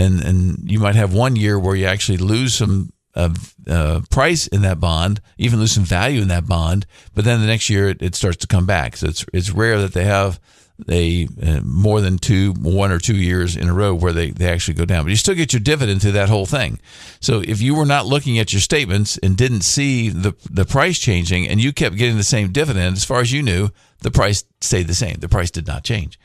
and 0.00 0.24
and 0.24 0.70
you 0.70 0.80
might 0.80 0.96
have 0.96 1.12
one 1.12 1.36
year 1.36 1.58
where 1.58 1.76
you 1.76 1.86
actually 1.86 2.18
lose 2.18 2.54
some 2.54 2.92
uh, 3.14 3.30
uh, 3.68 4.00
price 4.10 4.46
in 4.46 4.62
that 4.62 4.80
bond, 4.80 5.20
even 5.36 5.58
lose 5.58 5.72
some 5.72 5.84
value 5.84 6.22
in 6.22 6.28
that 6.28 6.46
bond, 6.46 6.86
but 7.14 7.24
then 7.24 7.40
the 7.40 7.46
next 7.46 7.68
year 7.68 7.88
it, 7.88 8.00
it 8.00 8.14
starts 8.14 8.38
to 8.38 8.46
come 8.46 8.66
back. 8.66 8.96
So 8.96 9.08
it's 9.08 9.24
it's 9.32 9.50
rare 9.50 9.80
that 9.80 9.92
they 9.92 10.04
have 10.04 10.40
they 10.86 11.28
uh, 11.42 11.60
more 11.62 12.00
than 12.00 12.18
two 12.18 12.52
one 12.54 12.90
or 12.90 12.98
two 12.98 13.16
years 13.16 13.56
in 13.56 13.68
a 13.68 13.74
row 13.74 13.94
where 13.94 14.12
they, 14.12 14.30
they 14.30 14.48
actually 14.48 14.74
go 14.74 14.84
down 14.84 15.04
but 15.04 15.10
you 15.10 15.16
still 15.16 15.34
get 15.34 15.52
your 15.52 15.60
dividend 15.60 16.00
through 16.00 16.12
that 16.12 16.28
whole 16.28 16.46
thing 16.46 16.80
so 17.20 17.42
if 17.46 17.60
you 17.60 17.74
were 17.74 17.84
not 17.84 18.06
looking 18.06 18.38
at 18.38 18.52
your 18.52 18.60
statements 18.60 19.18
and 19.18 19.36
didn't 19.36 19.62
see 19.62 20.08
the 20.08 20.34
the 20.50 20.64
price 20.64 20.98
changing 20.98 21.46
and 21.46 21.60
you 21.60 21.72
kept 21.72 21.96
getting 21.96 22.16
the 22.16 22.22
same 22.22 22.50
dividend 22.50 22.96
as 22.96 23.04
far 23.04 23.20
as 23.20 23.32
you 23.32 23.42
knew 23.42 23.68
the 24.02 24.10
price 24.10 24.44
stayed 24.60 24.86
the 24.86 24.94
same 24.94 25.16
the 25.20 25.28
price 25.28 25.50
did 25.50 25.66
not 25.66 25.84
change 25.84 26.18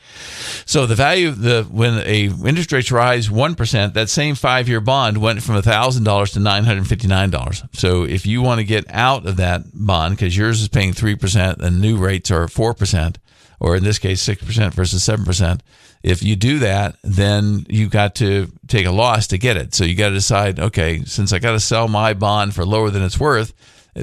so 0.65 0.85
the 0.85 0.95
value 0.95 1.27
of 1.27 1.41
the 1.41 1.63
when 1.69 1.99
a 2.05 2.25
interest 2.25 2.71
rates 2.71 2.91
rise 2.91 3.29
1% 3.29 3.93
that 3.93 4.09
same 4.09 4.35
five 4.35 4.67
year 4.67 4.81
bond 4.81 5.17
went 5.17 5.41
from 5.41 5.55
$1000 5.55 6.33
to 6.33 6.39
$959 6.39 7.69
so 7.75 8.03
if 8.03 8.25
you 8.25 8.41
want 8.41 8.59
to 8.59 8.65
get 8.65 8.85
out 8.89 9.25
of 9.25 9.37
that 9.37 9.63
bond 9.73 10.15
because 10.15 10.35
yours 10.35 10.61
is 10.61 10.67
paying 10.67 10.93
3% 10.93 11.59
and 11.59 11.81
new 11.81 11.97
rates 11.97 12.31
are 12.31 12.47
4% 12.47 13.15
or 13.59 13.75
in 13.75 13.83
this 13.83 13.99
case, 13.99 14.23
6% 14.25 14.73
versus 14.73 15.07
7%. 15.07 15.59
If 16.03 16.21
you 16.21 16.35
do 16.35 16.59
that, 16.59 16.97
then 17.03 17.65
you've 17.67 17.91
got 17.91 18.15
to 18.15 18.51
take 18.67 18.85
a 18.85 18.91
loss 18.91 19.27
to 19.27 19.37
get 19.37 19.57
it. 19.57 19.73
So 19.73 19.83
you 19.83 19.95
got 19.95 20.09
to 20.09 20.15
decide, 20.15 20.59
okay, 20.59 21.03
since 21.05 21.33
I 21.33 21.39
got 21.39 21.53
to 21.53 21.59
sell 21.59 21.87
my 21.87 22.13
bond 22.13 22.53
for 22.53 22.65
lower 22.65 22.89
than 22.89 23.01
it's 23.01 23.19
worth, 23.19 23.53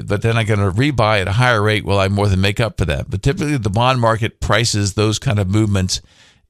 but 0.05 0.21
then 0.21 0.37
I'm 0.37 0.45
going 0.45 0.59
to 0.59 0.71
rebuy 0.71 1.21
at 1.21 1.27
a 1.27 1.33
higher 1.33 1.61
rate, 1.61 1.85
will 1.85 1.99
I 1.99 2.07
more 2.07 2.27
than 2.27 2.41
make 2.41 2.59
up 2.59 2.77
for 2.77 2.85
that? 2.85 3.09
But 3.09 3.21
typically, 3.21 3.57
the 3.57 3.69
bond 3.69 4.01
market 4.01 4.39
prices 4.39 4.93
those 4.93 5.19
kind 5.19 5.39
of 5.39 5.47
movements 5.47 6.01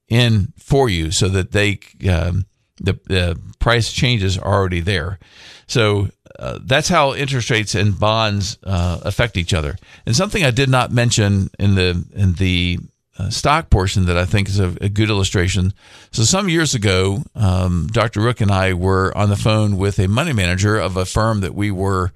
in 0.07 0.53
for 0.57 0.89
you 0.89 1.11
so 1.11 1.27
that 1.29 1.51
they 1.51 1.79
um, 2.09 2.45
the, 2.79 3.39
price 3.59 3.91
changes 3.91 4.37
are 4.37 4.53
already 4.53 4.81
there. 4.81 5.19
So 5.67 6.09
uh, 6.37 6.59
that's 6.63 6.89
how 6.89 7.13
interest 7.13 7.49
rates 7.49 7.75
and 7.75 7.97
bonds 7.97 8.57
uh, 8.63 8.99
affect 9.03 9.37
each 9.37 9.53
other. 9.53 9.77
And 10.05 10.15
something 10.15 10.43
I 10.43 10.51
did 10.51 10.69
not 10.69 10.91
mention 10.91 11.49
in 11.59 11.75
the 11.75 12.05
in 12.13 12.33
the 12.33 12.79
uh, 13.17 13.29
stock 13.29 13.69
portion 13.69 14.07
that 14.07 14.17
I 14.17 14.25
think 14.25 14.49
is 14.49 14.59
a, 14.59 14.75
a, 14.81 14.89
good 14.89 15.09
illustration. 15.09 15.73
So, 16.11 16.23
some 16.23 16.49
years 16.49 16.73
ago, 16.73 17.23
um, 17.35 17.87
Dr. 17.91 18.21
Rook 18.21 18.41
and 18.41 18.49
I 18.49 18.73
were 18.73 19.15
on 19.15 19.29
the 19.29 19.35
phone 19.35 19.77
with 19.77 19.99
a 19.99 20.07
money 20.07 20.33
manager 20.33 20.77
of 20.77 20.97
a 20.97 21.05
firm 21.05 21.41
that 21.41 21.53
we 21.53 21.69
were 21.69 22.11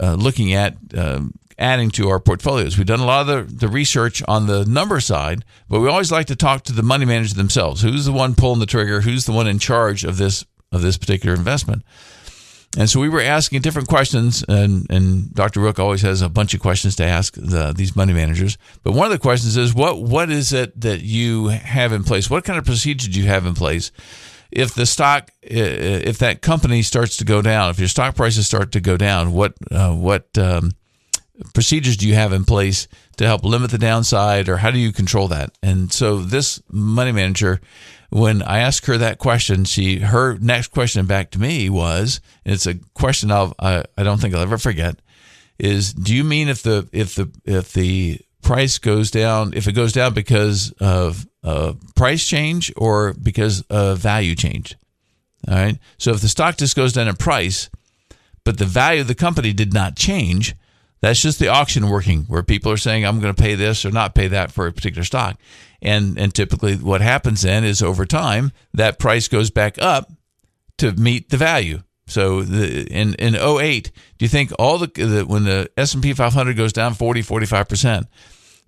uh, 0.00 0.14
looking 0.14 0.52
at 0.52 0.76
uh, 0.96 1.20
adding 1.58 1.90
to 1.90 2.08
our 2.08 2.20
portfolios. 2.20 2.78
We've 2.78 2.86
done 2.86 3.00
a 3.00 3.06
lot 3.06 3.28
of 3.28 3.48
the, 3.48 3.66
the 3.66 3.68
research 3.68 4.22
on 4.28 4.46
the 4.46 4.64
number 4.64 5.00
side, 5.00 5.44
but 5.68 5.80
we 5.80 5.88
always 5.88 6.12
like 6.12 6.26
to 6.26 6.36
talk 6.36 6.62
to 6.64 6.72
the 6.72 6.82
money 6.82 7.04
manager 7.04 7.34
themselves. 7.34 7.82
Who's 7.82 8.04
the 8.04 8.12
one 8.12 8.34
pulling 8.34 8.60
the 8.60 8.66
trigger? 8.66 9.00
Who's 9.00 9.24
the 9.24 9.32
one 9.32 9.48
in 9.48 9.58
charge 9.58 10.04
of 10.04 10.16
this 10.16 10.44
of 10.70 10.82
this 10.82 10.96
particular 10.96 11.34
investment? 11.34 11.82
And 12.76 12.88
so 12.88 13.00
we 13.00 13.08
were 13.08 13.22
asking 13.22 13.62
different 13.62 13.88
questions, 13.88 14.44
and, 14.46 14.86
and 14.90 15.34
Dr. 15.34 15.60
Rook 15.60 15.78
always 15.78 16.02
has 16.02 16.20
a 16.20 16.28
bunch 16.28 16.52
of 16.52 16.60
questions 16.60 16.96
to 16.96 17.04
ask 17.04 17.34
the, 17.34 17.72
these 17.74 17.96
money 17.96 18.12
managers. 18.12 18.58
But 18.82 18.92
one 18.92 19.06
of 19.06 19.10
the 19.10 19.18
questions 19.18 19.56
is, 19.56 19.74
what 19.74 20.02
what 20.02 20.30
is 20.30 20.52
it 20.52 20.78
that 20.82 21.00
you 21.00 21.48
have 21.48 21.92
in 21.92 22.04
place? 22.04 22.28
What 22.28 22.44
kind 22.44 22.58
of 22.58 22.66
procedure 22.66 23.10
do 23.10 23.20
you 23.20 23.26
have 23.26 23.46
in 23.46 23.54
place 23.54 23.90
if 24.50 24.74
the 24.74 24.86
stock, 24.86 25.30
if 25.42 26.18
that 26.18 26.42
company 26.42 26.82
starts 26.82 27.16
to 27.18 27.24
go 27.24 27.42
down, 27.42 27.70
if 27.70 27.78
your 27.78 27.88
stock 27.88 28.16
prices 28.16 28.46
start 28.46 28.72
to 28.72 28.80
go 28.80 28.96
down? 28.96 29.32
What 29.32 29.54
uh, 29.70 29.94
what 29.94 30.36
um, 30.38 30.72
procedures 31.54 31.96
do 31.96 32.08
you 32.08 32.14
have 32.14 32.32
in 32.32 32.44
place 32.44 32.88
to 33.16 33.26
help 33.26 33.44
limit 33.44 33.70
the 33.70 33.78
downside, 33.78 34.48
or 34.48 34.58
how 34.58 34.70
do 34.70 34.78
you 34.78 34.92
control 34.92 35.28
that? 35.28 35.50
And 35.62 35.92
so 35.92 36.18
this 36.18 36.62
money 36.70 37.12
manager 37.12 37.60
when 38.10 38.42
I 38.42 38.60
asked 38.60 38.86
her 38.86 38.96
that 38.98 39.18
question, 39.18 39.64
she 39.64 39.98
her 39.98 40.38
next 40.38 40.68
question 40.68 41.06
back 41.06 41.30
to 41.32 41.38
me 41.38 41.68
was, 41.68 42.20
it's 42.44 42.66
a 42.66 42.74
question 42.94 43.30
I'll, 43.30 43.54
I 43.58 43.84
I 43.96 44.02
don't 44.02 44.20
think 44.20 44.34
I'll 44.34 44.42
ever 44.42 44.58
forget, 44.58 45.00
is 45.58 45.92
do 45.92 46.14
you 46.14 46.24
mean 46.24 46.48
if 46.48 46.62
the 46.62 46.88
if 46.92 47.14
the 47.14 47.30
if 47.44 47.72
the 47.72 48.20
price 48.48 48.78
goes 48.78 49.10
down, 49.10 49.52
if 49.52 49.68
it 49.68 49.72
goes 49.72 49.92
down 49.92 50.14
because 50.14 50.72
of 50.80 51.26
uh, 51.44 51.74
price 51.94 52.26
change 52.26 52.72
or 52.78 53.12
because 53.12 53.60
of 53.68 53.98
value 53.98 54.34
change. 54.34 54.74
All 55.46 55.54
right. 55.54 55.78
So 55.98 56.12
if 56.12 56.22
the 56.22 56.30
stock 56.30 56.56
just 56.56 56.74
goes 56.74 56.94
down 56.94 57.08
in 57.08 57.16
price, 57.16 57.68
but 58.44 58.56
the 58.56 58.64
value 58.64 59.02
of 59.02 59.06
the 59.06 59.14
company 59.14 59.52
did 59.52 59.74
not 59.74 59.96
change, 59.96 60.54
that's 61.02 61.20
just 61.20 61.38
the 61.38 61.48
auction 61.48 61.90
working 61.90 62.22
where 62.22 62.42
people 62.42 62.72
are 62.72 62.78
saying, 62.78 63.04
I'm 63.04 63.20
going 63.20 63.34
to 63.34 63.42
pay 63.42 63.54
this 63.54 63.84
or 63.84 63.90
not 63.90 64.14
pay 64.14 64.28
that 64.28 64.50
for 64.50 64.66
a 64.66 64.72
particular 64.72 65.04
stock. 65.04 65.38
And, 65.82 66.18
and 66.18 66.34
typically 66.34 66.76
what 66.76 67.02
happens 67.02 67.42
then 67.42 67.64
is 67.64 67.82
over 67.82 68.06
time, 68.06 68.52
that 68.72 68.98
price 68.98 69.28
goes 69.28 69.50
back 69.50 69.76
up 69.78 70.10
to 70.78 70.92
meet 70.92 71.28
the 71.28 71.36
value. 71.36 71.82
So 72.06 72.40
the, 72.40 72.86
in, 72.86 73.12
in 73.16 73.36
08, 73.36 73.92
do 74.16 74.24
you 74.24 74.30
think 74.30 74.52
all 74.58 74.78
the, 74.78 74.86
the 74.86 75.26
when 75.26 75.44
the 75.44 75.70
S&P 75.76 76.14
500 76.14 76.56
goes 76.56 76.72
down 76.72 76.94
40, 76.94 77.20
45%, 77.22 78.06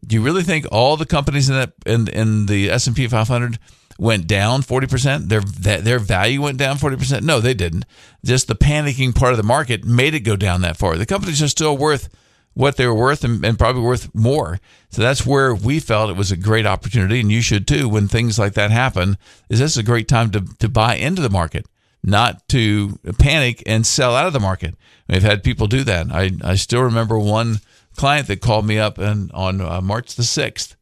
do 0.06 0.16
you 0.16 0.22
really 0.22 0.42
think 0.42 0.66
all 0.70 0.96
the 0.96 1.06
companies 1.06 1.48
in 1.48 1.56
that 1.56 1.72
in, 1.86 2.08
in 2.08 2.46
the 2.46 2.70
S&P 2.70 3.06
500 3.06 3.58
went 3.98 4.26
down 4.26 4.62
40%? 4.62 5.28
Their 5.28 5.40
their 5.40 5.98
value 5.98 6.42
went 6.42 6.58
down 6.58 6.78
40%? 6.78 7.22
No, 7.22 7.40
they 7.40 7.54
didn't. 7.54 7.84
Just 8.24 8.48
the 8.48 8.54
panicking 8.54 9.14
part 9.14 9.32
of 9.32 9.36
the 9.36 9.42
market 9.42 9.84
made 9.84 10.14
it 10.14 10.20
go 10.20 10.36
down 10.36 10.62
that 10.62 10.76
far. 10.76 10.96
The 10.96 11.06
companies 11.06 11.42
are 11.42 11.48
still 11.48 11.76
worth 11.76 12.08
what 12.54 12.76
they 12.76 12.86
were 12.86 12.94
worth 12.94 13.22
and, 13.22 13.44
and, 13.44 13.58
probably 13.58 13.82
worth 13.82 14.12
more. 14.14 14.58
So 14.90 15.02
that's 15.02 15.24
where 15.24 15.54
we 15.54 15.78
felt 15.78 16.10
it 16.10 16.16
was 16.16 16.32
a 16.32 16.36
great 16.36 16.66
opportunity, 16.66 17.20
and 17.20 17.30
you 17.30 17.42
should 17.42 17.66
too. 17.66 17.88
When 17.88 18.08
things 18.08 18.38
like 18.38 18.54
that 18.54 18.70
happen, 18.70 19.16
is 19.48 19.60
this 19.60 19.76
a 19.76 19.82
great 19.82 20.08
time 20.08 20.30
to 20.32 20.40
to 20.58 20.68
buy 20.68 20.96
into 20.96 21.22
the 21.22 21.30
market, 21.30 21.66
not 22.02 22.48
to 22.48 22.98
panic 23.18 23.62
and 23.66 23.86
sell 23.86 24.16
out 24.16 24.26
of 24.26 24.32
the 24.32 24.40
market. 24.40 24.74
We've 25.08 25.22
had 25.22 25.44
people 25.44 25.68
do 25.68 25.84
that. 25.84 26.10
I 26.10 26.30
I 26.42 26.56
still 26.56 26.82
remember 26.82 27.18
one 27.18 27.60
client 28.00 28.28
that 28.28 28.40
called 28.40 28.66
me 28.66 28.78
up 28.78 28.96
and 28.96 29.30
on 29.32 29.60
uh, 29.60 29.78
March 29.82 30.14
the 30.14 30.24
sixth 30.24 30.74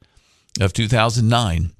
of 0.60 0.72
two 0.72 0.86
thousand 0.86 1.28
nine. 1.28 1.72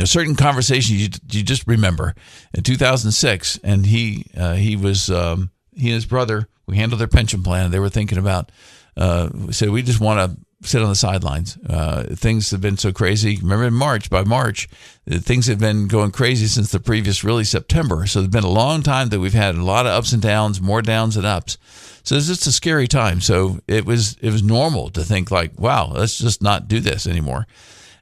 A 0.00 0.06
certain 0.06 0.34
conversation 0.34 0.96
you 0.96 1.08
you 1.30 1.44
just 1.44 1.64
remember 1.68 2.16
in 2.52 2.64
two 2.64 2.74
thousand 2.74 3.12
six, 3.12 3.56
and 3.62 3.86
he 3.86 4.26
uh, 4.36 4.54
he 4.54 4.74
was 4.74 5.10
um, 5.10 5.52
he 5.72 5.86
and 5.86 5.94
his 5.94 6.06
brother 6.06 6.48
we 6.66 6.76
handled 6.76 7.00
their 7.00 7.06
pension 7.06 7.44
plan. 7.44 7.70
They 7.70 7.78
were 7.78 7.88
thinking 7.88 8.18
about 8.18 8.50
uh, 8.96 9.28
said 9.52 9.70
we 9.70 9.82
just 9.82 10.00
want 10.00 10.18
to 10.18 10.36
sit 10.64 10.82
on 10.82 10.88
the 10.88 10.94
sidelines. 10.94 11.58
Uh, 11.68 12.04
things 12.14 12.50
have 12.50 12.60
been 12.60 12.76
so 12.76 12.92
crazy. 12.92 13.36
Remember 13.36 13.66
in 13.66 13.74
March, 13.74 14.10
by 14.10 14.24
March, 14.24 14.68
uh, 15.10 15.18
things 15.18 15.46
have 15.46 15.58
been 15.58 15.86
going 15.88 16.10
crazy 16.10 16.46
since 16.46 16.72
the 16.72 16.80
previous 16.80 17.24
really 17.24 17.44
September. 17.44 18.06
So 18.06 18.20
it's 18.20 18.28
been 18.28 18.44
a 18.44 18.48
long 18.48 18.82
time 18.82 19.08
that 19.10 19.20
we've 19.20 19.32
had 19.34 19.54
a 19.54 19.62
lot 19.62 19.86
of 19.86 19.92
ups 19.92 20.12
and 20.12 20.22
downs, 20.22 20.60
more 20.60 20.82
downs 20.82 21.16
and 21.16 21.26
ups. 21.26 21.58
So 22.02 22.16
it's 22.16 22.26
just 22.26 22.46
a 22.46 22.52
scary 22.52 22.86
time. 22.86 23.20
So 23.20 23.60
it 23.66 23.86
was 23.86 24.16
it 24.20 24.30
was 24.30 24.42
normal 24.42 24.90
to 24.90 25.02
think 25.02 25.30
like, 25.30 25.58
wow, 25.58 25.90
let's 25.92 26.18
just 26.18 26.42
not 26.42 26.68
do 26.68 26.80
this 26.80 27.06
anymore. 27.06 27.46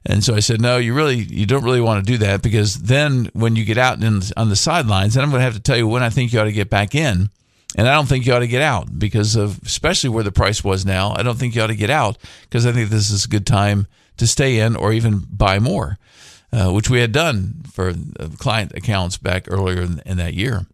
And 0.05 0.23
so 0.23 0.35
I 0.35 0.41
said, 0.41 0.59
no, 0.59 0.77
you 0.77 0.93
really 0.93 1.15
you 1.15 1.45
don't 1.45 1.63
really 1.63 1.79
want 1.81 2.05
to 2.05 2.11
do 2.11 2.17
that 2.19 2.41
because 2.41 2.75
then 2.75 3.29
when 3.33 3.55
you 3.55 3.63
get 3.63 3.77
out 3.77 4.03
on 4.03 4.49
the 4.49 4.55
sidelines, 4.55 5.13
then 5.13 5.23
I'm 5.23 5.29
going 5.29 5.39
to 5.39 5.45
have 5.45 5.53
to 5.53 5.61
tell 5.61 5.77
you 5.77 5.87
when 5.87 6.03
I 6.03 6.09
think 6.09 6.33
you 6.33 6.39
ought 6.39 6.45
to 6.45 6.51
get 6.51 6.69
back 6.69 6.93
in 6.95 7.29
and 7.75 7.87
I 7.87 7.93
don't 7.93 8.07
think 8.07 8.25
you 8.25 8.33
ought 8.33 8.39
to 8.39 8.47
get 8.47 8.61
out 8.61 8.97
because 8.97 9.35
of, 9.35 9.61
especially 9.63 10.09
where 10.09 10.23
the 10.23 10.31
price 10.31 10.63
was 10.63 10.85
now. 10.85 11.13
I 11.15 11.23
don't 11.23 11.37
think 11.37 11.55
you 11.55 11.61
ought 11.61 11.67
to 11.67 11.75
get 11.75 11.89
out 11.89 12.17
because 12.43 12.65
I 12.65 12.71
think 12.71 12.89
this 12.89 13.09
is 13.09 13.25
a 13.25 13.29
good 13.29 13.47
time 13.47 13.87
to 14.17 14.27
stay 14.27 14.59
in 14.59 14.75
or 14.75 14.93
even 14.93 15.23
buy 15.29 15.59
more, 15.59 15.97
uh, 16.51 16.71
which 16.71 16.89
we 16.89 16.99
had 16.99 17.11
done 17.11 17.63
for 17.71 17.93
client 18.37 18.73
accounts 18.75 19.17
back 19.17 19.45
earlier 19.49 19.81
in, 19.81 20.01
in 20.05 20.17
that 20.17 20.33
year. 20.33 20.67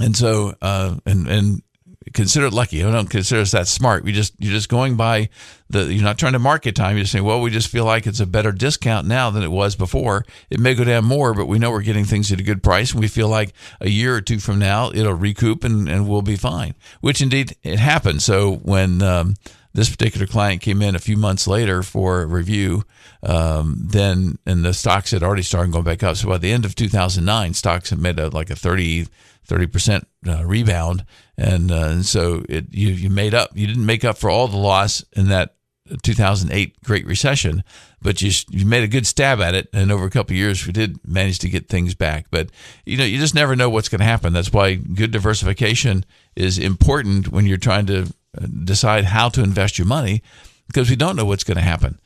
And 0.00 0.16
so, 0.16 0.54
uh, 0.62 0.96
and, 1.04 1.26
and 1.28 1.62
consider 2.12 2.46
it 2.46 2.52
lucky. 2.52 2.82
I 2.82 2.90
don't 2.90 3.10
consider 3.10 3.40
us 3.40 3.50
that 3.50 3.68
smart. 3.68 4.04
We 4.04 4.12
just 4.12 4.34
you're 4.38 4.52
just 4.52 4.68
going 4.68 4.96
by 4.96 5.28
the 5.68 5.92
you're 5.92 6.04
not 6.04 6.18
trying 6.18 6.34
to 6.34 6.38
market 6.38 6.76
time. 6.76 6.96
You're 6.96 7.06
saying, 7.06 7.24
well, 7.24 7.40
we 7.40 7.50
just 7.50 7.68
feel 7.68 7.84
like 7.84 8.06
it's 8.06 8.20
a 8.20 8.26
better 8.26 8.52
discount 8.52 9.06
now 9.06 9.30
than 9.30 9.42
it 9.42 9.50
was 9.50 9.74
before. 9.76 10.24
It 10.50 10.60
may 10.60 10.74
go 10.74 10.84
down 10.84 11.04
more, 11.04 11.34
but 11.34 11.46
we 11.46 11.58
know 11.58 11.70
we're 11.70 11.82
getting 11.82 12.04
things 12.04 12.30
at 12.32 12.40
a 12.40 12.44
good 12.44 12.62
price, 12.62 12.92
and 12.92 13.00
we 13.00 13.08
feel 13.08 13.28
like 13.28 13.52
a 13.80 13.88
year 13.88 14.14
or 14.14 14.20
two 14.20 14.38
from 14.38 14.58
now 14.58 14.90
it'll 14.90 15.14
recoup 15.14 15.64
and, 15.64 15.88
and 15.88 16.08
we'll 16.08 16.22
be 16.22 16.36
fine. 16.36 16.74
Which 17.00 17.20
indeed 17.20 17.56
it 17.62 17.78
happened. 17.78 18.22
So 18.22 18.56
when 18.56 19.02
um, 19.02 19.34
this 19.74 19.90
particular 19.90 20.26
client 20.26 20.62
came 20.62 20.80
in 20.80 20.94
a 20.94 21.00
few 21.00 21.16
months 21.16 21.46
later 21.46 21.82
for 21.82 22.22
a 22.22 22.26
review, 22.26 22.84
um, 23.22 23.76
then 23.78 24.38
and 24.46 24.64
the 24.64 24.72
stocks 24.72 25.10
had 25.10 25.22
already 25.22 25.42
started 25.42 25.72
going 25.72 25.84
back 25.84 26.02
up. 26.02 26.16
So 26.16 26.28
by 26.28 26.38
the 26.38 26.52
end 26.52 26.64
of 26.64 26.74
2009, 26.74 27.54
stocks 27.54 27.90
had 27.90 27.98
made 27.98 28.18
a, 28.18 28.28
like 28.28 28.50
a 28.50 28.56
30 28.56 29.06
30 29.46 29.66
percent 29.66 30.08
uh, 30.26 30.44
rebound, 30.44 31.04
and, 31.38 31.70
uh, 31.70 31.88
and 31.88 32.06
so 32.06 32.44
it 32.48 32.66
you 32.72 32.88
you 32.88 33.10
made 33.10 33.34
up. 33.34 33.50
You 33.54 33.66
didn't 33.66 33.86
make 33.86 34.04
up 34.04 34.18
for 34.18 34.30
all 34.30 34.48
the 34.48 34.56
loss 34.56 35.04
in 35.12 35.28
that 35.28 35.54
2008 36.02 36.82
Great 36.82 37.06
Recession, 37.06 37.62
but 38.02 38.20
you 38.22 38.30
you 38.50 38.66
made 38.66 38.84
a 38.84 38.88
good 38.88 39.06
stab 39.06 39.40
at 39.40 39.54
it, 39.54 39.68
and 39.72 39.92
over 39.92 40.04
a 40.04 40.10
couple 40.10 40.36
years 40.36 40.66
we 40.66 40.72
did 40.72 40.98
manage 41.06 41.38
to 41.40 41.48
get 41.48 41.68
things 41.68 41.94
back. 41.94 42.26
But 42.30 42.50
you 42.84 42.96
know 42.96 43.04
you 43.04 43.18
just 43.18 43.34
never 43.34 43.56
know 43.56 43.70
what's 43.70 43.88
going 43.88 44.00
to 44.00 44.04
happen. 44.04 44.32
That's 44.32 44.52
why 44.52 44.74
good 44.74 45.10
diversification 45.10 46.04
is 46.34 46.58
important 46.58 47.28
when 47.28 47.46
you're 47.46 47.56
trying 47.56 47.86
to 47.86 48.02
uh, 48.40 48.46
decide 48.64 49.04
how 49.04 49.28
to 49.30 49.42
invest 49.42 49.78
your 49.78 49.86
money, 49.86 50.22
because 50.66 50.90
we 50.90 50.96
don't 50.96 51.16
know 51.16 51.24
what's 51.24 51.44
going 51.44 51.56
to 51.56 51.62
happen. 51.62 52.00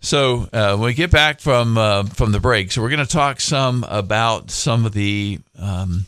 So 0.00 0.48
uh, 0.52 0.76
when 0.76 0.86
we 0.86 0.94
get 0.94 1.12
back 1.12 1.40
from 1.40 1.78
uh, 1.78 2.04
from 2.04 2.32
the 2.32 2.40
break, 2.40 2.72
so 2.72 2.82
we're 2.82 2.90
going 2.90 3.06
to 3.06 3.12
talk 3.12 3.40
some 3.40 3.84
about 3.88 4.50
some 4.50 4.84
of 4.84 4.92
the 4.92 5.38
um, 5.58 6.06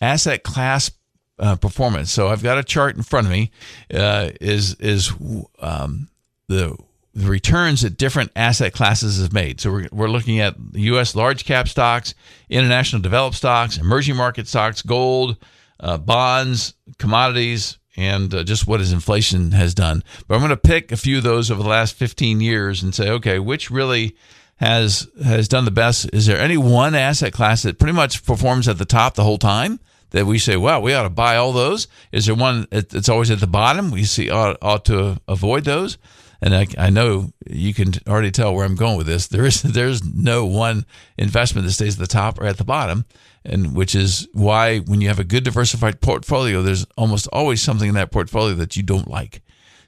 asset 0.00 0.42
class 0.42 0.90
uh, 1.38 1.56
performance. 1.56 2.10
So 2.10 2.28
I've 2.28 2.42
got 2.42 2.58
a 2.58 2.64
chart 2.64 2.96
in 2.96 3.02
front 3.02 3.26
of 3.26 3.32
me. 3.32 3.50
Uh, 3.92 4.30
is 4.40 4.74
is 4.74 5.12
um, 5.60 6.08
the 6.48 6.76
the 7.14 7.30
returns 7.30 7.80
that 7.80 7.96
different 7.96 8.30
asset 8.36 8.74
classes 8.74 9.20
have 9.22 9.32
made. 9.32 9.58
So 9.58 9.72
we're, 9.72 9.88
we're 9.90 10.08
looking 10.08 10.38
at 10.40 10.54
U.S. 10.74 11.16
large 11.16 11.46
cap 11.46 11.66
stocks, 11.66 12.14
international 12.50 13.00
developed 13.00 13.36
stocks, 13.36 13.78
emerging 13.78 14.16
market 14.16 14.46
stocks, 14.46 14.82
gold, 14.82 15.38
uh, 15.80 15.96
bonds, 15.96 16.74
commodities, 16.98 17.78
and 17.96 18.32
uh, 18.34 18.44
just 18.44 18.66
what 18.66 18.82
inflation 18.82 19.52
has 19.52 19.72
done. 19.72 20.04
But 20.28 20.34
I'm 20.34 20.40
going 20.40 20.50
to 20.50 20.58
pick 20.58 20.92
a 20.92 20.96
few 20.98 21.16
of 21.16 21.22
those 21.22 21.50
over 21.50 21.62
the 21.62 21.68
last 21.68 21.94
15 21.94 22.42
years 22.42 22.82
and 22.82 22.94
say, 22.94 23.08
okay, 23.08 23.38
which 23.38 23.70
really 23.70 24.14
has 24.56 25.08
has 25.22 25.48
done 25.48 25.64
the 25.64 25.70
best? 25.70 26.10
Is 26.12 26.26
there 26.26 26.38
any 26.38 26.56
one 26.56 26.94
asset 26.94 27.32
class 27.32 27.62
that 27.62 27.78
pretty 27.78 27.92
much 27.94 28.24
performs 28.24 28.68
at 28.68 28.78
the 28.78 28.84
top 28.84 29.14
the 29.14 29.24
whole 29.24 29.38
time? 29.38 29.80
That 30.10 30.24
we 30.24 30.38
say, 30.38 30.56
wow, 30.56 30.80
we 30.80 30.94
ought 30.94 31.02
to 31.02 31.10
buy 31.10 31.36
all 31.36 31.52
those. 31.52 31.88
Is 32.12 32.26
there 32.26 32.34
one 32.34 32.66
that's 32.70 33.08
always 33.08 33.30
at 33.30 33.40
the 33.40 33.46
bottom? 33.46 33.90
We 33.90 34.04
see 34.04 34.30
ought, 34.30 34.56
ought 34.62 34.84
to 34.86 35.20
avoid 35.26 35.64
those. 35.64 35.98
And 36.40 36.54
I, 36.54 36.66
I 36.78 36.90
know 36.90 37.32
you 37.50 37.74
can 37.74 37.92
already 38.06 38.30
tell 38.30 38.54
where 38.54 38.64
I'm 38.64 38.76
going 38.76 38.96
with 38.96 39.06
this. 39.06 39.26
There 39.26 39.44
is 39.44 39.62
there's 39.62 40.04
no 40.04 40.46
one 40.46 40.86
investment 41.18 41.66
that 41.66 41.72
stays 41.72 41.94
at 41.94 42.00
the 42.00 42.06
top 42.06 42.40
or 42.40 42.46
at 42.46 42.56
the 42.56 42.64
bottom, 42.64 43.04
and 43.44 43.74
which 43.74 43.94
is 43.94 44.28
why 44.32 44.78
when 44.78 45.00
you 45.00 45.08
have 45.08 45.18
a 45.18 45.24
good 45.24 45.44
diversified 45.44 46.00
portfolio, 46.00 46.62
there's 46.62 46.86
almost 46.96 47.26
always 47.32 47.60
something 47.60 47.88
in 47.88 47.94
that 47.96 48.12
portfolio 48.12 48.54
that 48.54 48.76
you 48.76 48.82
don't 48.82 49.08
like 49.08 49.42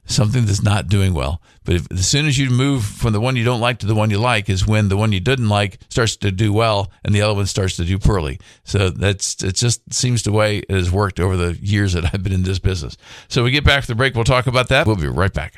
something 0.08 0.46
that's 0.46 0.62
not 0.62 0.88
doing 0.88 1.14
well. 1.14 1.40
But 1.64 1.76
if, 1.76 1.92
as 1.92 2.08
soon 2.08 2.26
as 2.26 2.38
you 2.38 2.50
move 2.50 2.84
from 2.84 3.12
the 3.12 3.20
one 3.20 3.36
you 3.36 3.44
don't 3.44 3.60
like 3.60 3.78
to 3.80 3.86
the 3.86 3.94
one 3.94 4.10
you 4.10 4.18
like, 4.18 4.48
is 4.48 4.66
when 4.66 4.88
the 4.88 4.96
one 4.96 5.12
you 5.12 5.20
didn't 5.20 5.48
like 5.48 5.78
starts 5.90 6.16
to 6.16 6.32
do 6.32 6.52
well 6.52 6.90
and 7.04 7.14
the 7.14 7.22
other 7.22 7.34
one 7.34 7.46
starts 7.46 7.76
to 7.76 7.84
do 7.84 7.98
poorly. 7.98 8.40
So 8.64 8.90
that's 8.90 9.42
it. 9.44 9.54
Just 9.54 9.92
seems 9.92 10.22
the 10.22 10.32
way 10.32 10.58
it 10.58 10.70
has 10.70 10.90
worked 10.90 11.20
over 11.20 11.36
the 11.36 11.58
years 11.60 11.92
that 11.92 12.12
I've 12.12 12.22
been 12.22 12.32
in 12.32 12.42
this 12.42 12.58
business. 12.58 12.96
So 13.28 13.44
we 13.44 13.50
get 13.50 13.64
back 13.64 13.82
to 13.82 13.88
the 13.88 13.94
break. 13.94 14.14
We'll 14.14 14.24
talk 14.24 14.46
about 14.46 14.68
that. 14.68 14.86
We'll 14.86 14.96
be 14.96 15.06
right 15.06 15.32
back. 15.32 15.54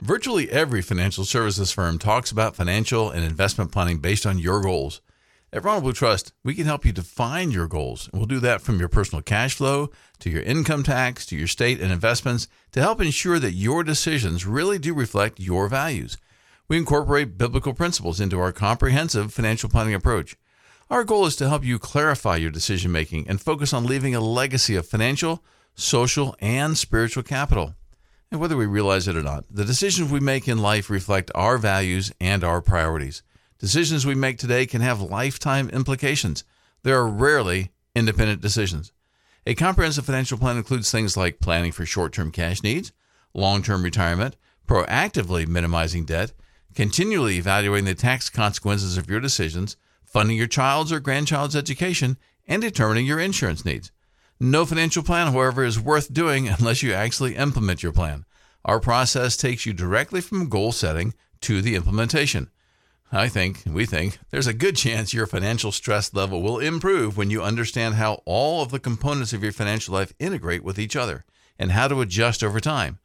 Virtually 0.00 0.50
every 0.50 0.80
financial 0.80 1.26
services 1.26 1.70
firm 1.70 1.98
talks 1.98 2.30
about 2.30 2.56
financial 2.56 3.10
and 3.10 3.22
investment 3.22 3.70
planning 3.70 3.98
based 3.98 4.24
on 4.24 4.38
your 4.38 4.62
goals. 4.62 5.02
At 5.50 5.64
Ronald 5.64 5.84
Blue 5.84 5.92
Trust, 5.94 6.34
we 6.44 6.54
can 6.54 6.66
help 6.66 6.84
you 6.84 6.92
define 6.92 7.50
your 7.50 7.68
goals. 7.68 8.10
We'll 8.12 8.26
do 8.26 8.38
that 8.40 8.60
from 8.60 8.78
your 8.78 8.90
personal 8.90 9.22
cash 9.22 9.54
flow 9.54 9.90
to 10.18 10.28
your 10.28 10.42
income 10.42 10.82
tax 10.82 11.24
to 11.24 11.38
your 11.38 11.46
state 11.46 11.80
and 11.80 11.90
investments 11.90 12.48
to 12.72 12.82
help 12.82 13.00
ensure 13.00 13.38
that 13.38 13.52
your 13.52 13.82
decisions 13.82 14.44
really 14.44 14.78
do 14.78 14.92
reflect 14.92 15.40
your 15.40 15.66
values. 15.68 16.18
We 16.68 16.76
incorporate 16.76 17.38
biblical 17.38 17.72
principles 17.72 18.20
into 18.20 18.38
our 18.38 18.52
comprehensive 18.52 19.32
financial 19.32 19.70
planning 19.70 19.94
approach. 19.94 20.36
Our 20.90 21.02
goal 21.02 21.24
is 21.24 21.36
to 21.36 21.48
help 21.48 21.64
you 21.64 21.78
clarify 21.78 22.36
your 22.36 22.50
decision 22.50 22.92
making 22.92 23.26
and 23.26 23.40
focus 23.40 23.72
on 23.72 23.86
leaving 23.86 24.14
a 24.14 24.20
legacy 24.20 24.76
of 24.76 24.86
financial, 24.86 25.42
social, 25.74 26.36
and 26.40 26.76
spiritual 26.76 27.22
capital. 27.22 27.74
And 28.30 28.38
whether 28.38 28.56
we 28.56 28.66
realize 28.66 29.08
it 29.08 29.16
or 29.16 29.22
not, 29.22 29.46
the 29.50 29.64
decisions 29.64 30.12
we 30.12 30.20
make 30.20 30.46
in 30.46 30.58
life 30.58 30.90
reflect 30.90 31.30
our 31.34 31.56
values 31.56 32.12
and 32.20 32.44
our 32.44 32.60
priorities. 32.60 33.22
Decisions 33.58 34.06
we 34.06 34.14
make 34.14 34.38
today 34.38 34.66
can 34.66 34.82
have 34.82 35.00
lifetime 35.00 35.68
implications. 35.70 36.44
There 36.84 36.96
are 36.96 37.08
rarely 37.08 37.72
independent 37.94 38.40
decisions. 38.40 38.92
A 39.46 39.56
comprehensive 39.56 40.06
financial 40.06 40.38
plan 40.38 40.56
includes 40.56 40.90
things 40.90 41.16
like 41.16 41.40
planning 41.40 41.72
for 41.72 41.84
short 41.84 42.12
term 42.12 42.30
cash 42.30 42.62
needs, 42.62 42.92
long 43.34 43.62
term 43.62 43.82
retirement, 43.82 44.36
proactively 44.68 45.46
minimizing 45.46 46.04
debt, 46.04 46.32
continually 46.74 47.36
evaluating 47.36 47.86
the 47.86 47.94
tax 47.96 48.30
consequences 48.30 48.96
of 48.96 49.10
your 49.10 49.18
decisions, 49.18 49.76
funding 50.04 50.36
your 50.36 50.46
child's 50.46 50.92
or 50.92 51.00
grandchild's 51.00 51.56
education, 51.56 52.16
and 52.46 52.62
determining 52.62 53.06
your 53.06 53.18
insurance 53.18 53.64
needs. 53.64 53.90
No 54.38 54.66
financial 54.66 55.02
plan, 55.02 55.32
however, 55.32 55.64
is 55.64 55.80
worth 55.80 56.14
doing 56.14 56.46
unless 56.48 56.82
you 56.84 56.92
actually 56.92 57.34
implement 57.34 57.82
your 57.82 57.92
plan. 57.92 58.24
Our 58.64 58.78
process 58.78 59.36
takes 59.36 59.66
you 59.66 59.72
directly 59.72 60.20
from 60.20 60.48
goal 60.48 60.70
setting 60.70 61.14
to 61.40 61.60
the 61.60 61.74
implementation. 61.74 62.50
I 63.10 63.28
think, 63.28 63.62
we 63.66 63.86
think, 63.86 64.18
there's 64.30 64.46
a 64.46 64.52
good 64.52 64.76
chance 64.76 65.14
your 65.14 65.26
financial 65.26 65.72
stress 65.72 66.12
level 66.12 66.42
will 66.42 66.58
improve 66.58 67.16
when 67.16 67.30
you 67.30 67.42
understand 67.42 67.94
how 67.94 68.22
all 68.26 68.60
of 68.60 68.70
the 68.70 68.78
components 68.78 69.32
of 69.32 69.42
your 69.42 69.52
financial 69.52 69.94
life 69.94 70.12
integrate 70.18 70.62
with 70.62 70.78
each 70.78 70.94
other 70.94 71.24
and 71.58 71.72
how 71.72 71.88
to 71.88 72.02
adjust 72.02 72.44
over 72.44 72.60
time. 72.60 72.98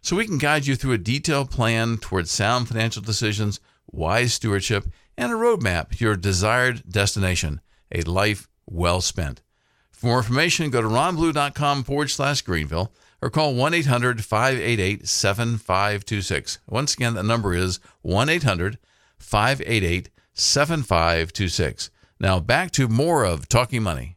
So 0.00 0.16
we 0.16 0.24
can 0.24 0.38
guide 0.38 0.66
you 0.66 0.76
through 0.76 0.92
a 0.92 0.98
detailed 0.98 1.50
plan 1.50 1.98
towards 1.98 2.30
sound 2.30 2.68
financial 2.68 3.02
decisions, 3.02 3.60
wise 3.92 4.32
stewardship, 4.32 4.86
and 5.18 5.30
a 5.30 5.36
roadmap 5.36 5.90
to 5.90 6.04
your 6.04 6.16
desired 6.16 6.82
destination, 6.88 7.60
a 7.92 8.00
life 8.02 8.48
well 8.66 9.02
spent. 9.02 9.42
For 9.90 10.06
more 10.06 10.18
information, 10.18 10.70
go 10.70 10.80
to 10.80 10.88
ronblue.com 10.88 11.84
forward 11.84 12.08
slash 12.08 12.40
Greenville 12.40 12.94
or 13.20 13.28
call 13.28 13.54
1 13.54 13.74
800 13.74 14.24
588 14.24 15.06
7526. 15.06 16.58
Once 16.66 16.94
again, 16.94 17.12
the 17.12 17.22
number 17.22 17.54
is 17.54 17.78
1 18.00 18.30
800 18.30 18.78
588 19.20 20.10
7526. 20.34 21.90
Now 22.18 22.40
back 22.40 22.70
to 22.72 22.88
more 22.88 23.24
of 23.24 23.48
Talking 23.48 23.82
Money. 23.82 24.16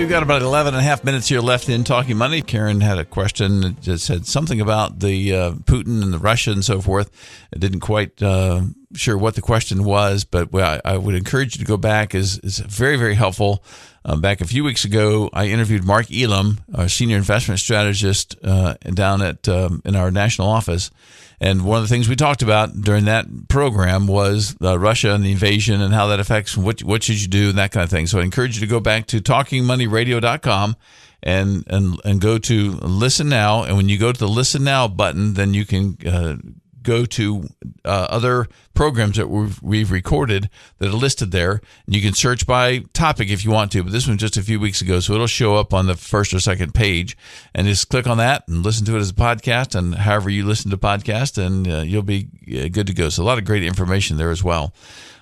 We've 0.00 0.08
got 0.08 0.22
about 0.22 0.42
11 0.42 0.74
and 0.74 0.80
a 0.80 0.82
half 0.82 1.04
minutes 1.04 1.28
here 1.28 1.40
left 1.40 1.68
in 1.68 1.84
Talking 1.84 2.16
Money. 2.16 2.42
Karen 2.42 2.80
had 2.80 2.98
a 2.98 3.04
question 3.04 3.76
that 3.84 3.98
said 3.98 4.26
something 4.26 4.60
about 4.60 5.00
the 5.00 5.34
uh, 5.34 5.52
Putin 5.52 6.02
and 6.02 6.12
the 6.12 6.18
Russia 6.18 6.52
and 6.52 6.64
so 6.64 6.80
forth. 6.80 7.10
I 7.54 7.58
didn't 7.58 7.80
quite 7.80 8.20
uh, 8.22 8.62
sure 8.94 9.18
what 9.18 9.34
the 9.34 9.42
question 9.42 9.84
was, 9.84 10.24
but 10.24 10.54
I, 10.54 10.80
I 10.84 10.96
would 10.96 11.14
encourage 11.14 11.54
you 11.54 11.64
to 11.64 11.68
go 11.68 11.76
back. 11.76 12.14
is 12.14 12.38
is 12.38 12.58
very 12.58 12.96
very 12.96 13.14
helpful. 13.14 13.62
Um, 14.02 14.22
back 14.22 14.40
a 14.40 14.46
few 14.46 14.64
weeks 14.64 14.84
ago, 14.84 15.28
I 15.32 15.48
interviewed 15.48 15.84
Mark 15.84 16.10
Elam, 16.10 16.60
our 16.74 16.88
senior 16.88 17.18
investment 17.18 17.60
strategist 17.60 18.34
uh, 18.42 18.74
down 18.94 19.20
at 19.20 19.46
um, 19.46 19.82
in 19.84 19.94
our 19.94 20.10
national 20.10 20.48
office, 20.48 20.90
and 21.38 21.64
one 21.64 21.78
of 21.78 21.84
the 21.84 21.88
things 21.88 22.08
we 22.08 22.16
talked 22.16 22.42
about 22.42 22.80
during 22.80 23.06
that 23.06 23.26
program 23.48 24.06
was 24.06 24.56
uh, 24.62 24.78
Russia 24.78 25.12
and 25.14 25.24
the 25.24 25.32
invasion 25.32 25.80
and 25.80 25.92
how 25.92 26.06
that 26.08 26.20
affects 26.20 26.56
what 26.56 26.82
what 26.82 27.02
should 27.02 27.20
you 27.20 27.28
do 27.28 27.50
and 27.50 27.58
that 27.58 27.72
kind 27.72 27.84
of 27.84 27.90
thing. 27.90 28.06
So 28.06 28.20
I 28.20 28.22
encourage 28.22 28.56
you 28.56 28.60
to 28.60 28.70
go 28.70 28.80
back 28.80 29.06
to 29.08 29.20
talkingmoneyradio.com 29.20 30.76
and 31.22 31.64
and 31.66 32.00
and 32.04 32.20
go 32.20 32.38
to 32.38 32.70
listen 32.82 33.28
now. 33.28 33.64
And 33.64 33.76
when 33.76 33.88
you 33.88 33.98
go 33.98 34.12
to 34.12 34.18
the 34.18 34.28
listen 34.28 34.64
now 34.64 34.88
button, 34.88 35.34
then 35.34 35.54
you 35.54 35.64
can 35.64 35.96
uh, 36.06 36.36
go 36.82 37.04
to 37.04 37.44
uh, 37.84 38.06
other 38.10 38.48
programs 38.74 39.16
that 39.16 39.28
we've, 39.28 39.62
we've, 39.62 39.90
recorded 39.90 40.48
that 40.78 40.88
are 40.88 40.92
listed 40.92 41.30
there. 41.32 41.60
And 41.86 41.94
you 41.94 42.00
can 42.00 42.14
search 42.14 42.46
by 42.46 42.84
topic 42.92 43.28
if 43.28 43.44
you 43.44 43.50
want 43.50 43.72
to, 43.72 43.82
but 43.82 43.92
this 43.92 44.06
one 44.06 44.18
just 44.18 44.36
a 44.36 44.42
few 44.42 44.58
weeks 44.60 44.80
ago, 44.80 45.00
so 45.00 45.14
it'll 45.14 45.26
show 45.26 45.56
up 45.56 45.74
on 45.74 45.86
the 45.86 45.96
first 45.96 46.32
or 46.32 46.40
second 46.40 46.74
page. 46.74 47.16
And 47.54 47.66
just 47.66 47.88
click 47.88 48.06
on 48.06 48.18
that 48.18 48.46
and 48.48 48.62
listen 48.62 48.86
to 48.86 48.96
it 48.96 49.00
as 49.00 49.10
a 49.10 49.14
podcast, 49.14 49.74
and 49.74 49.94
however 49.94 50.30
you 50.30 50.46
listen 50.46 50.70
to 50.70 50.78
podcast, 50.78 51.44
and 51.44 51.68
uh, 51.68 51.80
you'll 51.80 52.02
be 52.02 52.28
uh, 52.48 52.68
good 52.68 52.86
to 52.86 52.94
go. 52.94 53.08
So 53.08 53.22
a 53.22 53.24
lot 53.24 53.38
of 53.38 53.44
great 53.44 53.64
information 53.64 54.16
there 54.16 54.30
as 54.30 54.42
well. 54.42 54.72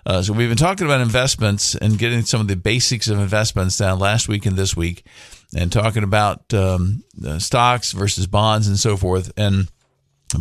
Uh, 0.06 0.22
so 0.22 0.32
we've 0.32 0.48
been 0.48 0.56
talking 0.56 0.86
about 0.86 1.00
investments 1.00 1.74
and 1.74 1.98
getting 1.98 2.22
some 2.22 2.40
of 2.40 2.48
the 2.48 2.56
basics 2.56 3.08
of 3.08 3.18
investments 3.18 3.76
down 3.76 3.98
last 3.98 4.28
week 4.28 4.46
and 4.46 4.56
this 4.56 4.76
week, 4.76 5.04
and 5.56 5.72
talking 5.72 6.02
about 6.02 6.52
um, 6.54 7.02
stocks 7.38 7.92
versus 7.92 8.26
bonds 8.26 8.68
and 8.68 8.78
so 8.78 8.96
forth, 8.96 9.32
and 9.36 9.68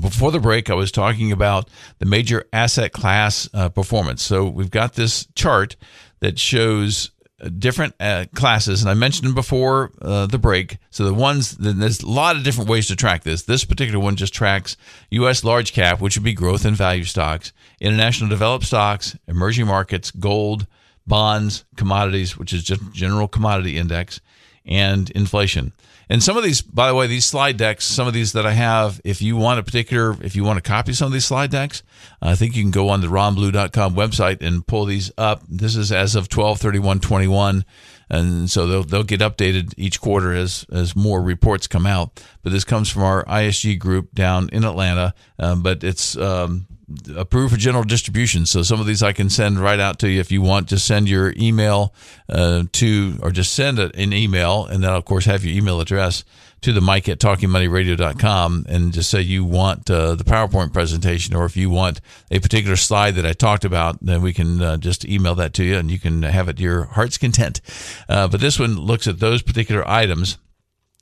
before 0.01 0.31
the 0.31 0.39
break, 0.39 0.69
I 0.69 0.73
was 0.73 0.91
talking 0.91 1.31
about 1.31 1.69
the 1.99 2.05
major 2.05 2.45
asset 2.51 2.91
class 2.91 3.49
uh, 3.53 3.69
performance. 3.69 4.21
So 4.21 4.45
we've 4.45 4.71
got 4.71 4.93
this 4.93 5.27
chart 5.35 5.75
that 6.19 6.37
shows 6.37 7.11
uh, 7.39 7.49
different 7.49 7.93
uh, 7.99 8.25
classes, 8.35 8.81
and 8.81 8.89
I 8.89 8.95
mentioned 8.95 9.35
before 9.35 9.91
uh, 10.01 10.25
the 10.25 10.39
break. 10.39 10.77
So 10.89 11.05
the 11.05 11.13
ones, 11.13 11.51
there's 11.51 12.01
a 12.01 12.09
lot 12.09 12.35
of 12.35 12.43
different 12.43 12.69
ways 12.69 12.87
to 12.87 12.95
track 12.95 13.23
this. 13.23 13.43
This 13.43 13.63
particular 13.63 13.99
one 13.99 14.15
just 14.15 14.33
tracks 14.33 14.75
U.S. 15.11 15.43
large 15.43 15.71
cap, 15.71 16.01
which 16.01 16.17
would 16.17 16.23
be 16.23 16.33
growth 16.33 16.65
and 16.65 16.75
value 16.75 17.03
stocks, 17.03 17.53
international 17.79 18.29
developed 18.29 18.65
stocks, 18.65 19.15
emerging 19.27 19.67
markets, 19.67 20.11
gold, 20.11 20.67
bonds, 21.05 21.63
commodities, 21.75 22.37
which 22.37 22.53
is 22.53 22.63
just 22.63 22.81
general 22.91 23.27
commodity 23.27 23.77
index, 23.77 24.19
and 24.65 25.09
inflation. 25.11 25.71
And 26.09 26.23
some 26.23 26.37
of 26.37 26.43
these, 26.43 26.61
by 26.61 26.87
the 26.87 26.95
way, 26.95 27.07
these 27.07 27.25
slide 27.25 27.57
decks, 27.57 27.85
some 27.85 28.07
of 28.07 28.13
these 28.13 28.33
that 28.33 28.45
I 28.45 28.53
have, 28.53 29.01
if 29.03 29.21
you 29.21 29.35
want 29.35 29.59
a 29.59 29.63
particular, 29.63 30.15
if 30.23 30.35
you 30.35 30.43
want 30.43 30.57
to 30.57 30.67
copy 30.67 30.93
some 30.93 31.07
of 31.07 31.13
these 31.13 31.25
slide 31.25 31.51
decks, 31.51 31.83
I 32.21 32.35
think 32.35 32.55
you 32.55 32.63
can 32.63 32.71
go 32.71 32.89
on 32.89 33.01
the 33.01 33.07
ronblue.com 33.07 33.95
website 33.95 34.41
and 34.41 34.65
pull 34.65 34.85
these 34.85 35.11
up. 35.17 35.43
This 35.49 35.75
is 35.75 35.91
as 35.91 36.15
of 36.15 36.29
12 36.29 36.59
31 36.59 36.99
21. 36.99 37.65
And 38.09 38.49
so 38.49 38.67
they'll, 38.67 38.83
they'll 38.83 39.03
get 39.03 39.19
updated 39.19 39.73
each 39.75 39.99
quarter 39.99 40.33
as, 40.33 40.65
as 40.71 40.95
more 40.95 41.21
reports 41.21 41.67
come 41.67 41.85
out. 41.85 42.23
But 42.41 42.53
this 42.53 42.63
comes 42.63 42.89
from 42.89 43.03
our 43.03 43.25
ISG 43.25 43.77
group 43.77 44.13
down 44.13 44.47
in 44.53 44.63
Atlanta. 44.63 45.13
Um, 45.37 45.61
but 45.61 45.83
it's, 45.83 46.15
um, 46.15 46.67
approved 47.15 47.53
for 47.53 47.59
general 47.59 47.83
distribution. 47.83 48.45
So 48.45 48.63
some 48.63 48.79
of 48.79 48.85
these 48.85 49.03
I 49.03 49.13
can 49.13 49.29
send 49.29 49.59
right 49.59 49.79
out 49.79 49.99
to 49.99 50.09
you 50.09 50.19
if 50.19 50.31
you 50.31 50.41
want. 50.41 50.67
Just 50.67 50.85
send 50.85 51.09
your 51.09 51.33
email 51.37 51.93
uh, 52.29 52.63
to, 52.73 53.17
or 53.21 53.31
just 53.31 53.53
send 53.53 53.79
an 53.79 54.13
email, 54.13 54.65
and 54.65 54.83
then 54.83 54.93
of 54.93 55.05
course 55.05 55.25
have 55.25 55.43
your 55.43 55.55
email 55.55 55.81
address 55.81 56.23
to 56.61 56.73
the 56.73 56.81
Mike 56.81 57.07
at 57.07 57.19
talkingmoneyradio.com 57.19 58.65
and 58.67 58.91
just 58.91 59.09
say 59.09 59.21
you 59.21 59.45
want 59.45 59.89
uh, 59.91 60.15
the 60.15 60.23
PowerPoint 60.23 60.73
presentation, 60.73 61.35
or 61.35 61.45
if 61.45 61.55
you 61.55 61.69
want 61.69 62.01
a 62.31 62.39
particular 62.39 62.75
slide 62.75 63.11
that 63.15 63.25
I 63.25 63.33
talked 63.33 63.65
about, 63.65 64.03
then 64.03 64.21
we 64.21 64.33
can 64.33 64.61
uh, 64.61 64.77
just 64.77 65.05
email 65.05 65.35
that 65.35 65.53
to 65.55 65.63
you, 65.63 65.77
and 65.77 65.91
you 65.91 65.99
can 65.99 66.23
have 66.23 66.49
it 66.49 66.57
to 66.57 66.63
your 66.63 66.85
heart's 66.85 67.17
content. 67.17 67.61
Uh, 68.09 68.27
but 68.27 68.41
this 68.41 68.59
one 68.59 68.75
looks 68.75 69.07
at 69.07 69.19
those 69.19 69.41
particular 69.41 69.87
items 69.87 70.37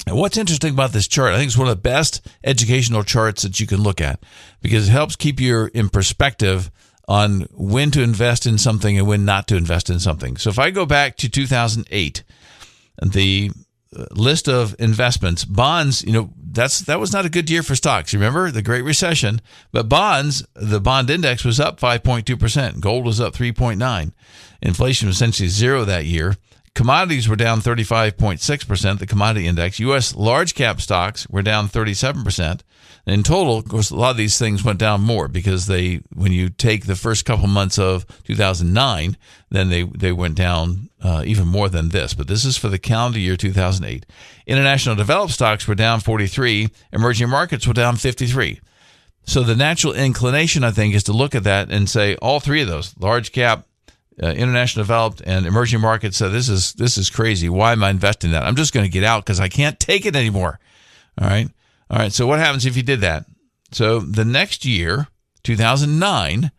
and 0.08 0.18
what's 0.18 0.38
interesting 0.38 0.74
about 0.74 0.92
this 0.92 1.08
chart, 1.08 1.34
I 1.34 1.38
think 1.38 1.48
it's 1.48 1.58
one 1.58 1.68
of 1.68 1.76
the 1.76 1.82
best 1.82 2.28
educational 2.44 3.04
charts 3.04 3.42
that 3.42 3.60
you 3.60 3.66
can 3.66 3.82
look 3.82 4.00
at 4.00 4.24
because 4.62 4.88
it 4.88 4.92
helps 4.92 5.16
keep 5.16 5.40
you 5.40 5.70
in 5.74 5.90
perspective 5.90 6.70
on 7.08 7.42
when 7.52 7.92
to 7.92 8.02
invest 8.02 8.46
in 8.46 8.58
something 8.58 8.98
and 8.98 9.08
when 9.08 9.26
not 9.26 9.48
to 9.48 9.56
invest 9.56 9.90
in 9.90 10.00
something. 10.00 10.38
So 10.38 10.50
if 10.50 10.60
I 10.60 10.72
go 10.72 10.86
back 10.86 11.18
to 11.18 11.30
2008, 11.30 12.24
the 13.02 13.52
uh, 13.96 14.06
list 14.12 14.48
of 14.48 14.76
investments, 14.80 15.46
bonds, 15.46 16.04
you 16.04 16.12
know, 16.12 16.32
that's 16.38 16.80
that 16.82 17.00
was 17.00 17.12
not 17.12 17.26
a 17.26 17.30
good 17.30 17.50
year 17.50 17.64
for 17.64 17.76
stocks. 17.76 18.14
Remember 18.14 18.50
the 18.50 18.62
Great 18.62 18.84
Recession, 18.84 19.42
but 19.72 19.90
bonds, 19.90 20.46
the 20.54 20.80
bond 20.80 21.10
index 21.10 21.44
was 21.44 21.60
up 21.60 21.80
5.2%, 21.80 22.80
gold 22.80 23.06
was 23.06 23.20
up 23.20 23.34
3.9. 23.34 24.12
Inflation 24.62 25.08
was 25.08 25.18
essentially 25.18 25.50
zero 25.50 25.84
that 25.86 26.06
year. 26.06 26.36
Commodities 26.76 27.30
were 27.30 27.38
down 27.38 27.62
35.6%, 27.62 29.00
the 29.00 29.08
commodity 29.08 29.48
index. 29.48 29.80
U.S. 29.80 30.14
large 30.14 30.54
cap 30.56 30.82
stocks 30.82 31.28
were 31.30 31.42
down 31.42 31.70
37%. 31.70 32.62
In 33.08 33.24
total, 33.24 33.58
of 33.58 33.70
course, 33.70 33.92
a 33.92 33.96
lot 33.96 34.12
of 34.12 34.18
these 34.18 34.38
things 34.38 34.64
went 34.64 34.80
down 34.80 35.00
more 35.00 35.30
because 35.30 35.68
they, 35.68 36.02
when 36.14 36.34
you 36.34 36.50
take 36.50 36.86
the 36.86 36.96
first 36.96 37.24
couple 37.24 37.48
months 37.48 37.80
of 37.80 38.06
2009, 38.26 39.16
then 39.50 39.70
they, 39.70 39.84
they 39.84 40.12
went 40.12 40.36
down 40.36 40.90
uh, 41.02 41.24
even 41.26 41.48
more 41.48 41.70
than 41.70 41.90
this. 41.90 42.14
But 42.14 42.28
this 42.28 42.44
is 42.44 42.58
for 42.58 42.68
the 42.68 42.80
calendar 42.80 43.20
year 43.20 43.38
2008. 43.38 44.06
International 44.46 44.96
developed 44.96 45.34
stocks 45.34 45.68
were 45.68 45.76
down 45.76 46.02
43, 46.02 46.70
emerging 46.92 47.30
markets 47.30 47.66
were 47.66 47.74
down 47.74 47.96
53. 47.96 48.60
So 49.24 49.44
the 49.44 49.56
natural 49.56 49.94
inclination, 49.94 50.66
I 50.66 50.72
think, 50.72 50.94
is 50.94 51.04
to 51.04 51.14
look 51.14 51.36
at 51.36 51.46
that 51.46 51.72
and 51.72 51.90
say 51.90 52.16
all 52.18 52.40
three 52.42 52.62
of 52.62 52.68
those 52.68 52.98
large 53.00 53.32
cap, 53.32 53.66
uh, 54.22 54.28
international 54.28 54.84
developed 54.84 55.22
and 55.26 55.46
emerging 55.46 55.82
markets 55.82 56.18
said 56.18 56.30
this 56.30 56.48
is 56.50 56.74
this 56.74 56.98
is 56.98 57.10
crazy. 57.10 57.50
Why 57.50 57.74
am 57.74 57.84
i 57.84 57.90
investing 57.90 58.32
that? 58.32 58.44
I'm 58.44 58.56
just 58.56 58.74
going 58.74 58.86
to 58.86 58.92
get 58.92 59.04
out 59.04 59.26
because 59.26 59.40
i 59.40 59.50
can't 59.50 59.80
take 59.80 60.06
it 60.06 60.16
anymore. 60.16 60.60
All 61.20 61.28
right? 61.28 61.50
All 61.90 61.98
right 61.98 62.14
so 62.14 62.26
what 62.26 62.40
happens 62.40 62.66
if 62.66 62.78
you 62.78 62.84
did 62.84 63.02
that? 63.02 63.26
So 63.72 64.00
the 64.00 64.26
next 64.26 64.66
year 64.66 65.08
2009 65.44 66.52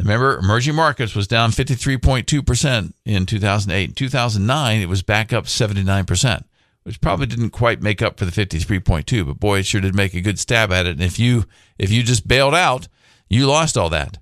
remember 0.00 0.38
emerging 0.38 0.74
markets 0.74 1.14
was 1.14 1.28
down 1.28 1.50
53.2% 1.50 2.92
in 3.04 3.26
2008 3.26 3.88
in 3.88 3.94
2009 3.94 4.80
it 4.80 4.88
was 4.88 5.02
back 5.02 5.32
up 5.32 5.44
79% 5.44 6.44
which 6.82 7.00
probably 7.00 7.26
didn't 7.26 7.50
quite 7.50 7.80
make 7.80 8.02
up 8.02 8.18
for 8.18 8.24
the 8.24 8.32
53.2 8.32 9.26
but 9.26 9.38
boy 9.38 9.60
it 9.60 9.66
sure 9.66 9.80
did 9.80 9.94
make 9.94 10.14
a 10.14 10.20
good 10.20 10.38
stab 10.40 10.72
at 10.72 10.86
it. 10.86 10.96
And 10.96 11.02
if 11.02 11.18
you 11.20 11.44
if 11.78 11.92
you 11.92 12.02
just 12.02 12.26
bailed 12.26 12.54
out 12.54 12.88
you 13.28 13.46
lost 13.46 13.78
all 13.78 13.90
that 13.90 14.18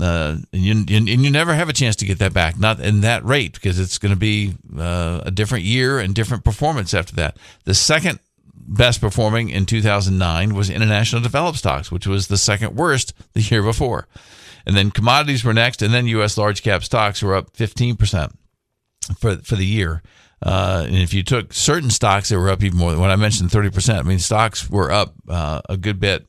uh, 0.00 0.36
and, 0.52 0.62
you, 0.62 0.96
and 0.96 1.08
you 1.08 1.30
never 1.30 1.54
have 1.54 1.68
a 1.68 1.72
chance 1.72 1.96
to 1.96 2.06
get 2.06 2.18
that 2.18 2.32
back, 2.32 2.58
not 2.58 2.80
in 2.80 3.00
that 3.02 3.24
rate, 3.24 3.54
because 3.54 3.78
it's 3.78 3.98
going 3.98 4.12
to 4.12 4.18
be 4.18 4.54
uh, 4.78 5.22
a 5.24 5.30
different 5.30 5.64
year 5.64 5.98
and 5.98 6.14
different 6.14 6.44
performance 6.44 6.94
after 6.94 7.14
that. 7.16 7.36
The 7.64 7.74
second 7.74 8.20
best 8.54 9.00
performing 9.00 9.48
in 9.48 9.66
2009 9.66 10.54
was 10.54 10.70
international 10.70 11.22
developed 11.22 11.58
stocks, 11.58 11.90
which 11.90 12.06
was 12.06 12.28
the 12.28 12.36
second 12.36 12.76
worst 12.76 13.14
the 13.32 13.40
year 13.40 13.62
before. 13.62 14.06
And 14.66 14.76
then 14.76 14.90
commodities 14.90 15.44
were 15.44 15.54
next, 15.54 15.80
and 15.80 15.94
then 15.94 16.06
U.S. 16.08 16.36
large 16.36 16.62
cap 16.62 16.84
stocks 16.84 17.22
were 17.22 17.34
up 17.34 17.56
15% 17.56 18.32
for, 19.18 19.36
for 19.36 19.56
the 19.56 19.64
year. 19.64 20.02
Uh, 20.40 20.84
and 20.86 20.96
if 20.96 21.12
you 21.12 21.22
took 21.22 21.52
certain 21.52 21.90
stocks 21.90 22.28
that 22.28 22.38
were 22.38 22.50
up 22.50 22.62
even 22.62 22.78
more, 22.78 22.92
than 22.92 23.00
when 23.00 23.10
I 23.10 23.16
mentioned 23.16 23.50
30%, 23.50 23.98
I 23.98 24.02
mean, 24.02 24.18
stocks 24.18 24.70
were 24.70 24.90
up 24.90 25.14
uh, 25.28 25.60
a 25.68 25.76
good 25.76 25.98
bit. 25.98 26.26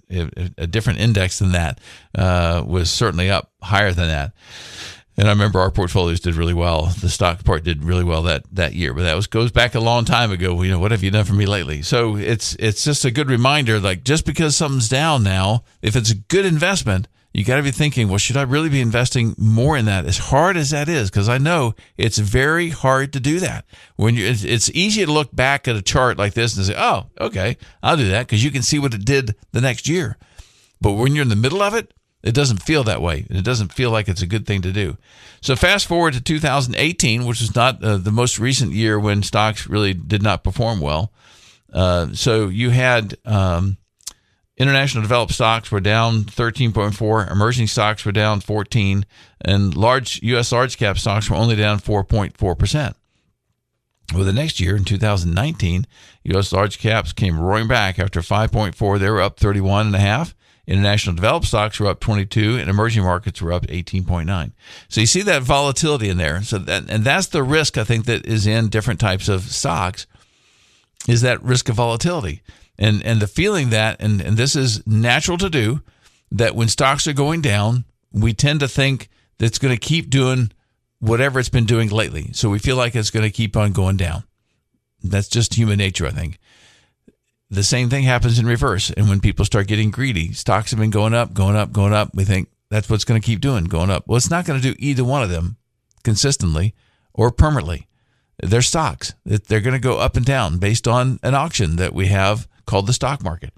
A 0.58 0.68
different 0.68 1.00
index 1.00 1.40
than 1.40 1.52
that 1.52 1.80
uh, 2.16 2.64
was 2.66 2.90
certainly 2.90 3.30
up 3.30 3.52
higher 3.62 3.92
than 3.92 4.08
that. 4.08 4.34
And 5.20 5.28
I 5.28 5.32
remember 5.32 5.60
our 5.60 5.70
portfolios 5.70 6.22
did 6.22 6.36
really 6.36 6.54
well. 6.54 6.86
The 6.86 7.10
stock 7.10 7.44
part 7.44 7.66
did 7.66 7.84
really 7.84 8.06
well 8.06 8.24
that 8.24 8.46
that 8.54 8.74
year, 8.74 8.94
but 8.94 9.04
that 9.04 9.16
was 9.16 9.28
goes 9.28 9.52
back 9.52 9.76
a 9.76 9.82
long 9.82 10.06
time 10.06 10.32
ago. 10.32 10.62
You 10.64 10.72
know, 10.72 10.80
what 10.80 10.92
have 10.92 11.04
you 11.04 11.12
done 11.12 11.26
for 11.26 11.34
me 11.34 11.46
lately? 11.46 11.82
So 11.82 12.16
it's 12.16 12.56
it's 12.58 12.86
just 12.86 13.04
a 13.04 13.12
good 13.12 13.30
reminder. 13.30 13.82
Like 13.82 14.06
just 14.06 14.26
because 14.26 14.56
something's 14.56 14.88
down 14.88 15.24
now, 15.24 15.66
if 15.82 15.98
it's 15.98 16.10
a 16.10 16.16
good 16.16 16.46
investment, 16.46 17.10
you 17.34 17.46
got 17.46 17.58
to 17.58 17.64
be 17.64 17.72
thinking, 17.72 18.10
well, 18.10 18.18
should 18.18 18.38
I 18.38 18.42
really 18.42 18.70
be 18.70 18.82
investing 18.82 19.36
more 19.38 19.78
in 19.78 19.86
that? 19.86 20.06
As 20.06 20.18
hard 20.18 20.58
as 20.58 20.72
that 20.72 20.90
is, 20.90 21.12
because 21.12 21.30
I 21.30 21.38
know 21.38 21.76
it's 21.98 22.18
very 22.18 22.70
hard 22.70 23.14
to 23.14 23.20
do 23.20 23.40
that. 23.40 23.66
When 23.98 24.16
you, 24.16 24.26
it's, 24.26 24.44
it's 24.44 24.72
easy 24.72 25.06
to 25.06 25.12
look 25.12 25.36
back 25.36 25.68
at 25.68 25.76
a 25.76 25.82
chart 25.82 26.18
like 26.18 26.34
this 26.34 26.58
and 26.58 26.66
say, 26.66 26.76
oh, 26.76 27.06
okay, 27.22 27.58
I'll 27.84 27.98
do 27.98 28.10
that 28.10 28.26
because 28.26 28.44
you 28.44 28.50
can 28.50 28.64
see 28.64 28.80
what 28.80 28.94
it 28.94 29.06
did 29.06 29.36
the 29.52 29.62
next 29.62 29.88
year. 29.88 30.18
But 30.82 30.94
when 30.94 31.14
you're 31.14 31.24
in 31.24 31.30
the 31.30 31.36
middle 31.36 31.62
of 31.62 31.76
it, 31.76 31.94
it 32.24 32.34
doesn't 32.34 32.64
feel 32.64 32.84
that 32.86 33.02
way. 33.02 33.26
and 33.30 33.38
It 33.38 33.46
doesn't 33.46 33.74
feel 33.74 33.92
like 33.92 34.08
it's 34.10 34.22
a 34.22 34.28
good 34.28 34.46
thing 34.46 34.62
to 34.64 34.72
do. 34.72 34.98
So 35.42 35.56
fast 35.56 35.86
forward 35.86 36.14
to 36.16 36.22
2018, 36.22 37.26
which 37.26 37.42
is 37.42 37.56
not 37.56 37.84
uh, 37.84 37.98
the 37.98 38.12
most 38.12 38.40
recent 38.40 38.74
year 38.74 39.00
when 39.00 39.24
stocks 39.24 39.68
really 39.68 39.94
did 39.94 40.22
not 40.24 40.44
perform 40.44 40.82
well. 40.82 41.14
Uh, 41.72 42.08
so 42.14 42.48
you 42.48 42.72
had 42.72 43.16
um, 43.26 43.78
international 44.60 45.02
developed 45.02 45.34
stocks 45.34 45.72
were 45.72 45.80
down 45.80 46.24
13.4, 46.24 47.32
emerging 47.32 47.68
stocks 47.68 48.06
were 48.06 48.12
down 48.12 48.42
14, 48.42 49.06
and 49.42 49.76
large 49.76 50.22
U.S. 50.24 50.52
large 50.52 50.78
cap 50.78 50.98
stocks 50.98 51.30
were 51.30 51.38
only 51.38 51.56
down 51.56 51.80
4.4 51.80 52.60
percent. 52.60 52.96
Well, 54.14 54.24
the 54.24 54.34
next 54.34 54.60
year 54.60 54.76
in 54.76 54.84
2019, 54.86 55.86
U.S. 56.24 56.52
large 56.52 56.80
caps 56.80 57.14
came 57.14 57.40
roaring 57.40 57.68
back 57.68 58.00
after 58.00 58.22
5.4. 58.22 59.00
They 59.00 59.10
were 59.10 59.22
up 59.22 59.40
31 59.40 59.88
and 59.88 59.96
a 59.96 60.00
half. 60.00 60.36
International 60.66 61.16
developed 61.16 61.48
stocks 61.48 61.80
were 61.80 61.88
up 61.88 62.00
22 62.00 62.58
and 62.58 62.70
emerging 62.70 63.04
markets 63.04 63.42
were 63.42 63.52
up 63.52 63.66
18.9. 63.68 64.52
So 64.88 65.02
you 65.02 65.08
see 65.08 65.24
that 65.24 65.42
volatility 65.42 66.10
in 66.10 66.18
there. 66.18 66.44
So 66.44 66.60
that, 66.60 66.90
and 66.90 67.04
that's 67.04 67.28
the 67.28 67.42
risk 67.42 67.78
I 67.78 67.84
think 67.84 68.06
that 68.06 68.26
is 68.26 68.46
in 68.46 68.70
different 68.70 69.00
types 69.00 69.30
of 69.30 69.44
stocks 69.44 70.06
is 71.08 71.22
that 71.22 71.42
risk 71.42 71.70
of 71.70 71.76
volatility. 71.76 72.44
And 72.80 73.04
and 73.06 73.22
the 73.22 73.28
feeling 73.28 73.70
that 73.70 73.98
and, 74.00 74.22
and 74.22 74.38
this 74.38 74.56
is 74.56 74.86
natural 74.88 75.38
to 75.38 75.50
do 75.50 75.82
that 76.32 76.56
when 76.56 76.68
stocks 76.68 77.08
are 77.08 77.14
going 77.14 77.42
down, 77.42 77.86
we 78.12 78.34
tend 78.34 78.62
to 78.62 78.68
think 78.68 79.10
that 79.38 79.46
it's 79.46 79.60
going 79.60 79.76
to 79.76 79.80
keep 79.80 80.10
doing 80.10 80.52
whatever 81.00 81.40
it's 81.40 81.50
been 81.50 81.66
doing 81.66 81.90
lately. 81.90 82.32
So 82.34 82.50
we 82.50 82.58
feel 82.58 82.76
like 82.76 82.96
it's 82.96 83.12
going 83.12 83.24
to 83.24 83.30
keep 83.30 83.56
on 83.56 83.72
going 83.72 83.98
down. 83.98 84.24
That's 85.04 85.28
just 85.28 85.54
human 85.54 85.78
nature, 85.78 86.08
I 86.08 86.12
think 86.12 86.40
the 87.50 87.64
same 87.64 87.90
thing 87.90 88.04
happens 88.04 88.38
in 88.38 88.46
reverse. 88.46 88.92
And 88.92 89.10
when 89.10 89.20
people 89.20 89.46
start 89.46 89.68
getting 89.68 89.92
greedy, 89.92 90.34
stocks 90.34 90.72
have 90.72 90.80
been 90.80 90.92
going 90.92 91.14
up, 91.14 91.34
going 91.34 91.56
up, 91.56 91.72
going 91.72 91.94
up. 91.94 92.14
We 92.14 92.24
think 92.24 92.50
that's 92.70 92.90
what's 92.90 93.04
going 93.04 93.20
to 93.20 93.26
keep 93.26 93.42
doing, 93.42 93.66
going 93.66 93.90
up. 93.90 94.08
Well, 94.08 94.18
it's 94.18 94.30
not 94.30 94.46
going 94.46 94.62
to 94.62 94.72
do 94.72 94.76
either 94.80 95.04
one 95.04 95.24
of 95.24 95.30
them 95.30 95.58
consistently 96.04 96.76
or 97.14 97.32
permanently. 97.32 97.88
They're 98.42 98.62
stocks. 98.62 99.14
They're 99.26 99.62
going 99.62 99.74
to 99.74 99.80
go 99.80 99.98
up 99.98 100.16
and 100.16 100.26
down 100.26 100.60
based 100.60 100.88
on 100.88 101.20
an 101.24 101.36
auction 101.36 101.76
that 101.78 101.94
we 101.94 102.08
have 102.08 102.48
called 102.70 102.88
the 102.88 102.94
stock 102.94 103.24
market. 103.24 103.54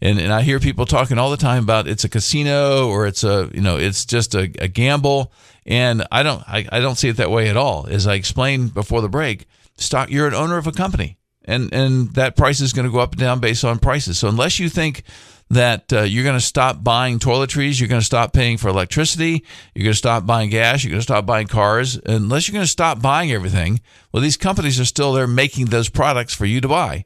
And, 0.00 0.18
and 0.18 0.32
I 0.32 0.42
hear 0.42 0.58
people 0.58 0.86
talking 0.86 1.18
all 1.18 1.30
the 1.30 1.36
time 1.36 1.62
about 1.62 1.86
it's 1.86 2.04
a 2.04 2.08
casino 2.08 2.88
or 2.88 3.06
it's 3.06 3.22
a 3.22 3.50
you 3.54 3.60
know 3.60 3.76
it's 3.76 4.04
just 4.04 4.34
a, 4.34 4.50
a 4.58 4.68
gamble. 4.68 5.32
And 5.66 6.06
I 6.10 6.22
don't 6.22 6.42
I, 6.48 6.66
I 6.72 6.80
don't 6.80 6.96
see 6.96 7.08
it 7.08 7.16
that 7.18 7.30
way 7.30 7.48
at 7.48 7.56
all. 7.56 7.86
As 7.88 8.06
I 8.06 8.14
explained 8.14 8.74
before 8.74 9.00
the 9.02 9.08
break, 9.08 9.46
stock 9.76 10.10
you're 10.10 10.26
an 10.26 10.34
owner 10.34 10.56
of 10.56 10.66
a 10.66 10.72
company 10.72 11.18
and 11.44 11.72
and 11.72 12.12
that 12.14 12.36
price 12.36 12.60
is 12.60 12.72
going 12.72 12.86
to 12.86 12.92
go 12.92 12.98
up 12.98 13.12
and 13.12 13.20
down 13.20 13.40
based 13.40 13.64
on 13.64 13.78
prices. 13.78 14.18
So 14.18 14.28
unless 14.28 14.58
you 14.58 14.68
think 14.68 15.04
that 15.50 15.92
uh, 15.92 16.00
you're 16.02 16.24
going 16.24 16.38
to 16.38 16.44
stop 16.44 16.82
buying 16.82 17.18
toiletries, 17.18 17.78
you're 17.78 17.88
going 17.88 18.00
to 18.00 18.04
stop 18.04 18.32
paying 18.32 18.56
for 18.56 18.68
electricity, 18.68 19.44
you're 19.74 19.84
going 19.84 19.92
to 19.92 19.98
stop 19.98 20.24
buying 20.24 20.48
gas, 20.50 20.82
you're 20.82 20.90
going 20.90 21.00
to 21.00 21.04
stop 21.04 21.26
buying 21.26 21.46
cars, 21.46 22.00
unless 22.06 22.48
you're 22.48 22.54
going 22.54 22.64
to 22.64 22.70
stop 22.70 23.02
buying 23.02 23.30
everything, 23.30 23.80
well, 24.10 24.22
these 24.22 24.38
companies 24.38 24.80
are 24.80 24.86
still 24.86 25.12
there 25.12 25.26
making 25.26 25.66
those 25.66 25.90
products 25.90 26.34
for 26.34 26.46
you 26.46 26.62
to 26.62 26.68
buy. 26.68 27.04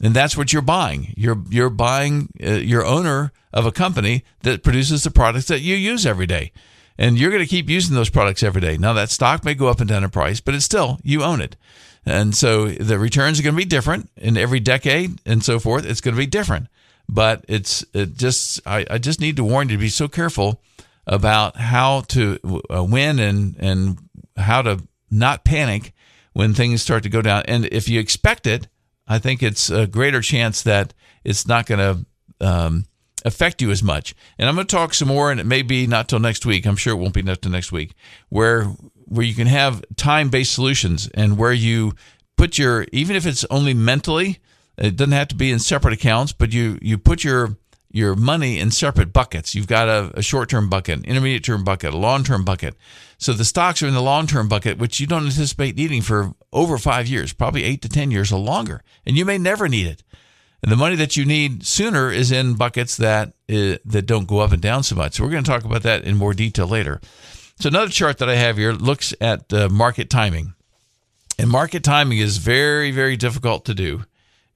And 0.00 0.14
that's 0.14 0.36
what 0.36 0.52
you're 0.52 0.62
buying. 0.62 1.12
You're 1.16 1.42
you're 1.48 1.70
buying 1.70 2.32
uh, 2.44 2.52
your 2.52 2.84
owner 2.84 3.32
of 3.52 3.66
a 3.66 3.72
company 3.72 4.24
that 4.42 4.62
produces 4.62 5.02
the 5.02 5.10
products 5.10 5.46
that 5.48 5.60
you 5.60 5.74
use 5.74 6.06
every 6.06 6.26
day. 6.26 6.52
And 6.96 7.18
you're 7.18 7.30
going 7.30 7.42
to 7.42 7.48
keep 7.48 7.68
using 7.68 7.94
those 7.94 8.10
products 8.10 8.42
every 8.42 8.60
day. 8.60 8.76
Now 8.76 8.92
that 8.92 9.10
stock 9.10 9.44
may 9.44 9.54
go 9.54 9.68
up 9.68 9.80
and 9.80 9.88
down 9.88 10.04
in 10.04 10.10
price, 10.10 10.40
but 10.40 10.54
it's 10.54 10.64
still 10.64 10.98
you 11.02 11.22
own 11.22 11.40
it. 11.40 11.56
And 12.04 12.34
so 12.34 12.68
the 12.68 12.98
returns 12.98 13.38
are 13.38 13.42
going 13.42 13.54
to 13.54 13.58
be 13.60 13.64
different 13.64 14.10
in 14.16 14.36
every 14.36 14.60
decade 14.60 15.20
and 15.26 15.44
so 15.44 15.58
forth. 15.58 15.84
It's 15.84 16.00
going 16.00 16.14
to 16.14 16.18
be 16.18 16.26
different. 16.26 16.68
But 17.08 17.44
it's 17.48 17.84
it 17.94 18.16
just 18.16 18.60
I, 18.66 18.84
I 18.90 18.98
just 18.98 19.20
need 19.20 19.36
to 19.36 19.44
warn 19.44 19.68
you 19.68 19.76
to 19.76 19.80
be 19.80 19.88
so 19.88 20.08
careful 20.08 20.60
about 21.06 21.56
how 21.56 22.02
to 22.02 22.38
uh, 22.72 22.84
win 22.84 23.18
and 23.18 23.56
and 23.58 23.98
how 24.36 24.62
to 24.62 24.82
not 25.10 25.44
panic 25.44 25.92
when 26.34 26.54
things 26.54 26.82
start 26.82 27.02
to 27.02 27.08
go 27.08 27.22
down. 27.22 27.42
And 27.48 27.64
if 27.66 27.88
you 27.88 27.98
expect 27.98 28.46
it, 28.46 28.68
I 29.08 29.18
think 29.18 29.42
it's 29.42 29.70
a 29.70 29.86
greater 29.86 30.20
chance 30.20 30.62
that 30.62 30.92
it's 31.24 31.46
not 31.46 31.66
going 31.66 31.78
to 31.78 32.46
um, 32.46 32.84
affect 33.24 33.62
you 33.62 33.70
as 33.70 33.82
much. 33.82 34.14
And 34.38 34.48
I'm 34.48 34.54
going 34.54 34.66
to 34.66 34.76
talk 34.76 34.94
some 34.94 35.08
more, 35.08 35.30
and 35.30 35.40
it 35.40 35.46
may 35.46 35.62
be 35.62 35.86
not 35.86 36.08
till 36.08 36.20
next 36.20 36.44
week. 36.44 36.66
I'm 36.66 36.76
sure 36.76 36.92
it 36.92 36.98
won't 36.98 37.14
be 37.14 37.22
not 37.22 37.42
till 37.42 37.50
next 37.50 37.72
week, 37.72 37.94
where 38.28 38.64
where 39.06 39.24
you 39.24 39.34
can 39.34 39.46
have 39.46 39.82
time 39.96 40.28
based 40.28 40.52
solutions 40.52 41.08
and 41.14 41.38
where 41.38 41.52
you 41.52 41.94
put 42.36 42.58
your 42.58 42.86
even 42.92 43.16
if 43.16 43.26
it's 43.26 43.44
only 43.50 43.74
mentally, 43.74 44.38
it 44.76 44.96
doesn't 44.96 45.12
have 45.12 45.28
to 45.28 45.34
be 45.34 45.50
in 45.50 45.58
separate 45.58 45.94
accounts, 45.94 46.32
but 46.32 46.52
you 46.52 46.78
you 46.82 46.98
put 46.98 47.24
your 47.24 47.56
your 47.90 48.14
money 48.14 48.58
in 48.58 48.70
separate 48.70 49.12
buckets. 49.12 49.54
You've 49.54 49.66
got 49.66 49.88
a, 49.88 50.18
a 50.18 50.22
short 50.22 50.50
term 50.50 50.68
bucket, 50.68 51.04
intermediate 51.04 51.44
term 51.44 51.64
bucket, 51.64 51.94
a 51.94 51.96
long 51.96 52.24
term 52.24 52.44
bucket. 52.44 52.74
So 53.18 53.32
the 53.32 53.44
stocks 53.44 53.82
are 53.82 53.88
in 53.88 53.94
the 53.94 54.02
long 54.02 54.26
term 54.26 54.48
bucket, 54.48 54.78
which 54.78 55.00
you 55.00 55.06
don't 55.06 55.24
anticipate 55.24 55.76
needing 55.76 56.02
for 56.02 56.34
over 56.52 56.78
five 56.78 57.06
years, 57.06 57.32
probably 57.32 57.64
eight 57.64 57.82
to 57.82 57.88
10 57.88 58.10
years 58.10 58.32
or 58.32 58.38
longer. 58.38 58.82
And 59.06 59.16
you 59.16 59.24
may 59.24 59.38
never 59.38 59.68
need 59.68 59.86
it. 59.86 60.02
And 60.62 60.72
the 60.72 60.76
money 60.76 60.96
that 60.96 61.16
you 61.16 61.24
need 61.24 61.64
sooner 61.64 62.10
is 62.10 62.32
in 62.32 62.54
buckets 62.54 62.96
that 62.96 63.28
uh, 63.48 63.78
that 63.84 64.06
don't 64.06 64.26
go 64.26 64.40
up 64.40 64.52
and 64.52 64.60
down 64.60 64.82
so 64.82 64.96
much. 64.96 65.14
So 65.14 65.24
we're 65.24 65.30
going 65.30 65.44
to 65.44 65.50
talk 65.50 65.64
about 65.64 65.82
that 65.84 66.04
in 66.04 66.16
more 66.16 66.34
detail 66.34 66.66
later. 66.66 67.00
So 67.60 67.68
another 67.68 67.90
chart 67.90 68.18
that 68.18 68.28
I 68.28 68.34
have 68.34 68.56
here 68.56 68.72
looks 68.72 69.14
at 69.20 69.52
uh, 69.52 69.68
market 69.68 70.10
timing, 70.10 70.54
and 71.38 71.48
market 71.48 71.84
timing 71.84 72.18
is 72.18 72.38
very 72.38 72.90
very 72.90 73.16
difficult 73.16 73.64
to 73.66 73.74
do. 73.74 74.04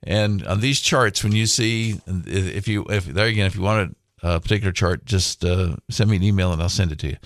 And 0.04 0.44
on 0.46 0.60
these 0.60 0.80
charts, 0.80 1.22
when 1.22 1.32
you 1.32 1.46
see 1.46 2.00
if 2.06 2.66
you 2.66 2.84
if 2.88 3.06
there 3.06 3.26
again 3.26 3.46
if 3.46 3.54
you 3.54 3.62
want 3.62 3.96
a 4.22 4.40
particular 4.40 4.72
chart, 4.72 5.04
just 5.04 5.44
uh, 5.44 5.76
send 5.90 6.10
me 6.10 6.16
an 6.16 6.22
email 6.22 6.52
and 6.52 6.62
I'll 6.62 6.68
send 6.68 6.92
it 6.92 6.98
to 7.00 7.08
you. 7.08 7.16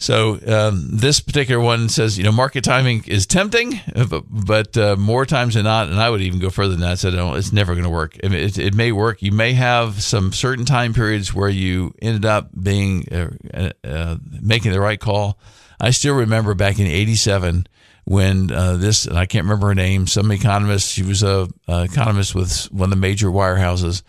So 0.00 0.40
um, 0.46 0.88
this 0.90 1.20
particular 1.20 1.62
one 1.62 1.90
says, 1.90 2.16
you 2.16 2.24
know, 2.24 2.32
market 2.32 2.64
timing 2.64 3.04
is 3.06 3.26
tempting, 3.26 3.80
but, 4.08 4.24
but 4.30 4.76
uh, 4.76 4.96
more 4.96 5.26
times 5.26 5.54
than 5.54 5.64
not, 5.64 5.88
and 5.88 6.00
I 6.00 6.08
would 6.08 6.22
even 6.22 6.40
go 6.40 6.48
further 6.48 6.72
than 6.72 6.80
that. 6.80 6.98
Said, 6.98 7.12
no, 7.12 7.34
it's 7.34 7.52
never 7.52 7.74
going 7.74 7.84
to 7.84 7.90
work. 7.90 8.16
I 8.24 8.28
mean, 8.28 8.40
it, 8.40 8.58
it, 8.58 8.74
may 8.74 8.92
work. 8.92 9.20
You 9.20 9.30
may 9.30 9.52
have 9.52 10.02
some 10.02 10.32
certain 10.32 10.64
time 10.64 10.94
periods 10.94 11.34
where 11.34 11.50
you 11.50 11.92
ended 12.00 12.24
up 12.24 12.48
being 12.60 13.04
uh, 13.12 13.70
uh, 13.84 14.16
making 14.40 14.72
the 14.72 14.80
right 14.80 14.98
call. 14.98 15.38
I 15.78 15.90
still 15.90 16.14
remember 16.14 16.54
back 16.54 16.78
in 16.78 16.86
'87 16.86 17.66
when 18.04 18.50
uh, 18.50 18.76
this, 18.76 19.06
and 19.06 19.18
I 19.18 19.26
can't 19.26 19.44
remember 19.44 19.68
her 19.68 19.74
name, 19.74 20.06
some 20.06 20.30
economist. 20.30 20.92
She 20.92 21.02
was 21.02 21.22
a, 21.22 21.48
a 21.68 21.84
economist 21.84 22.34
with 22.34 22.64
one 22.72 22.86
of 22.86 22.90
the 22.90 22.96
major 22.96 23.28
wirehouses 23.28 24.02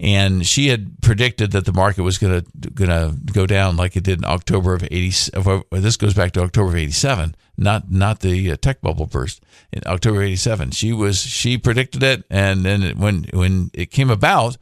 and 0.00 0.46
she 0.46 0.68
had 0.68 1.00
predicted 1.02 1.52
that 1.52 1.64
the 1.64 1.72
market 1.72 2.02
was 2.02 2.18
going 2.18 2.42
to 2.42 2.70
going 2.70 2.90
to 2.90 3.16
go 3.32 3.46
down 3.46 3.76
like 3.76 3.96
it 3.96 4.04
did 4.04 4.18
in 4.18 4.24
October 4.24 4.74
of 4.74 4.82
80 4.82 5.30
this 5.70 5.96
goes 5.96 6.14
back 6.14 6.32
to 6.32 6.42
October 6.42 6.70
of 6.70 6.76
87 6.76 7.34
not 7.56 7.90
not 7.90 8.20
the 8.20 8.50
uh, 8.50 8.56
tech 8.56 8.80
bubble 8.80 9.06
burst 9.06 9.42
in 9.72 9.82
October 9.86 10.22
87 10.22 10.72
she 10.72 10.92
was 10.92 11.20
she 11.20 11.58
predicted 11.58 12.02
it 12.02 12.24
and 12.30 12.64
then 12.64 12.98
when 12.98 13.24
when 13.32 13.70
it 13.72 13.90
came 13.90 14.10
about 14.10 14.56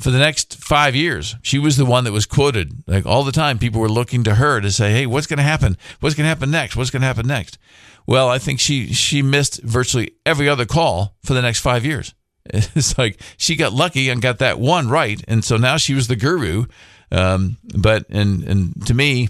for 0.00 0.10
the 0.10 0.18
next 0.18 0.56
5 0.56 0.96
years 0.96 1.36
she 1.42 1.58
was 1.58 1.76
the 1.76 1.84
one 1.84 2.04
that 2.04 2.12
was 2.12 2.26
quoted 2.26 2.82
like 2.86 3.06
all 3.06 3.22
the 3.22 3.32
time 3.32 3.58
people 3.58 3.80
were 3.80 3.88
looking 3.88 4.24
to 4.24 4.34
her 4.36 4.60
to 4.60 4.70
say 4.70 4.92
hey 4.92 5.06
what's 5.06 5.26
going 5.26 5.36
to 5.38 5.42
happen 5.42 5.76
what's 6.00 6.14
going 6.14 6.24
to 6.24 6.28
happen 6.28 6.50
next 6.50 6.76
what's 6.76 6.90
going 6.90 7.02
to 7.02 7.06
happen 7.06 7.26
next 7.26 7.58
well 8.06 8.28
I 8.28 8.38
think 8.38 8.60
she 8.60 8.92
she 8.92 9.22
missed 9.22 9.62
virtually 9.62 10.12
every 10.24 10.48
other 10.48 10.66
call 10.66 11.16
for 11.22 11.34
the 11.34 11.42
next 11.42 11.60
5 11.60 11.84
years 11.84 12.14
It's 12.52 12.98
like 12.98 13.20
she 13.36 13.56
got 13.56 13.72
lucky 13.72 14.08
and 14.08 14.22
got 14.22 14.38
that 14.38 14.58
one 14.58 14.88
right, 14.88 15.22
and 15.28 15.44
so 15.44 15.56
now 15.56 15.76
she 15.76 15.94
was 15.94 16.08
the 16.08 16.16
guru. 16.16 16.64
Um, 17.12 17.58
but 17.76 18.06
and 18.10 18.42
and 18.44 18.86
to 18.86 18.94
me, 18.94 19.28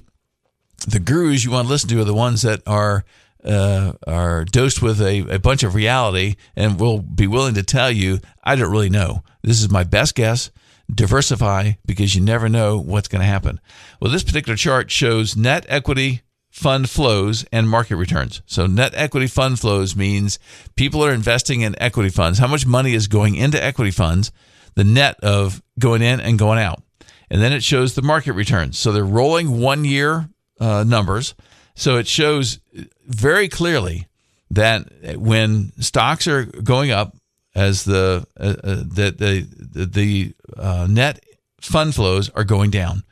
the 0.86 1.00
gurus 1.00 1.44
you 1.44 1.50
want 1.50 1.66
to 1.66 1.70
listen 1.70 1.88
to 1.90 2.00
are 2.00 2.04
the 2.04 2.14
ones 2.14 2.42
that 2.42 2.62
are 2.66 3.04
uh, 3.44 3.92
are 4.06 4.44
dosed 4.44 4.82
with 4.82 5.00
a, 5.00 5.34
a 5.34 5.38
bunch 5.38 5.62
of 5.62 5.74
reality 5.74 6.36
and 6.56 6.78
will 6.78 7.00
be 7.00 7.26
willing 7.26 7.54
to 7.54 7.62
tell 7.62 7.90
you, 7.90 8.20
I 8.44 8.54
don't 8.56 8.70
really 8.70 8.90
know. 8.90 9.22
This 9.42 9.62
is 9.62 9.70
my 9.70 9.84
best 9.84 10.14
guess. 10.14 10.50
Diversify 10.92 11.72
because 11.86 12.14
you 12.14 12.20
never 12.20 12.48
know 12.48 12.78
what's 12.78 13.08
going 13.08 13.20
to 13.20 13.26
happen. 13.26 13.60
Well, 14.00 14.10
this 14.10 14.24
particular 14.24 14.56
chart 14.56 14.90
shows 14.90 15.36
net 15.36 15.64
equity 15.68 16.22
fund 16.50 16.90
flows 16.90 17.44
and 17.52 17.68
market 17.68 17.96
returns. 17.96 18.42
So 18.46 18.66
net 18.66 18.92
equity 18.94 19.28
fund 19.28 19.60
flows 19.60 19.94
means 19.94 20.38
people 20.74 21.04
are 21.04 21.12
investing 21.12 21.60
in 21.60 21.80
equity 21.80 22.10
funds. 22.10 22.38
How 22.38 22.48
much 22.48 22.66
money 22.66 22.94
is 22.94 23.06
going 23.06 23.36
into 23.36 23.62
equity 23.62 23.92
funds? 23.92 24.32
The 24.74 24.84
net 24.84 25.18
of 25.20 25.62
going 25.78 26.02
in 26.02 26.20
and 26.20 26.38
going 26.38 26.58
out. 26.58 26.82
And 27.30 27.40
then 27.40 27.52
it 27.52 27.62
shows 27.62 27.94
the 27.94 28.02
market 28.02 28.32
returns. 28.32 28.78
So 28.78 28.90
they're 28.90 29.04
rolling 29.04 29.60
one 29.60 29.84
year 29.84 30.28
uh, 30.58 30.84
numbers. 30.84 31.34
So 31.74 31.96
it 31.96 32.08
shows 32.08 32.60
very 33.06 33.48
clearly 33.48 34.08
that 34.50 35.16
when 35.16 35.72
stocks 35.80 36.26
are 36.26 36.44
going 36.44 36.90
up, 36.90 37.16
as 37.54 37.84
the 37.84 38.26
uh, 38.38 38.54
uh, 38.62 38.76
the 38.76 39.46
the 39.74 39.86
the 39.86 40.34
uh, 40.56 40.86
net 40.88 41.24
fund 41.60 41.94
flows 41.94 42.30
are 42.30 42.44
going 42.44 42.70
down. 42.70 43.02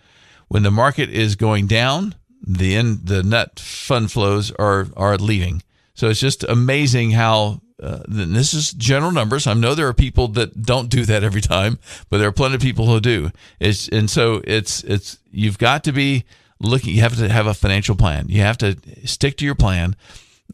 When 0.48 0.62
the 0.62 0.70
market 0.70 1.10
is 1.10 1.36
going 1.36 1.66
down, 1.66 2.14
the 2.42 2.74
in, 2.74 3.00
the 3.04 3.22
net 3.22 3.60
fund 3.60 4.10
flows 4.10 4.52
are 4.52 4.86
are 4.96 5.16
leaving. 5.16 5.62
So 5.94 6.08
it's 6.08 6.20
just 6.20 6.44
amazing 6.44 7.10
how 7.12 7.60
uh, 7.82 8.00
this 8.08 8.54
is 8.54 8.72
general 8.72 9.12
numbers. 9.12 9.46
I 9.46 9.54
know 9.54 9.74
there 9.74 9.88
are 9.88 9.94
people 9.94 10.28
that 10.28 10.62
don't 10.62 10.88
do 10.88 11.04
that 11.04 11.22
every 11.22 11.40
time, 11.40 11.78
but 12.08 12.18
there 12.18 12.28
are 12.28 12.32
plenty 12.32 12.56
of 12.56 12.60
people 12.60 12.86
who 12.86 13.00
do. 13.00 13.30
It's 13.60 13.88
and 13.88 14.08
so 14.08 14.40
it's 14.44 14.82
it's 14.84 15.18
you've 15.30 15.58
got 15.58 15.84
to 15.84 15.92
be 15.92 16.24
looking. 16.60 16.94
You 16.94 17.02
have 17.02 17.16
to 17.16 17.28
have 17.28 17.46
a 17.46 17.54
financial 17.54 17.94
plan. 17.94 18.26
You 18.28 18.42
have 18.42 18.58
to 18.58 18.76
stick 19.04 19.36
to 19.38 19.44
your 19.44 19.54
plan. 19.54 19.96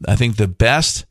I 0.07 0.15
think 0.15 0.35
the 0.35 0.47
best 0.47 1.05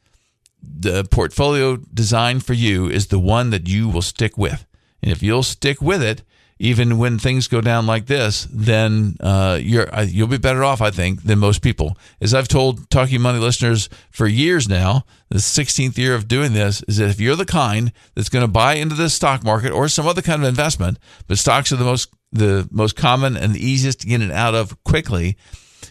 the 0.80 1.04
portfolio 1.04 1.76
design 1.76 2.40
for 2.40 2.52
you 2.52 2.88
is 2.88 3.08
the 3.08 3.18
one 3.18 3.50
that 3.50 3.68
you 3.68 3.88
will 3.88 4.02
stick 4.02 4.36
with, 4.38 4.66
and 5.02 5.12
if 5.12 5.22
you'll 5.22 5.42
stick 5.42 5.80
with 5.80 6.02
it, 6.02 6.22
even 6.58 6.98
when 6.98 7.18
things 7.18 7.48
go 7.48 7.60
down 7.60 7.86
like 7.86 8.06
this, 8.06 8.46
then 8.50 9.16
uh, 9.20 9.58
you're 9.60 9.92
uh, 9.94 10.02
you'll 10.02 10.28
be 10.28 10.38
better 10.38 10.62
off, 10.62 10.80
I 10.80 10.90
think, 10.90 11.22
than 11.24 11.38
most 11.38 11.62
people. 11.62 11.98
As 12.20 12.32
I've 12.32 12.48
told 12.48 12.88
Talking 12.90 13.20
Money 13.20 13.38
listeners 13.38 13.88
for 14.10 14.26
years 14.26 14.68
now, 14.68 15.04
the 15.30 15.38
16th 15.38 15.98
year 15.98 16.14
of 16.14 16.28
doing 16.28 16.52
this 16.52 16.82
is 16.82 16.98
that 16.98 17.10
if 17.10 17.20
you're 17.20 17.36
the 17.36 17.44
kind 17.44 17.92
that's 18.14 18.28
going 18.28 18.44
to 18.44 18.50
buy 18.50 18.74
into 18.74 18.94
the 18.94 19.10
stock 19.10 19.42
market 19.42 19.72
or 19.72 19.88
some 19.88 20.06
other 20.06 20.22
kind 20.22 20.42
of 20.42 20.48
investment, 20.48 20.98
but 21.26 21.38
stocks 21.38 21.72
are 21.72 21.76
the 21.76 21.84
most 21.84 22.08
the 22.30 22.68
most 22.70 22.96
common 22.96 23.36
and 23.36 23.54
the 23.54 23.64
easiest 23.64 24.00
to 24.00 24.06
get 24.06 24.16
in 24.16 24.22
and 24.22 24.32
out 24.32 24.54
of 24.54 24.82
quickly 24.84 25.36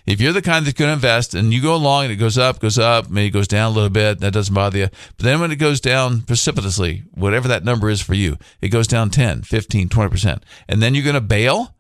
if 0.05 0.21
you're 0.21 0.33
the 0.33 0.41
kind 0.41 0.65
that's 0.65 0.77
going 0.77 0.89
to 0.89 0.93
invest 0.93 1.33
and 1.33 1.53
you 1.53 1.61
go 1.61 1.75
along 1.75 2.05
and 2.05 2.13
it 2.13 2.17
goes 2.17 2.37
up, 2.37 2.59
goes 2.59 2.77
up, 2.77 3.09
maybe 3.09 3.27
it 3.27 3.31
goes 3.31 3.47
down 3.47 3.71
a 3.71 3.75
little 3.75 3.89
bit, 3.89 4.19
that 4.19 4.33
doesn't 4.33 4.53
bother 4.53 4.77
you. 4.77 4.89
But 5.17 5.23
then 5.23 5.39
when 5.39 5.51
it 5.51 5.57
goes 5.57 5.79
down 5.79 6.21
precipitously, 6.21 7.03
whatever 7.13 7.47
that 7.47 7.63
number 7.63 7.89
is 7.89 8.01
for 8.01 8.13
you, 8.13 8.37
it 8.61 8.69
goes 8.69 8.87
down 8.87 9.09
10, 9.09 9.43
15, 9.43 9.89
20%. 9.89 10.43
And 10.67 10.81
then 10.81 10.95
you're 10.95 11.03
going 11.03 11.13
to 11.15 11.21
bail 11.21 11.73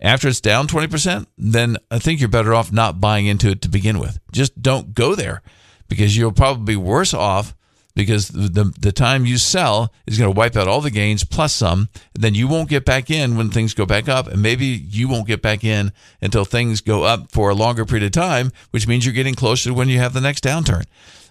after 0.00 0.28
it's 0.28 0.40
down 0.40 0.66
20%, 0.66 1.26
then 1.36 1.76
I 1.90 1.98
think 1.98 2.20
you're 2.20 2.28
better 2.28 2.54
off 2.54 2.72
not 2.72 3.00
buying 3.00 3.26
into 3.26 3.50
it 3.50 3.60
to 3.62 3.68
begin 3.68 3.98
with. 3.98 4.18
Just 4.32 4.60
don't 4.60 4.94
go 4.94 5.14
there 5.14 5.42
because 5.88 6.16
you'll 6.16 6.32
probably 6.32 6.74
be 6.74 6.76
worse 6.76 7.12
off 7.12 7.54
because 7.94 8.28
the, 8.28 8.72
the 8.78 8.92
time 8.92 9.26
you 9.26 9.38
sell 9.38 9.92
is 10.06 10.18
going 10.18 10.32
to 10.32 10.36
wipe 10.36 10.56
out 10.56 10.68
all 10.68 10.80
the 10.80 10.90
gains 10.90 11.24
plus 11.24 11.52
some. 11.52 11.88
Then 12.14 12.34
you 12.34 12.48
won't 12.48 12.68
get 12.68 12.84
back 12.84 13.10
in 13.10 13.36
when 13.36 13.50
things 13.50 13.74
go 13.74 13.86
back 13.86 14.08
up, 14.08 14.26
and 14.26 14.42
maybe 14.42 14.66
you 14.66 15.08
won't 15.08 15.26
get 15.26 15.42
back 15.42 15.64
in 15.64 15.92
until 16.20 16.44
things 16.44 16.80
go 16.80 17.02
up 17.02 17.30
for 17.30 17.50
a 17.50 17.54
longer 17.54 17.84
period 17.84 18.06
of 18.06 18.12
time, 18.12 18.52
which 18.70 18.86
means 18.86 19.04
you're 19.04 19.14
getting 19.14 19.34
closer 19.34 19.70
to 19.70 19.74
when 19.74 19.88
you 19.88 19.98
have 19.98 20.12
the 20.12 20.20
next 20.20 20.44
downturn. 20.44 20.84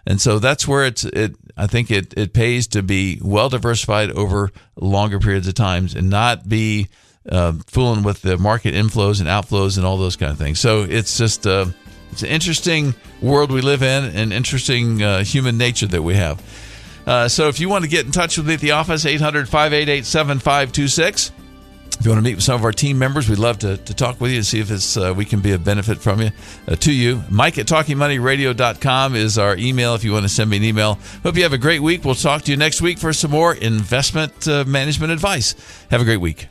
And 0.06 0.20
so 0.20 0.40
that's 0.40 0.68
where 0.68 0.86
it's 0.86 1.04
it. 1.04 1.36
I 1.58 1.68
think 1.68 1.92
it 1.92 2.14
it 2.18 2.34
pays 2.34 2.68
to 2.68 2.82
be 2.82 3.20
well 3.22 3.50
diversified 3.50 4.12
over 4.12 4.52
longer 4.76 5.20
periods 5.20 5.48
of 5.48 5.56
times 5.56 5.94
and 5.94 6.10
not 6.10 6.48
be 6.48 6.88
uh, 7.30 7.54
fooling 7.68 8.04
with 8.04 8.22
the 8.22 8.38
market 8.38 8.74
inflows 8.74 9.20
and 9.20 9.28
outflows 9.30 9.78
and 9.78 9.86
all 9.86 9.98
those 9.98 10.16
kind 10.16 10.32
of 10.32 10.38
things. 10.38 10.60
So 10.60 10.84
it's 10.84 11.18
just. 11.18 11.46
Uh, 11.46 11.68
it's 12.12 12.24
an 12.24 12.30
interesting 12.30 12.96
world 13.22 13.52
we 13.52 13.62
live 13.62 13.84
in 13.84 14.16
and 14.16 14.34
interesting 14.34 15.02
uh, 15.02 15.24
human 15.24 15.58
nature 15.58 15.88
that 15.88 16.02
we 16.02 16.16
have. 16.16 16.42
Uh, 17.06 17.28
so 17.28 17.48
if 17.48 17.60
you 17.60 17.70
want 17.70 17.84
to 17.84 17.90
get 17.90 18.06
in 18.06 18.12
touch 18.12 18.38
with 18.38 18.48
me 18.48 18.54
at 18.54 18.60
the 18.60 18.72
office, 18.72 19.06
800 19.06 19.48
588 19.50 20.06
7526. 20.06 21.32
If 22.00 22.06
you 22.06 22.12
want 22.12 22.20
to 22.20 22.30
meet 22.30 22.36
with 22.36 22.44
some 22.46 22.56
of 22.56 22.64
our 22.64 22.72
team 22.72 22.98
members, 22.98 23.28
we'd 23.28 23.40
love 23.40 23.60
to, 23.60 23.76
to 23.76 23.94
talk 23.94 24.22
with 24.22 24.32
you 24.32 24.38
and 24.38 24.46
see 24.46 24.60
if 24.62 24.72
it's, 24.72 24.96
uh, 24.96 25.14
we 25.16 25.26
can 25.26 25.42
be 25.42 25.52
a 25.52 25.60
benefit 25.60 25.98
from 25.98 26.22
you 26.22 26.32
uh, 26.68 26.76
to 26.78 26.94
you. 26.94 27.22
Mike 27.30 27.58
at 27.58 27.66
talkingmoneyradio.com 27.66 29.16
is 29.16 29.38
our 29.38 29.58
email 29.58 29.96
if 29.96 30.06
you 30.06 30.14
want 30.14 30.24
to 30.24 30.30
send 30.30 30.50
me 30.50 30.58
an 30.58 30.64
email. 30.64 30.98
Hope 31.24 31.36
you 31.36 31.44
have 31.44 31.52
a 31.52 31.58
great 31.58 31.82
week. 31.82 32.06
We'll 32.06 32.16
talk 32.16 32.44
to 32.44 32.52
you 32.52 32.58
next 32.58 32.82
week 32.82 33.00
for 33.00 33.12
some 33.12 33.32
more 33.32 33.54
investment 33.54 34.48
uh, 34.48 34.64
management 34.66 35.12
advice. 35.12 35.56
Have 35.92 36.00
a 36.00 36.06
great 36.06 36.22
week. 36.22 36.48